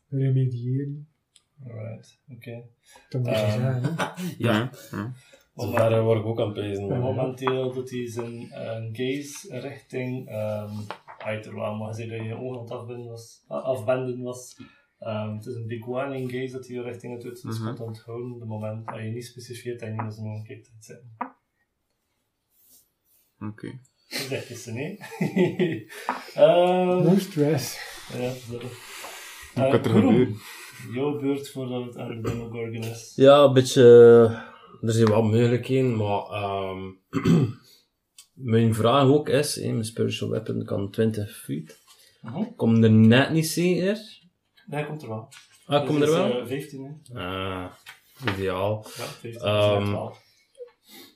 [0.09, 1.07] remediëren?
[1.67, 2.63] Alright, oké.
[3.09, 3.95] Dat moet je Ehm, zeggen.
[3.95, 4.33] hè.
[4.37, 5.11] Ja, ja.
[5.55, 6.87] Zover eh, word ik ook aan het pezen.
[6.87, 6.95] Ja.
[6.97, 10.69] Momenteel doet hij zijn eh, gaze richting um,
[11.17, 13.43] Uiterwaal, maar zei dat je ogen aan het afwenden was.
[13.47, 14.55] ah, afwenden was.
[14.99, 17.67] Ehm, het is een big warning gaze dat hij richting het doet, dus Mhm.
[17.67, 20.71] je kunt onthouden de moment dat je niet specifieert en je niet zijn ogen kijkt.
[20.75, 21.15] Het zitten.
[23.39, 23.79] Oké.
[24.07, 24.97] Zeg je ze, nee?
[26.33, 27.79] Ehm, No stress.
[28.13, 28.53] ja, zo.
[28.57, 28.63] Wat
[29.53, 30.35] Eh, gaat er gebeuren?
[30.93, 33.13] Jouw beurt voordat het aan de Demogorgon is.
[33.15, 34.49] Ja, een beetje.
[34.81, 36.21] Eh, Er zijn wel mogelijkheden, maar.
[36.21, 36.79] ehm
[38.33, 41.79] mijn vraag ook is: hè, mijn spiritual weapon kan 20 feet.
[42.21, 42.43] Mhm.
[42.55, 43.95] Kom er net niet zeker.
[44.65, 45.29] Nee, hij komt er wel.
[45.65, 46.41] Ah, kom Dus er is, wel?
[46.41, 47.19] eh, 15, hè?
[47.19, 47.71] Ah,
[48.35, 48.85] ideaal.
[48.97, 49.41] Ja, 15.
[49.41, 50.09] Ehm, Um,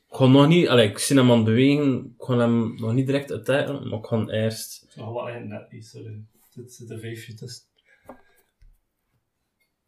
[0.10, 2.94] Ik ga nog niet, allee, ik zie hem aan het bewegen, ik ga hem nog
[2.94, 4.88] niet direct attacken, maar ik ga eerst.
[4.96, 6.24] Wel eigenlijk net niet, sorry.
[6.54, 7.64] Dit zit een vijfje tussen.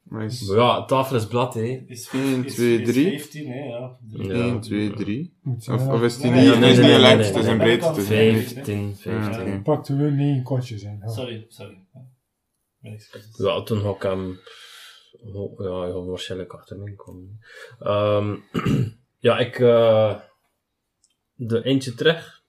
[0.10, 0.46] Nice.
[0.54, 1.84] Maar ja, tafel is blad, hè.
[1.88, 3.20] Is, 1, is- 2, is 3.
[3.20, 3.98] 15, hè, ja.
[4.08, 4.34] Ja.
[4.34, 5.38] 1, 2, 3.
[5.42, 6.50] Moet Of, of is die Nee, niet?
[6.50, 7.88] nee, Nee, is nee, niet een lengte, het is een breedte.
[7.88, 8.54] Het is een breedte.
[8.54, 9.44] 15, 15.
[9.46, 9.62] Ja, oké.
[9.62, 10.98] Pakte we negen kotjes in.
[11.02, 11.08] Ja.
[11.10, 11.78] Sorry, sorry.
[13.38, 13.62] Ja.
[13.64, 14.40] Toen ga ik hem.
[15.58, 17.40] Ja, ik waarschijnlijk achter me komen.
[17.80, 18.36] Ehm,
[19.28, 19.60] ja, ik.
[19.60, 20.16] eh
[21.40, 22.44] de eentje terug.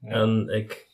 [0.00, 0.08] Ja.
[0.10, 0.88] En ik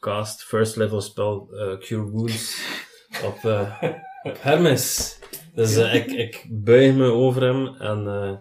[0.00, 2.60] cast first level spel eh, Cure Wounds
[3.28, 3.82] op, eh,
[4.22, 5.18] op Hermes.
[5.54, 8.38] Dus eh, ik, ik buig me over hem en eh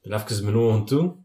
[0.00, 1.16] ben even mijn ogen toe.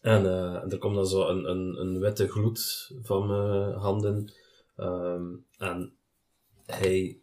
[0.00, 4.32] En eh, er komt dan zo een, een, een witte gloed van mijn handen.
[4.76, 5.96] Ehm, en
[6.66, 7.20] hij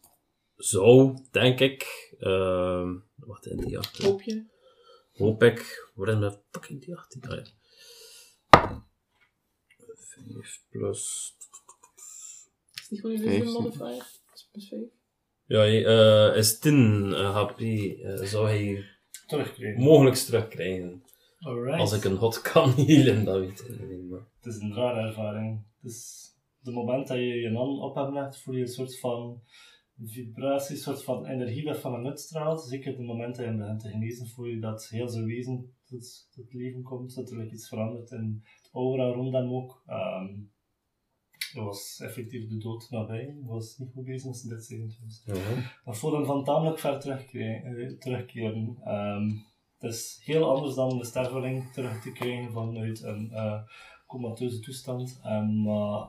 [0.55, 4.05] zou, denk ik, ehm wat in die achter?
[4.05, 4.45] Hoop je?
[5.13, 7.23] Hoop ik, waar is mijn fucking die 18?
[7.23, 7.45] Ah,
[8.49, 8.85] ja.
[9.95, 11.35] 5 plus.
[12.73, 13.97] Is niet gewoon wisdom modifier?
[14.26, 15.01] Dat is plus 5.
[15.52, 18.84] Ja, eh is 10 eh, HP eh, zou hij
[19.28, 19.84] Terugkrijgen.
[19.84, 21.03] mogelijk terugkrijgen.
[21.40, 21.80] Alright.
[21.80, 24.10] Als ik een hot kan healen, dat weet ik niet.
[24.10, 24.19] Maar...
[24.41, 25.64] Het is een rare ervaring.
[25.82, 26.30] Dus
[26.60, 29.41] de moment dat je je hand op hem legt, voel je een soort van
[30.03, 32.61] vibratie, een soort van energie dat van hem uitstraalt.
[32.61, 35.73] Zeker het moment dat je hem begint te genezen, voel je dat heel zijn wezen
[35.86, 38.11] tot, tot leven komt, dat er iets verandert.
[38.11, 39.84] En het aura rond hem ook.
[39.86, 40.28] Ehm
[41.53, 43.18] dat was effectief de dood nabij.
[43.23, 45.72] Hij was niet goed bezig met dit zeggen.
[45.86, 48.78] Dat voelde hem van tamelijk ver eh, terugkeren.
[48.84, 49.30] Ehm,
[49.78, 53.61] het is heel anders dan de sterveling terug te krijgen vanuit een eh,
[54.07, 55.19] comateuze toestand.
[55.23, 56.07] Ehm, maar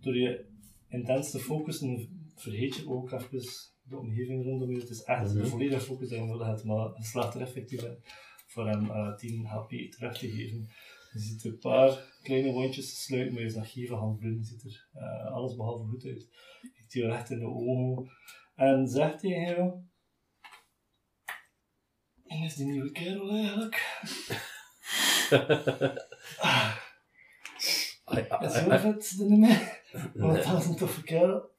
[0.00, 0.44] door je
[0.88, 3.42] intens te focussen, vergeet je ook even
[3.82, 4.80] de omgeving rondom je.
[4.80, 5.48] Het is echt de Mhm.
[5.48, 7.96] volledige focus die je nodig hebt, maar je slaagt er effectief in
[8.46, 10.68] voor hem eh 10 HP terug te geven.
[11.16, 14.44] Je ziet een paar kleine wondjes sluiten, maar je is nog geen van bloeden.
[14.44, 16.26] ziet er eh, alles behalve goed uit.
[16.74, 18.10] Kijkt je recht in de ogen
[18.54, 19.72] en zegt tegen jou:
[22.26, 23.98] En is die nieuwe kerel eigenlijk?
[28.40, 29.82] Is heel vet, de nummer.
[30.14, 31.50] Want dat is een toffe kerel.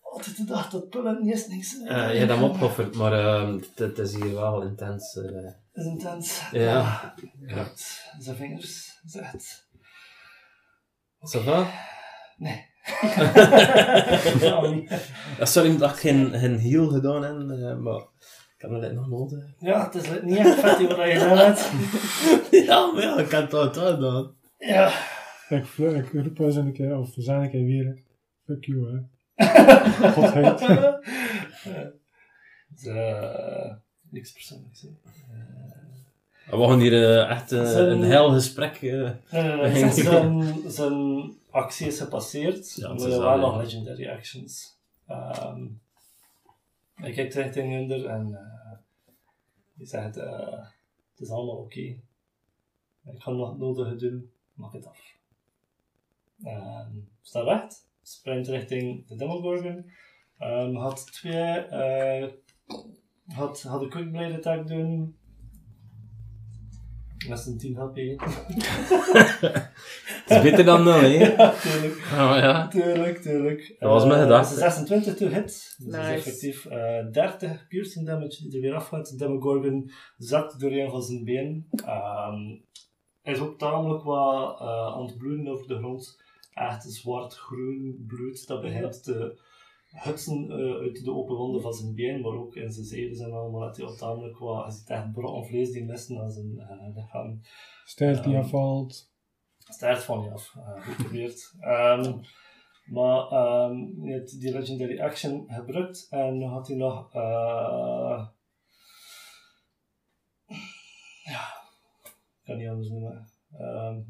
[0.00, 1.78] Altijd de dag dat pullen niet is niks.
[1.78, 5.16] Eh, je hebt hem opgeofferd, maar ehm, het, het is hier wel intens.
[5.16, 5.52] eh.
[5.72, 6.42] Is intens.
[6.52, 7.14] Ja.
[7.46, 7.66] Ja.
[8.18, 9.68] Zijn vingers, zegt.
[11.34, 11.66] Ça va?
[12.36, 12.68] Nee.
[15.38, 19.08] Ja, sorry, ik dacht geen, geen heal gedaan hebben, eh, maar ik heb dat nog
[19.08, 19.44] nodig.
[19.58, 21.70] ja, het is niet echt vet wat je gedaan hebt.
[22.68, 24.34] ja, maar ja, ik kan het wel gedaan.
[24.58, 24.92] Ja.
[25.48, 28.02] Ik, vl- ik roep wel eens een keer, of we zijn een keer weer.
[28.44, 28.86] Fuck you,
[29.34, 30.10] hè.
[30.12, 30.58] Godheid.
[32.68, 33.78] De,
[34.10, 34.82] niks persoonlijks.
[34.82, 34.88] hè.
[36.58, 38.74] We gaan hier eh, echt eh, Zijn- een heel gesprek.
[38.82, 39.70] eh, nee.
[39.70, 39.92] gingen-
[40.62, 42.74] Zijn, zijn actie is gepasseerd.
[42.74, 43.62] Ja, maar er waren nog ja.
[43.62, 44.76] legendary actions.
[45.06, 45.66] Ehm
[46.94, 48.78] hij kijkt richting Hinder en eh
[49.76, 50.50] hij zegt: eh,
[51.10, 51.80] Het is allemaal oké.
[51.80, 55.00] Ik ga nog het nodige doen, maak het af.
[56.44, 56.90] Ehm
[57.22, 59.90] sta recht, sprint richting de Demogorgon.
[60.38, 62.28] Ehm had twee, eh
[63.34, 65.14] had, had een quick blade attack doen.
[67.28, 67.96] Met een 10 HP.
[70.24, 71.08] Het is beter dan nul, hè?
[71.36, 71.94] Ja, tuurlijk.
[72.12, 72.68] Oh ja.
[72.68, 73.76] Tuurlijk, tuurlijk.
[73.78, 74.48] Dat was mijn Eh, gedachte.
[74.54, 75.42] dat is 26 to hit.
[75.44, 76.12] Dus dat Nice.
[76.12, 79.10] is effectief eh 30 piercing damage die er weer afgaat.
[79.10, 81.66] De Demogorgon zakt door een van zijn been.
[81.84, 82.38] Ehm,
[83.22, 84.66] hij is ook tamelijk wat eh
[84.96, 86.22] aan het bloeden over de grond.
[86.52, 89.40] Echt zwart-groen bloed dat begint te
[89.90, 93.32] hutsen eh, uit de open wonden van zijn been, maar ook in zijn zeden en
[93.32, 93.60] allemaal.
[93.60, 96.94] Dat hij al tamelijk wat, je ziet echt brokken vlees die missen aan zijn eh,
[96.94, 97.40] lichaam
[97.84, 99.12] Stijl die Ehm, afvalt.
[100.04, 100.54] van je af.
[100.56, 101.54] eh, goed geprobeerd.
[101.60, 102.18] Ehm,
[102.84, 107.14] maar ehm, hij heeft die legendary action gebruikt en dan had hij nog.
[107.14, 108.26] eh
[111.24, 111.46] ja,
[112.04, 113.28] ik kan niet anders noemen.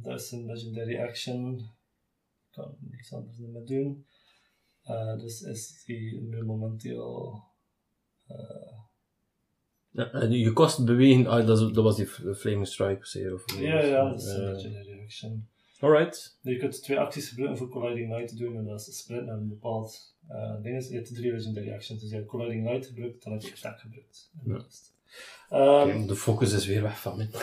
[0.02, 1.58] Dat is een legendary action.
[1.58, 4.06] Ik kan niks anders meer doen.
[4.90, 7.42] Eh, dus is die nu momenteel.
[9.90, 14.10] Ja, en je kost bewegen, ah, dat, was die Flaming Strike zeer of Ja, ja,
[14.10, 15.48] dat is een Eh, legendary action.
[15.80, 16.38] Alright.
[16.40, 19.36] Je kunt twee acties gebruiken voor Colliding Light te doen, en dat is sprint naar
[19.36, 20.76] een bepaald eh ding.
[20.76, 20.88] is.
[20.88, 23.80] Je hebt drie legendary actions, dus je hebt Colliding Light gebruikt, dan heb je attack
[23.80, 24.30] gebruikt.
[24.44, 24.64] Ja.
[25.48, 27.26] Ehm, de focus is weer weg van me.
[27.26, 27.38] de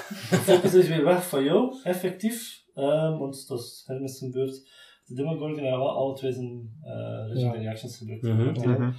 [0.50, 4.70] focus is weer weg van jou, effectief, ehm, want dat is Hermes zijn beurt.
[5.08, 8.24] De Demogorgon heeft wel alle twee zijn eh, legendary actions gebruikt.
[8.24, 8.72] Mhm.
[8.72, 8.92] Mhm.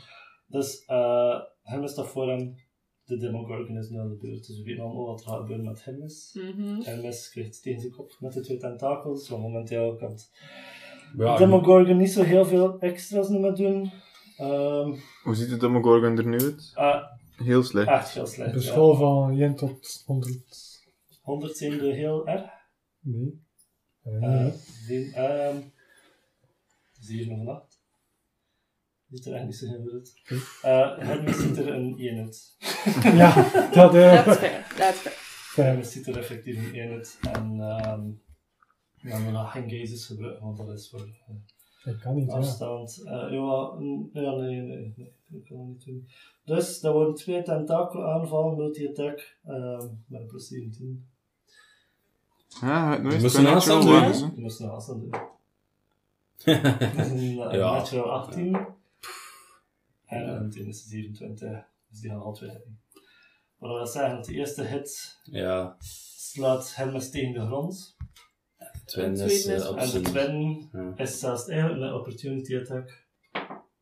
[0.46, 2.56] Dus uh, Hermes staat voor hem,
[3.04, 5.64] de Demogorgon is nu aan de beurt, dus we weten allemaal wat er gaat gebeuren
[5.64, 6.38] met Hermes.
[6.56, 6.80] Mhm.
[6.80, 10.30] Hermes krijgt tegen zijn kop met de twee tentakels, want momenteel kan het
[11.16, 13.90] Ja, Demogorgon niet zo heel veel extra's meer doen.
[14.36, 16.72] Ehm Hoe ziet de Demogorgon er nu uit?
[16.74, 17.02] ah,
[17.36, 17.88] Heel slecht.
[17.88, 18.54] echt heel slecht.
[18.54, 20.86] Een van 1 tot 100.
[21.22, 22.50] 100 zijn de heel erg.
[23.00, 23.40] Nee.
[24.04, 24.52] Uh, nee.
[24.86, 25.56] die, ehm
[27.08, 27.80] 7 of 8.
[29.10, 30.14] Ziet er echt niet zo heel goed uit.
[30.28, 32.56] Uh, Hermes ziet er een 1 uit.
[33.20, 33.34] ja,
[33.72, 35.14] dat That's fair, that's fair.
[35.14, 35.66] fair.
[35.66, 37.18] Hermes ziet er effectief een 1 uit.
[37.32, 38.10] En ehm
[39.02, 42.36] ja, we nog geen gazes gebruiken, want dat is voor eh, Ik kan niet, ja.
[42.36, 43.02] afstand.
[43.04, 46.08] Eh ja, mm, ja, nee, nee, nee, dat kan niet doen.
[46.44, 51.08] Dus dat worden twee tentakel aanvallen, multi-attack, ehm met een plus 17.
[52.60, 53.14] Ja, het nooit.
[53.14, 54.32] Je moest een aanstand doen.
[54.34, 55.20] Je moest een afstand doen.
[56.44, 57.72] Dat is een uh, Ja.
[57.72, 58.66] natural 18.
[60.04, 62.80] En een team is 27, dus die gaan al twee hitten.
[63.58, 67.96] Maar dat wil zeggen dat de eerste hit ja, slaat Hermes tegen de grond.
[68.84, 70.92] Twin En is tweede is eh, op En de twin Ja.
[70.96, 73.06] is zelfs eigenlijk een opportunity attack.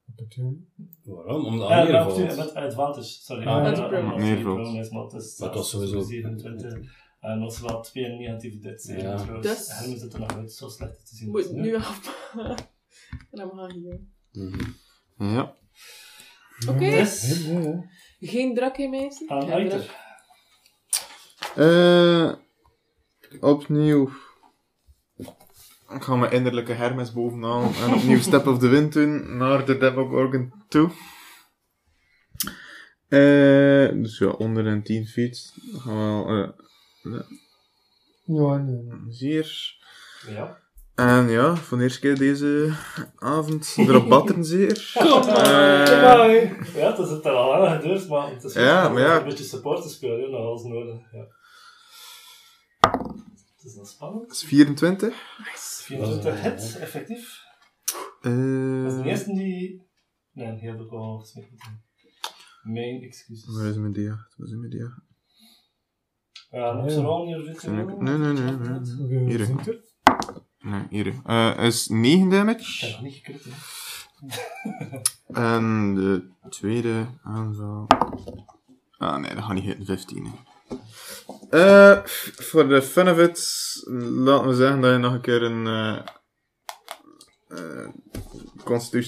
[0.08, 0.68] Opportun.
[1.04, 1.44] Waarom?
[1.44, 2.12] Omdat Eh, hij met, neervalt.
[2.18, 3.40] opportunity- met advantage, sorry.
[3.46, 7.04] Ah, Ja, met maar het was sowieso- 27.
[7.26, 9.00] En dat is wel twee negatieve dit zijn.
[9.00, 9.16] Ja.
[9.16, 9.46] trouwens.
[9.46, 11.30] Dus- zit er nog uit, zo slecht te zien.
[11.30, 12.30] Moet is nu af.
[13.30, 14.00] en dan gaan we hier.
[14.32, 15.34] Mhm.
[15.34, 15.54] Ja.
[16.68, 16.90] Oké.
[16.90, 17.48] Dus-.
[18.20, 19.28] Geen drak, meester?
[19.28, 19.80] Aan Geen Eiter.
[19.80, 20.04] drak.
[21.56, 22.32] Eh,
[23.40, 24.10] opnieuw.
[25.88, 29.78] Ik ga mijn innerlijke Hermes bovenaan en opnieuw Step of the Wind doen naar de
[29.78, 30.90] Demogorgon toe.
[33.08, 35.54] Eh, dus ja, onder een 10 feet.
[35.72, 36.65] Dan gaan we wel, eh,
[37.10, 37.24] ja.
[38.24, 38.90] Ja, nee.
[39.08, 39.76] Zeer.
[40.28, 40.58] Ja.
[40.94, 42.72] En ja, voor de eerste keer deze
[43.16, 44.92] avond erop batteren zeer.
[44.94, 48.88] Kom maar, uh, Ja, het is het er al aan geduurd, maar het is ja,
[48.88, 49.18] maar ja.
[49.18, 51.12] een beetje support te spelen, nog als nodig.
[51.12, 51.26] Ja.
[53.56, 54.22] Het is nog spannend.
[54.22, 55.36] Het is 24.
[55.36, 57.44] Het is 24 hits, effectief.
[58.22, 59.86] Uh, dat is de eerste die...
[60.32, 61.34] Nee, heel veel hoofd.
[62.62, 63.56] Mijn excuses.
[63.56, 64.36] Waar is mijn D8?
[64.36, 64.92] Waar is mijn
[66.52, 68.52] uh, nee, nee, nee.
[68.52, 69.48] nee, Hier.
[70.58, 71.14] Nee, eh, hier.
[71.26, 72.60] Uh, is 9 damage.
[72.60, 73.50] Ik heb nog niet gekrit, hè.
[75.56, 77.86] en de tweede aanval.
[78.98, 79.86] Ah nee, dat gaat niet hitten.
[79.86, 80.32] 15.
[81.50, 81.98] Eh,
[82.36, 85.66] voor de fun of it, laten we zeggen dat je nog een keer een.
[85.66, 85.98] eh.
[87.48, 87.88] Uh,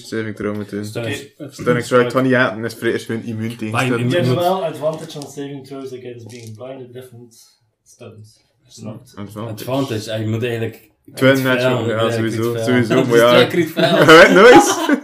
[0.07, 0.85] saving throw moet doen.
[0.85, 2.63] Stunning strike van ja, en
[2.93, 4.11] is gewoon immuun tegen Maar je- stunning.
[4.11, 8.47] Je hebt wel advantage on saving throws against being blinded, different stuns.
[8.67, 9.13] Snapt.
[9.37, 10.87] Advantage, en je moet eigenlijk...
[11.15, 13.15] Twin natural, ja, sowieso, sowieso, maar
[13.53, 14.31] is ja.
[14.31, 14.97] nice!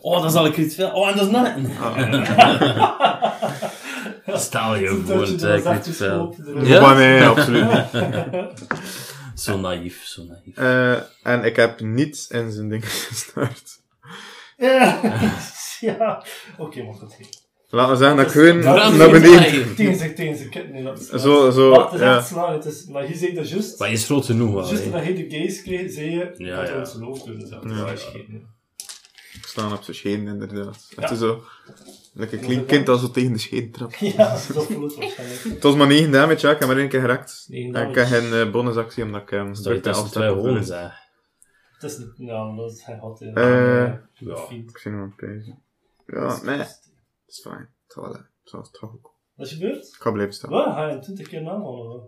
[0.00, 0.90] Oh, dat is al een kriet veel.
[0.90, 1.54] Oh, en dat is net.
[4.40, 5.28] Stel je door eh,
[5.62, 6.34] zachtjes kriet veel.
[6.62, 6.80] Ja?
[6.80, 8.02] Maar nee, absoluut niet.
[9.38, 10.56] Zo naïef, zo naïef.
[10.56, 13.80] Eh, en ik heb niets in zijn ding gestart.
[14.56, 15.00] Ja,
[15.80, 16.24] ja.
[16.58, 17.46] oké, maar goed.
[17.70, 18.58] Laten we zeggen dat ik gewoon
[18.96, 19.74] naar beneden...
[19.74, 22.16] Tegen zich, tegen zich, kijk, nee, dat Zo, zo, Maar het is ja.
[22.16, 24.66] echt slaan, het is, maar je zei dat juist, Maar je is groot genoeg wel.
[24.68, 26.78] juist dat je de gaze kreeg, zei je, Ja, dat ja.
[26.78, 27.90] ons geloof doen, dus dat Ja.
[27.90, 28.46] is geen.
[29.34, 30.86] Ik sta op zijn schenen, inderdaad.
[30.96, 31.02] Ja.
[31.02, 31.42] Het is zo...
[32.18, 33.96] Lekker klein kind dat zo tegen de schenen trapt.
[34.16, 35.42] Ja, dat voelt het waarschijnlijk.
[35.42, 36.52] Het was maar 9 damage, ja.
[36.52, 37.44] Ik heb maar één keer geraakt.
[37.48, 40.36] Negen En ik heb geen eh, bonusactie omdat ik hem Dat je tussen twee op
[40.36, 40.90] de honden zei.
[41.72, 44.36] Het is niet, ja, dat is, hij had een Eh, eh, Ja.
[44.50, 45.58] Ik zie hem aan het pezen.
[46.06, 46.56] Ja, nee.
[46.58, 46.78] Dat
[47.26, 47.58] is fijn.
[47.84, 48.12] Het zal wel.
[48.12, 49.10] Het zal toch ook.
[49.34, 49.86] Wat is gebeurd?
[49.86, 50.50] Ik ga blijven staan.
[50.50, 50.64] Wat?
[50.74, 52.02] Ga je hem 20 keer navallen?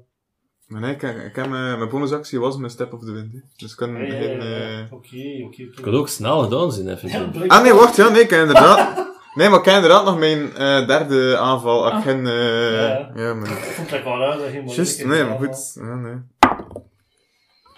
[0.67, 3.33] Maar nee, ik, ik heb mijn, mijn bonusactie was mijn step of the wind.
[3.33, 3.39] hè.
[3.57, 4.41] Dus ik kan geen...
[4.41, 5.63] eh, Oké, oké, oké.
[5.79, 7.49] Ik had ook snel gedaan zijn, even.
[7.49, 8.99] Ah nee, wacht, ja, nee, ik heb inderdaad...
[9.35, 11.87] Nee, maar ik heb inderdaad nog mijn eh, derde aanval.
[11.87, 12.03] Ik Ah.
[12.03, 12.27] geen...
[12.27, 13.11] eh, Ja.
[13.15, 13.51] ja, maar...
[13.51, 15.73] Ik vond het wel je Just, nee, maar goed.
[15.75, 16.17] Ja, nee.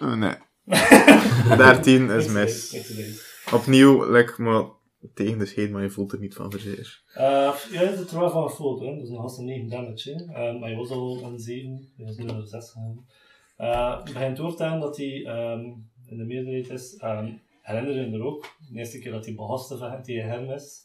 [0.01, 0.35] Oh, nee.
[1.57, 2.77] 13 is mis.
[3.53, 4.65] Opnieuw, like, maar
[5.15, 7.03] tegen de scheen, maar je voelt er niet van verzeer.
[7.15, 7.25] Eh,
[7.71, 8.97] ja, het is er wel van gevoeld, hè.
[8.99, 10.35] Dus nog als een 9 damage, hè.
[10.35, 13.07] Eh, maar je was al een 7, je is nu naar 6 gegaan.
[13.57, 15.61] Eh, het begint door te gaan dat hij ehm,
[16.07, 17.01] in de meerderheid is.
[17.05, 20.81] Um, herinner je er ook, de eerste keer dat hij begoste vecht tegen Hermes,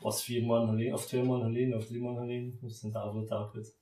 [0.00, 3.24] was vier maanden geleden, of twee maanden geleden, of drie maanden geleden, dus zijn tafel
[3.24, 3.72] telkens.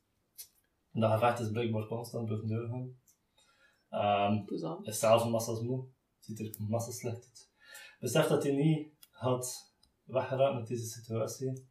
[0.92, 4.44] En dat gevecht is blijkbaar constant boven deur gaan.
[4.44, 4.86] Plezant.
[4.86, 5.84] is zelf een massa's moe.
[6.18, 7.50] Ziet er massa slecht uit.
[8.00, 9.74] Besef dat hij niet had
[10.04, 11.66] weggeraakt met deze situatie.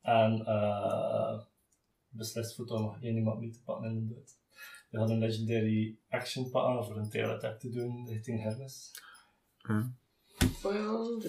[0.00, 1.44] En eh
[2.16, 4.38] beslist voor toch nog één iemand mee te pakken in de dood.
[4.90, 8.90] We hadden een legendary action pakken voor een tail attack te doen richting Hermes.
[10.62, 11.20] Well,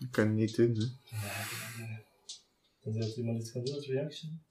[0.00, 0.74] Ik kan het niet doen,
[1.04, 2.92] hè.
[2.92, 4.42] Dat iemand iets gaat doen als reaction.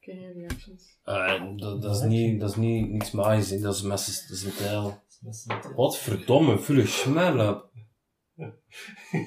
[0.00, 0.96] geen reactions.
[1.04, 3.58] Eh, dat, dat is niet, dat is niet, niks magisch, hè.
[3.58, 5.02] dat is met z'n- dat is een tijl.
[5.28, 5.46] Is.
[5.74, 6.82] Wat verdomme, vuile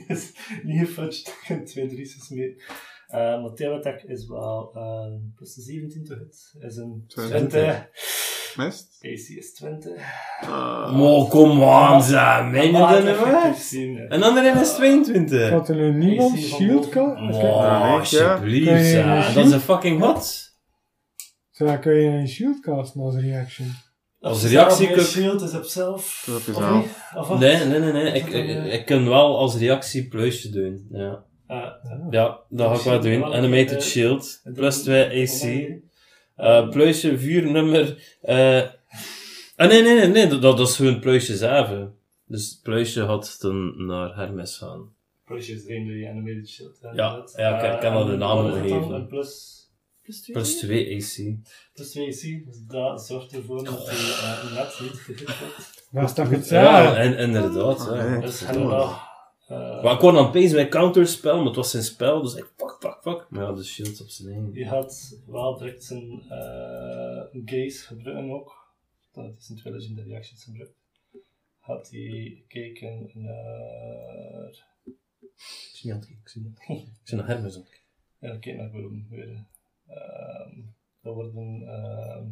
[0.08, 0.32] is
[0.64, 2.56] niet gefudged, ik heb twee drie's mee.
[3.10, 6.54] Uh, maar tail attack is wel uh, plus de 17 to hit.
[6.60, 7.50] Is een 20.
[7.50, 7.90] 20.
[8.58, 8.98] Mist?
[9.02, 9.92] AC is 20.
[10.42, 10.96] Ah.
[10.96, 12.52] Mo, kom aan.
[12.52, 13.74] Meen je Maar dat.
[14.10, 15.50] En dan erin is 22.
[15.50, 17.30] Had er nu niemand shield kan?
[17.34, 17.92] Ja, ja.
[17.92, 20.54] alsjeblieft, een Dat is een fucking wat?
[21.52, 23.68] Zo, dan kun je een shield casten als reaction.
[24.20, 26.24] Als reactie kun- shield is op zelf.
[26.26, 27.40] Dat is op Of?
[27.40, 28.12] Nee, nee, nee, nee.
[28.14, 30.88] Ik, ik, een, eh, ik kan wel als reactie pluisje doen.
[30.92, 31.64] Ja, Uh,
[32.10, 33.34] ja dat ga ik wel doen.
[33.34, 35.42] Animated Shield, plus 2 AC.
[36.40, 38.18] Uh, pluisje, vuurnummer.
[38.22, 38.62] eh
[39.56, 41.96] ah, nee, nee, nee, nee, dat, dat is gewoon pluisje 7.
[42.26, 44.94] Dus het pluisje had dan naar Hermes gaan.
[45.26, 46.78] Plus je is door je animated shield.
[46.82, 47.34] hè, Ja, inderdaad.
[47.38, 49.08] ja, ik- ik kan Eh, wel de naam is geven.
[49.08, 49.54] Plus,
[50.04, 50.36] Plus 2?
[50.36, 51.38] Plus 2 AC.
[51.74, 53.92] plus 2 AC, dus dat zorgt ervoor dat je
[54.52, 55.84] uh, net niet gehit wordt.
[55.92, 57.90] Dat is toch het Ja, en, inderdaad.
[57.90, 58.10] Ah, Ja.
[58.10, 58.20] nee.
[58.22, 58.42] Dus
[59.48, 62.52] eh, Maar ik word aan het bij counterspel, maar het was zijn spel, dus ik
[62.56, 63.26] fuck, fuck, fuck.
[63.30, 64.54] Maar ja, de shield op zijn eigen.
[64.54, 68.74] Je had wel direct zijn eh gaze gebruiken ook.
[69.14, 70.74] Dat is een twee legendary actions gebruikt.
[71.60, 74.66] Had hij gekeken naar...
[74.86, 76.86] Ik zie niet aan het kijken, ik zie niet aan het kijken.
[76.86, 77.80] Ik zie naar Hermes kijken.
[78.20, 79.46] Ja, dan kijk naar boven weer.
[79.88, 80.60] Ehm
[81.02, 81.68] dat worden...
[81.68, 82.28] ehm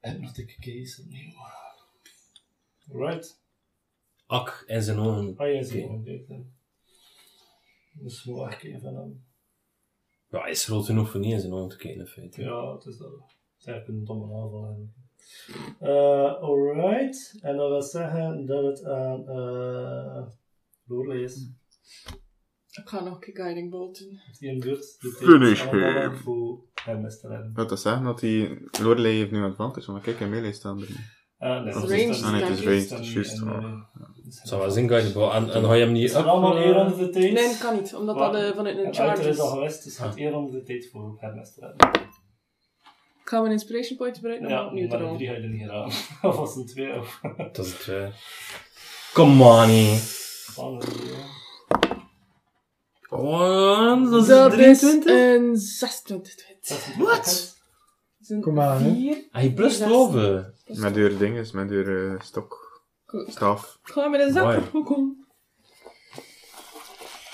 [0.00, 1.32] hypnotic gaze opnieuw.
[2.92, 3.42] Right.
[4.34, 5.34] Ak en zijn ogen.
[5.36, 5.88] Ah, jij ziet
[6.28, 6.52] hem.
[7.92, 9.24] Dus moet echt kijken van hem.
[10.30, 12.42] Ja, hij is groot genoeg voor niet in zijn ogen te kijken, in feite.
[12.42, 13.10] Ja, het is dat.
[13.10, 14.92] Het is eigenlijk een domme aanval eigenlijk.
[15.80, 17.38] Eh, alright.
[17.40, 20.26] En dat wil zeggen dat het aan uh,
[20.86, 21.48] Lorelei is.
[22.70, 24.20] Ik ga nog een keer Guiding Bolt doen.
[24.38, 26.16] Die in beurt de Finish him.
[26.16, 27.52] voor hem is te redden.
[27.54, 31.12] Dat wil zeggen dat die Lorelei heeft nu advantage, want kijk, in melee staan er.
[31.38, 33.42] Ah, nee, Is dat ranged, dat Ah, nee, het is dat het is niet juist.
[34.32, 35.30] Eh, Het zou wel zijn, guidable.
[35.30, 36.24] En, en ga je hem Het niet is up...
[36.24, 37.32] allemaal eh, één ronde de tijd.
[37.32, 39.40] Nee, dat kan niet, omdat Maar- dat eh, vanuit een Het charge is is.
[39.40, 42.02] al geweest, dus het gaat één ronde de tijd voor te redden.
[43.22, 45.16] Ik ga mijn Inspiration Point gebruiken om Ja, opnieuw te maar een rollen.
[45.18, 45.86] drie ga je er niet gedaan.
[46.30, 46.98] Of was het een twee?
[46.98, 47.20] Of...
[47.36, 48.08] Dat is het twee.
[49.12, 49.96] Come on, hé.
[50.50, 51.32] Spannend, ja.
[53.10, 55.12] Oh, dat is Dat is 23?
[55.36, 56.70] een 26 Dat hit.
[56.70, 57.16] is een What?
[57.16, 57.24] hit.
[57.24, 58.92] Dat is een Kom aan, hè.
[58.94, 59.16] 4.
[59.30, 60.54] Hij plus boven.
[60.66, 61.84] Met uw dinges, met uw
[62.14, 62.63] eh, stok.
[63.22, 64.60] Ik ga met een Mooi.
[64.60, 65.26] zak komen.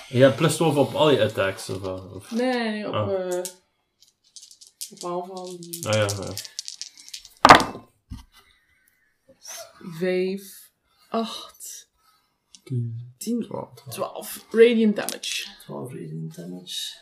[0.09, 1.83] Je hebt plus boven op al je attacks, of?
[2.15, 2.31] Of...
[2.31, 2.95] Nee, nee, op...
[2.95, 3.37] Ah.
[3.37, 3.43] eh
[4.91, 5.59] op aanval.
[5.83, 6.35] Ah ja, ja.
[9.99, 10.73] 5,
[11.09, 11.91] 8,
[12.65, 13.15] 10.
[13.19, 13.83] 10, 12.
[13.89, 14.47] 12.
[14.51, 15.57] Radiant damage.
[15.61, 16.99] 12 radiant damage.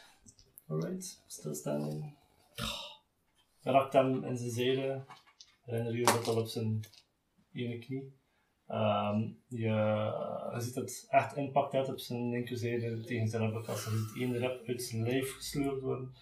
[0.69, 2.17] Alright, stilstaan.
[3.63, 5.05] Raakt hem in zijn zijde.
[5.65, 6.85] Herinner je dat al op zijn
[7.53, 8.18] ene knie.
[8.69, 9.69] Ehm, je,
[10.55, 13.85] je ziet het echt impact heeft op zijn linkerzijde tegen zijn uppercut.
[13.85, 16.15] Je ziet één rep uit zijn lijf gesleurd worden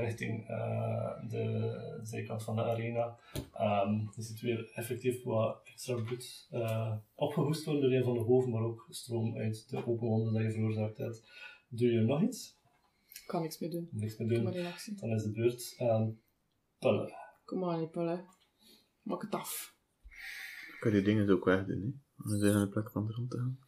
[0.00, 3.18] richting eh, de zijkant van de arena.
[3.54, 8.20] Ehm, je ziet weer effectief wat extra bloed uh, opgehoest worden door een van de
[8.20, 11.22] hoofden, maar ook stroom uit de open wonden dat je veroorzaakt hebt.
[11.68, 12.58] Doe je nog iets?
[13.26, 13.88] Kan niks meer doen.
[13.90, 14.44] Niks meer Doe doen.
[14.44, 14.82] maar.
[14.96, 16.20] Dan is de beurt aan
[16.78, 17.14] Pulle.
[17.44, 18.24] Kom maar, pullen.
[19.02, 19.75] Maak het af.
[20.80, 22.24] Kan je die dingen ook wegdoen, hè?
[22.30, 23.58] We zijn aan de plek van de rond te gaan.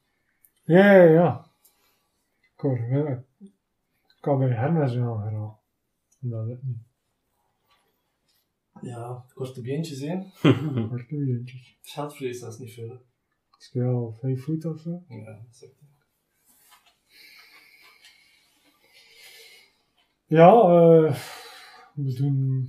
[0.65, 1.47] Ja, ja, ja.
[2.55, 3.07] Ik hoor wel,
[3.39, 3.53] ik
[4.21, 5.59] kan bij Hermes wel geraken.
[6.21, 6.87] Dat lukt niet.
[8.81, 10.31] Ja, korte beentjes in.
[10.89, 11.79] Korte beentjes.
[11.83, 12.89] Geldvrees, dat is niet veel.
[12.89, 12.97] hè.
[13.59, 15.03] Is hij al 5 voet of zo?
[15.09, 15.77] Ja, dat is ook
[20.27, 21.17] Ja, eh
[21.95, 22.69] we doen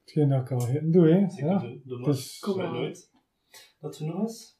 [0.00, 1.30] hetgeen dat ik al heen doe, hè.
[1.30, 1.58] zeker Ja.
[1.58, 2.80] de, de Dus- Kom maar maar.
[2.80, 3.10] nooit.
[3.82, 4.56] Dat genoeg is.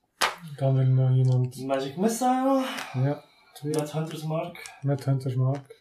[0.57, 2.65] Kan er nog iemand, Magic Missile.
[2.93, 4.78] ja, twee Met Hunter's Mark.
[4.81, 5.81] met Hunters Mark.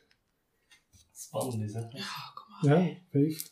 [1.13, 1.79] Spannend is, hè.
[1.79, 2.79] Ja, kom maar.
[2.81, 3.49] Ja, vijf.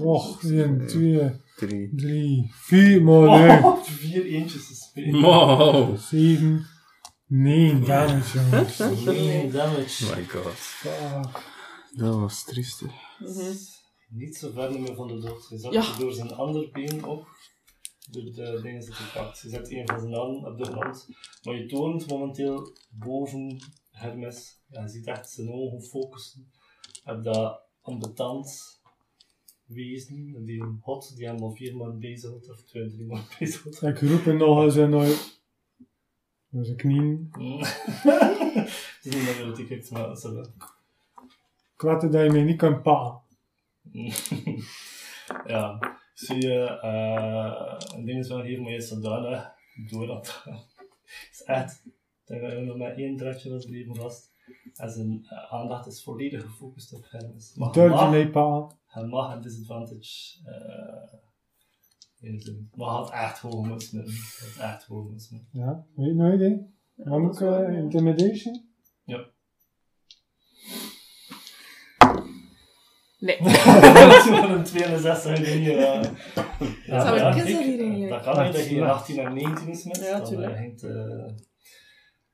[0.00, 1.94] Och, één, twee, Drie.
[1.96, 3.64] drie, vier, maar nee.
[3.64, 5.20] Oh, vier eentjes te spelen.
[5.20, 5.98] Wow.
[5.98, 6.66] Zeven,
[7.26, 8.78] negen damage, jongens.
[8.78, 10.16] Nee, Oh damage.
[10.16, 10.52] my god.
[10.54, 11.42] Fuck.
[11.92, 12.86] Dat was triest, hè.
[13.18, 13.52] Mhm.
[14.08, 15.46] Niet zo ver meer van de dood.
[15.48, 15.96] Je zakt Ja.
[15.98, 17.26] door zijn ander been op.
[18.10, 19.40] Door de dingen dat hij pakt.
[19.40, 21.08] Je zet een van zijn handen op de grond.
[21.42, 23.58] Maar je toont momenteel boven
[23.90, 24.60] Hermes.
[24.68, 26.50] Ja, je ziet echt zijn ogen focussen.
[27.04, 28.80] Op dat ambetant
[29.64, 30.44] wezen.
[30.44, 32.50] Die een hot die hem al vier man bezig had.
[32.50, 33.82] Of twee, drie man bezig had.
[33.82, 35.40] Ik roep hem nog eens en nooit.
[36.50, 37.30] Door zijn knieën.
[37.38, 37.58] Mm.
[38.98, 40.42] Het is niet dat je dat ik maar dat is wel.
[41.74, 43.26] Ik weet dat je mij niet kan pakken.
[45.46, 45.78] ja,
[46.14, 49.52] zie je, eh een ding is wel hier, maar je zodanig
[49.90, 50.42] door dat.
[50.44, 51.82] Het is echt,
[52.24, 54.32] dat je nog maar één draadje was blijven vast.
[54.74, 57.32] En zijn eh, aandacht is volledig gefocust op hem.
[57.32, 58.78] Dus mag, pakken?
[58.86, 60.38] hij mag een disadvantage.
[60.44, 61.18] eh
[62.20, 63.98] in zijn- maar hij had echt hoog moeten.
[63.98, 65.48] Hij had echt hoog moeten.
[65.52, 66.14] Ja, weet je?
[66.14, 67.74] Dan moet ik dat is wel, eh,
[69.04, 69.30] ja.
[73.18, 73.36] Nee.
[74.40, 75.76] van een 62 hier...
[75.76, 76.02] Uh,
[76.86, 79.84] ja, zou ja, ik hier Dat kan niet, dat je hier 18 en 19 is
[79.84, 79.98] met.
[79.98, 80.88] Ja.
[80.88, 81.26] Uh,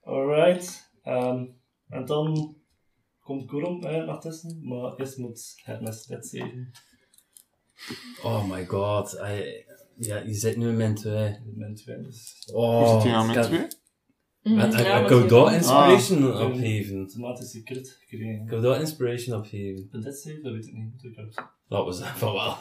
[0.00, 0.92] alright.
[1.02, 1.44] Ehm,
[1.88, 2.56] en dan
[3.20, 6.70] komt Gurum uh, naar tussen, maar eerst moet het mes net zeven.
[8.22, 9.64] Oh my god, I,
[9.96, 11.38] ja, je zit nu in min 2.
[11.54, 12.50] Min 2 is...
[12.52, 13.68] Oh, hier aan
[14.44, 17.06] Mm, en, en, ja, daar inspiration ah, opgeven?
[17.06, 18.46] Tomaten secret krijgen.
[18.46, 19.88] Kan ik daar inspiration opgeven?
[19.90, 20.40] Een dat safe?
[20.40, 21.02] Dat weet ik niet.
[21.02, 21.52] Dat heb...
[21.68, 22.56] Laten van wel.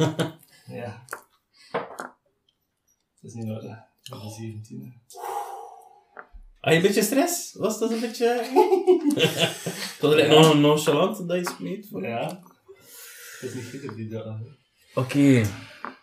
[0.68, 1.06] ja.
[3.22, 3.78] Dat is niet nodig.
[4.02, 5.02] Dat is 17.
[6.60, 7.54] Had je een beetje stress?
[7.54, 8.26] Was dat een beetje...
[10.00, 11.90] dat er nog een nonchalant dat je smeet?
[11.90, 12.28] Ja.
[13.42, 14.58] Dat is niet goed op die dagen.
[14.96, 15.00] Oké.
[15.00, 15.46] Okay.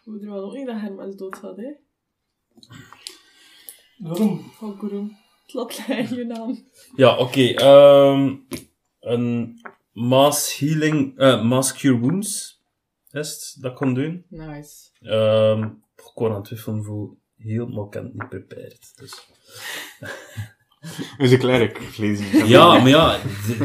[0.04, 1.72] We er wel nog niet dat Hermes dood had, hè?
[3.98, 4.52] Waarom?
[4.60, 5.16] Waarom?
[5.52, 6.64] Het je naam.
[6.96, 7.40] Ja, oké.
[7.54, 8.34] ehm,
[9.00, 9.60] een
[9.92, 12.60] mass healing, eh mass cure wounds
[13.10, 14.24] is het dat kon doen.
[14.28, 14.74] Nice.
[15.00, 15.62] Ehm
[15.96, 18.92] ik kon aan het twijfelen voor heel, maar ik heb het niet prepared.
[18.96, 19.28] Dus.
[21.18, 22.46] Is een klerk, ik lees niet.
[22.48, 23.18] Ja, maar ja,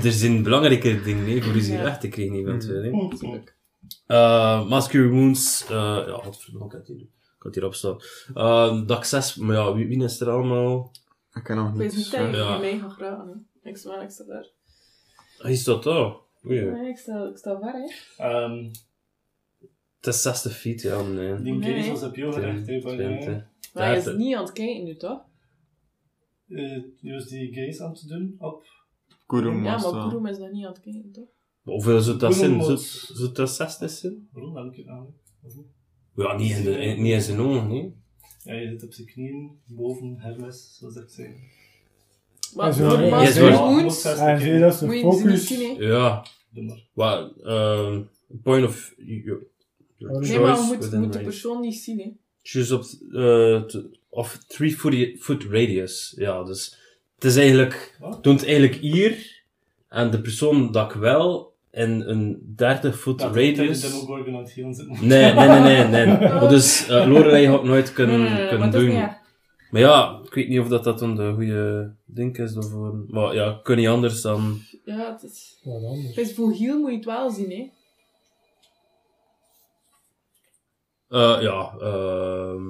[0.04, 1.84] er zijn belangrijke dingen voor je hier Ja.
[1.84, 2.84] weg te krijgen eventueel.
[2.84, 2.90] hè.
[2.92, 3.56] Natuurlijk.
[4.08, 5.70] Uh, Mass Cure Wounds, uh,
[6.08, 7.08] ja, wat verdomme, ik had hier, ik
[7.40, 7.98] had hier opstaan.
[8.36, 10.92] Uh, dag 6, maar ja, wie, wie is er allemaal?
[11.36, 11.98] Ik kan nog Ik weet niet.
[11.98, 12.58] niet je Ja.
[12.58, 13.48] mee gaat graven?
[13.64, 14.48] Ik sta, ik sta daar.
[15.38, 16.16] Hij is dat daar.
[16.42, 17.90] Nee, ik sta, ik sta ver, hè?
[18.24, 18.64] Ehm,
[20.00, 21.42] het is 60 feet, ja, nee.
[21.42, 21.90] die Nee.
[21.92, 23.48] was op jou gericht, hè, bij de- 20.
[23.74, 25.22] Maar hij is niet aan het kijken nu, toch?
[26.48, 28.64] Eh, Je was die gaze aan het doen op.
[29.26, 30.08] Kurum Ja, maar dat.
[30.08, 31.28] Kurum is nog niet aan het kijken, toch?
[31.64, 32.64] Hoeveel zou dat zijn?
[32.78, 34.30] Zou dat 60 zijn?
[34.32, 35.08] Waarom heb ik het aan?
[35.42, 35.66] Waarom?
[36.16, 38.04] Ja, niet in, de, in- niet in zijn ogen, nee.
[38.46, 41.30] Ja, je zit op zijn knieën, boven Hermes, zoals ik zei.
[42.56, 44.60] Maar zo- voor Ja, Ja, zie je bekijken.
[44.60, 45.48] dat is de focus.
[45.78, 46.84] Ja, Doe maar.
[46.94, 48.02] wat, ehm
[48.44, 49.44] point of your,
[49.98, 52.12] your Nee, Nee, maar we moeten moet de persoon niet zien, hè?
[52.44, 56.14] Choose op, eh, of 3 foot, foot radius.
[56.18, 56.78] Ja, dus
[57.16, 58.24] het is eigenlijk, Wat?
[58.24, 59.44] doet het eigenlijk hier.
[59.90, 63.82] En de persoon dat ik wel in een 30 foot Dat radius.
[63.82, 65.02] Demogorgon aan het.
[65.02, 66.06] Nee, nee, nee, nee.
[66.06, 66.18] nee.
[66.34, 68.88] Maar dus uh, Lorelei had nooit kunnen, nee, kunnen doen.
[68.88, 69.24] niet.
[69.72, 73.06] Maar ja, ik weet niet of dat, dat dan de goede ding is daarvoor.
[73.08, 74.60] Maar ja, ik kan niet anders dan...
[74.86, 75.60] Ja, het is...
[75.64, 76.16] Wat anders.
[76.16, 77.72] Het is voor heel moet je het wel zien, hè.
[81.08, 82.64] eh ja, ehm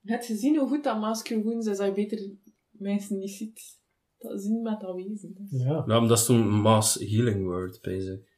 [0.00, 2.30] Je hebt gezien hoe goed dat Masker Wounds is, dat je beter
[2.70, 3.60] mensen niet ziet.
[4.18, 5.48] Dat zien met dat wezen.
[5.50, 5.64] Ja.
[5.64, 8.34] ja, maar dat is toen Mass Healing Word, basic.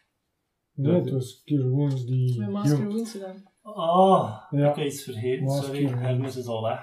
[0.78, 2.38] Nee, het was Cure Wounds die...
[2.40, 2.92] Met Masker hield.
[2.92, 3.50] Wounds gedaan.
[3.62, 4.70] Ah, Ja.
[4.70, 5.44] ik heb iets vergeten.
[5.44, 5.96] Was Sorry, ja.
[5.96, 6.80] Hermes is al weg.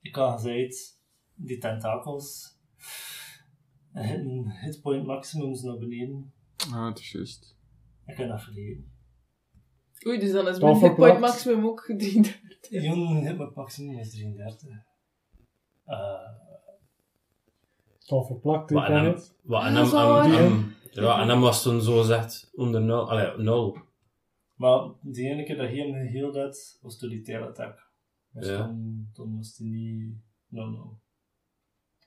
[0.00, 1.02] Ik had gezegd,
[1.34, 2.58] die tentakels
[3.92, 6.32] hitten hitpoint maximums naar beneden.
[6.72, 7.56] Ah, het is juist.
[8.06, 8.92] Ik heb dat vergeten.
[10.06, 12.82] Oei, dus dan is mijn hitpoint maximum ook 33.
[12.82, 14.68] Jong hitpoint maximum is 33.
[15.84, 15.96] Eh,
[17.98, 19.34] Het al verplakt, ik ken het.
[19.42, 21.02] wat, en hem- ja.
[21.02, 23.10] ja, en hem was toen zo gezegd onder nul.
[23.10, 23.78] Allee, nul.
[24.54, 27.90] maar die ene keer dat hij hem geheeld had, was door die tail attack.
[28.32, 28.56] Dus Ja.
[28.56, 30.14] dan, dan was hij niet...
[30.48, 31.00] No, no.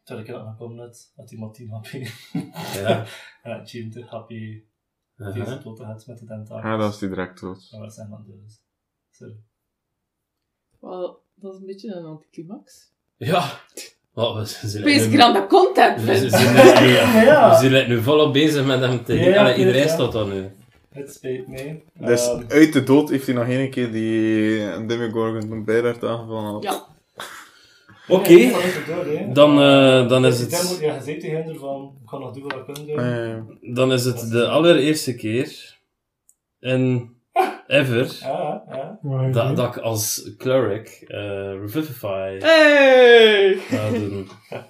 [0.04, 1.86] Toen ik er nog kwam net, had hij maar 10 HP.
[2.82, 3.06] Ja.
[3.44, 4.66] en had 20 HP deze
[5.18, 5.62] Uh-huh.
[5.62, 6.64] tot had met de tentakels.
[6.64, 7.68] Ah, dat is die direct dood.
[7.72, 8.62] Maar wat zijn dat dus?
[9.10, 9.36] Sorry.
[10.80, 12.94] Wel, dat is een beetje een anticlimax.
[13.18, 13.60] Ja.
[14.16, 16.36] Oh, we zijn Wees nu- ik aan de content we vindt.
[16.36, 16.90] zijn nu-
[17.26, 17.60] Ja.
[17.60, 19.88] zijn like nu volop bezig met hem te Ja, Allee, Iedereen ja.
[19.88, 20.50] staat dan nu.
[20.94, 21.84] Het spijt mij.
[22.00, 26.04] Dus Ehm, uit de dood heeft hij nog één keer die Demogorgon toen bij werd
[26.04, 26.62] aangevallen.
[26.62, 26.86] Ja.
[28.08, 28.52] Oké.
[29.34, 30.80] Dan, eh, dan is Dus het...
[30.80, 33.00] Ja, je zei tegen hem ervan, ik ga nog doen wat ik kan doen.
[33.00, 35.78] Eh, Dan is het de allereerste keer
[36.60, 37.15] in
[37.68, 39.00] ever Ja, ja.
[39.02, 41.18] Wat ga je dat, dat ik als cleric eh,
[41.60, 43.56] Revivify Hey!
[43.56, 44.28] ga doen.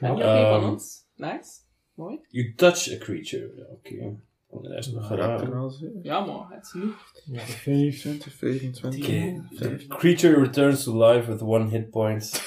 [0.00, 1.04] Ehm, een van ons.
[1.14, 1.50] Nice.
[1.94, 2.20] Mooi.
[2.28, 3.52] You touch a creature.
[3.56, 4.16] Ja, oké.
[4.76, 5.52] Is het nog geraden.
[5.52, 5.90] als weer.
[6.02, 6.92] Ja, maar het is nu.
[7.24, 8.00] Ja, vijf.
[8.00, 9.04] 20, 25.
[9.04, 9.46] Oké.
[9.54, 9.86] vijf.
[9.86, 12.42] Creature returns to life with one hit point.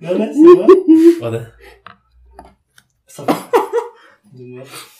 [0.00, 0.66] Ja, net zo, hè.
[1.20, 1.54] Wat.
[4.32, 4.94] Doe maar.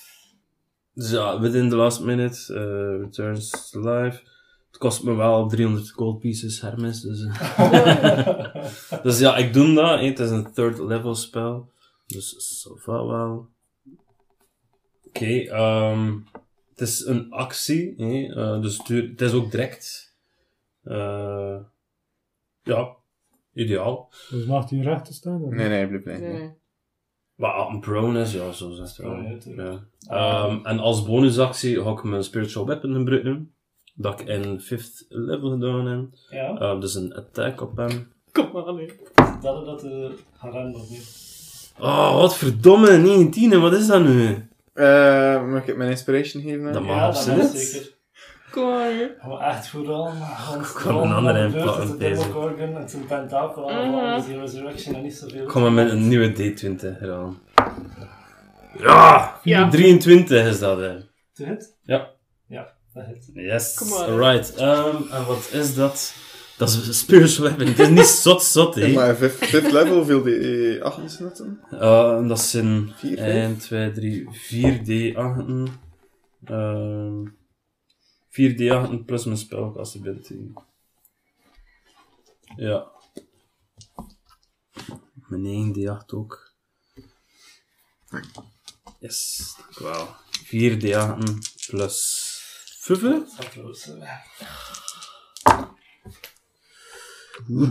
[0.97, 4.20] Dus ja, within the last minute, eh, returns to life.
[4.66, 7.01] Het kost me wel 300 gold pieces, Hermes.
[7.01, 8.55] Dus, eh.
[9.02, 9.98] dus ja, ik doe dat.
[10.01, 10.06] hè.
[10.06, 11.70] Het is een third level spel.
[12.06, 13.48] Dus zo va wel.
[15.06, 16.12] Oké, ehm,
[16.70, 17.94] het is een actie.
[17.97, 18.35] hè.
[18.35, 20.14] Eh, dus het is ook direct.
[20.82, 21.56] Eh,
[22.62, 22.89] ja,
[23.52, 24.12] ideaal.
[24.31, 25.43] Dus mag hij recht te staan?
[25.43, 26.52] of Nee, nee, hij blijft Nee, nee.
[27.37, 29.15] Maar als een prone is, ja, zo zegt wel.
[29.17, 29.69] natuurlijk.
[29.69, 30.45] Ja.
[30.45, 33.51] Ehm, en als bonusactie ga ik mijn spiritual weapon gebruiken.
[33.95, 36.07] Dat ik in 5th level gedaan heb.
[36.31, 38.13] Ja, Eh, dus een attack op hem.
[38.33, 38.91] Kom maar, nee.
[39.41, 41.25] dat dat de harem nog niet.
[41.81, 44.49] Oh, wat verdomme, 19, hè, wat is dat nu?
[44.73, 46.73] Eh, mag ik mijn inspiration geven?
[46.73, 47.95] Dat mag Ja, dat zeker.
[48.51, 50.12] Kom maar, echt vooral,
[50.51, 51.81] want kan een andere is deze.
[51.81, 53.74] een Demogorgon, het is een tentakel Mhm.
[53.77, 55.48] allemaal, dus die resurrection en niet zoveel.
[55.48, 57.39] Ga maar met een nieuwe D20 gedaan.
[58.78, 59.40] Ja!
[59.43, 59.68] Ja.
[59.68, 60.97] 23 is dat, hè.
[61.35, 61.77] To hit?
[61.82, 62.10] Ja.
[62.48, 63.31] Ja, dat hit.
[63.35, 64.55] Yes, alright.
[64.55, 66.14] Ehm, en wat is dat?
[66.59, 67.66] Dat is een spiritual weapon.
[67.66, 68.89] Het is niet zot zot, hè.
[68.93, 71.81] Maar fifth, fifth level, hoeveel die 8 is dat dan?
[71.81, 73.35] Eh, dat zijn Vier, vijf?
[73.35, 75.66] 1, 2, 3, 4 D8'en.
[76.44, 77.24] Ehm
[78.37, 80.35] 4 D8'en plus mijn spelcastability.
[82.57, 82.91] Ja.
[85.29, 86.55] Mijn 9 D8 ook.
[89.01, 90.09] Yes, dank u wel.
[90.31, 92.25] 4 D8'en plus
[92.81, 93.01] 5.
[93.01, 94.19] Dat gaat close.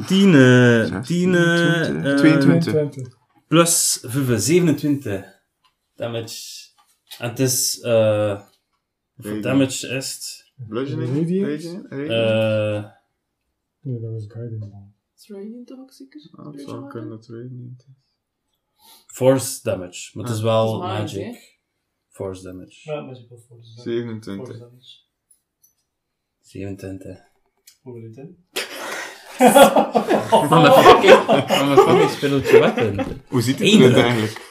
[0.07, 2.11] Tien, eh, tien, eh, 22.
[2.11, 2.71] eh, 22.
[2.71, 3.17] 22.
[3.47, 5.25] plus 5, 27
[5.95, 6.69] damage.
[7.17, 8.41] En het is, eh,
[9.15, 10.44] hoeveel damage is het?
[10.55, 11.17] Bludgeoning?
[11.17, 11.85] Radiant?
[11.89, 12.09] Radiant?
[12.11, 12.91] Eh,
[13.79, 14.81] Nee, dat was Guiding Ball.
[15.17, 16.29] Is Radiant toch ook zeker?
[16.31, 17.93] Ah, het zou kunnen dat Radiant is.
[19.07, 21.59] force damage, maar het is wel Dat is magic.
[22.09, 22.91] Force damage.
[22.91, 23.73] Ja, magical force.
[23.73, 24.59] Force 27.
[24.59, 24.97] damage.
[26.41, 27.17] 27.
[27.81, 28.45] Hoe wil je het in?
[30.29, 31.13] Van mijn fucking,
[31.47, 31.67] van
[31.97, 33.21] mijn fucking weapon.
[33.27, 34.41] Hoe ziet het eruit eigenlijk?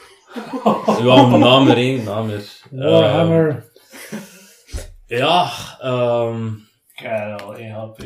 [0.98, 2.62] Ja, namer, hè, namer.
[2.70, 3.72] Warhammer.
[5.16, 5.50] Ja,
[5.80, 6.50] ehm
[6.94, 7.98] Kijk, al 1 HP.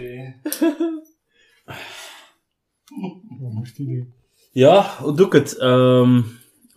[3.41, 4.13] Wat moest hij doen?
[4.53, 5.57] ja, hoe doe ik het?
[5.59, 6.21] Ehm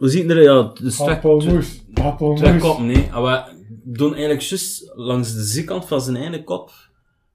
[0.01, 0.43] hoe ziet het er?
[0.43, 1.81] Ja, dus twee, twee, Appelmoes.
[1.93, 2.61] twee Appelmoes.
[2.61, 3.09] koppen, nee.
[3.13, 3.43] En we
[3.83, 6.71] doen eigenlijk juist langs de zijkant van zijn ene kop.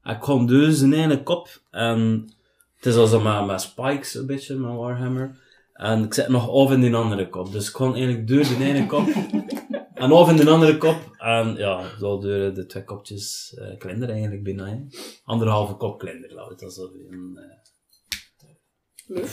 [0.03, 1.49] Hij kwam dus zijn ene kop.
[1.71, 2.31] En
[2.77, 5.39] het is als met, met spikes een beetje, met Warhammer.
[5.73, 7.53] En ik zit nog of in die andere kop.
[7.53, 9.09] Dus ik kon eigenlijk door de ene kop
[9.97, 10.97] en of in de andere kop.
[11.19, 14.67] En ja, zo door de twee kopjes eh kleiner eigenlijk bijna.
[14.67, 14.77] hè.
[15.25, 19.25] Anderhalve kop kleiner, laat het zo een, eh.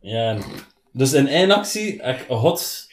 [0.00, 0.38] Ja,
[0.92, 2.86] dus in één actie heb ik God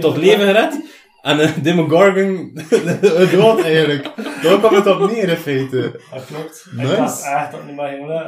[0.00, 0.84] tot leven gered.
[1.22, 2.54] En een Demogorgon
[3.32, 4.10] dood eigenlijk.
[4.48, 6.00] Daar komt het op neer in feite.
[6.12, 6.66] Dat klopt.
[6.72, 6.90] Nice.
[6.92, 8.26] Ik dacht echt dat het niet meer ging lukken.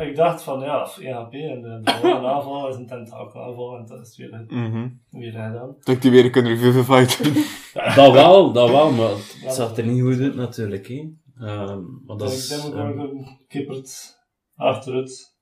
[0.00, 3.86] Ik, ik dacht van ja, EHP en de, de volgende aanval is een tentakel en
[3.86, 4.88] dat is weer, Mhm.
[5.10, 5.76] weer gedaan.
[5.80, 7.32] Dat die weer kunnen revivifighten.
[7.94, 10.88] Dat wel, dat wel, maar het zag er niet goed uit natuurlijk.
[10.88, 11.08] Hè.
[11.40, 14.18] Ehm, maar dat Dat is, ik ehm, Demogorgon kippert
[14.56, 15.36] achteruit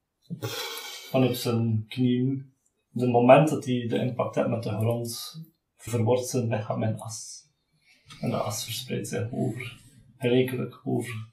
[1.10, 2.52] van op zijn knieën.
[2.94, 5.40] Op het moment dat hij de impact heeft met de grond,
[5.76, 7.35] verwordt zijn lichaam in as.
[8.20, 9.80] En de as verspreidt zich over,
[10.18, 11.26] gelijkelijk over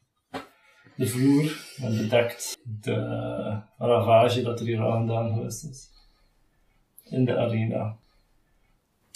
[0.95, 2.95] de vloer en bedekt de
[3.77, 5.89] ravage dat er hier al gedaan geweest is.
[7.03, 7.97] In de arena.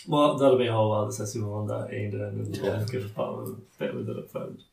[0.07, 2.29] Maar daarbij gaan we wel de sessie van vandaag eindigen.
[2.29, 4.65] En de volgende keer vertellen we erop verder.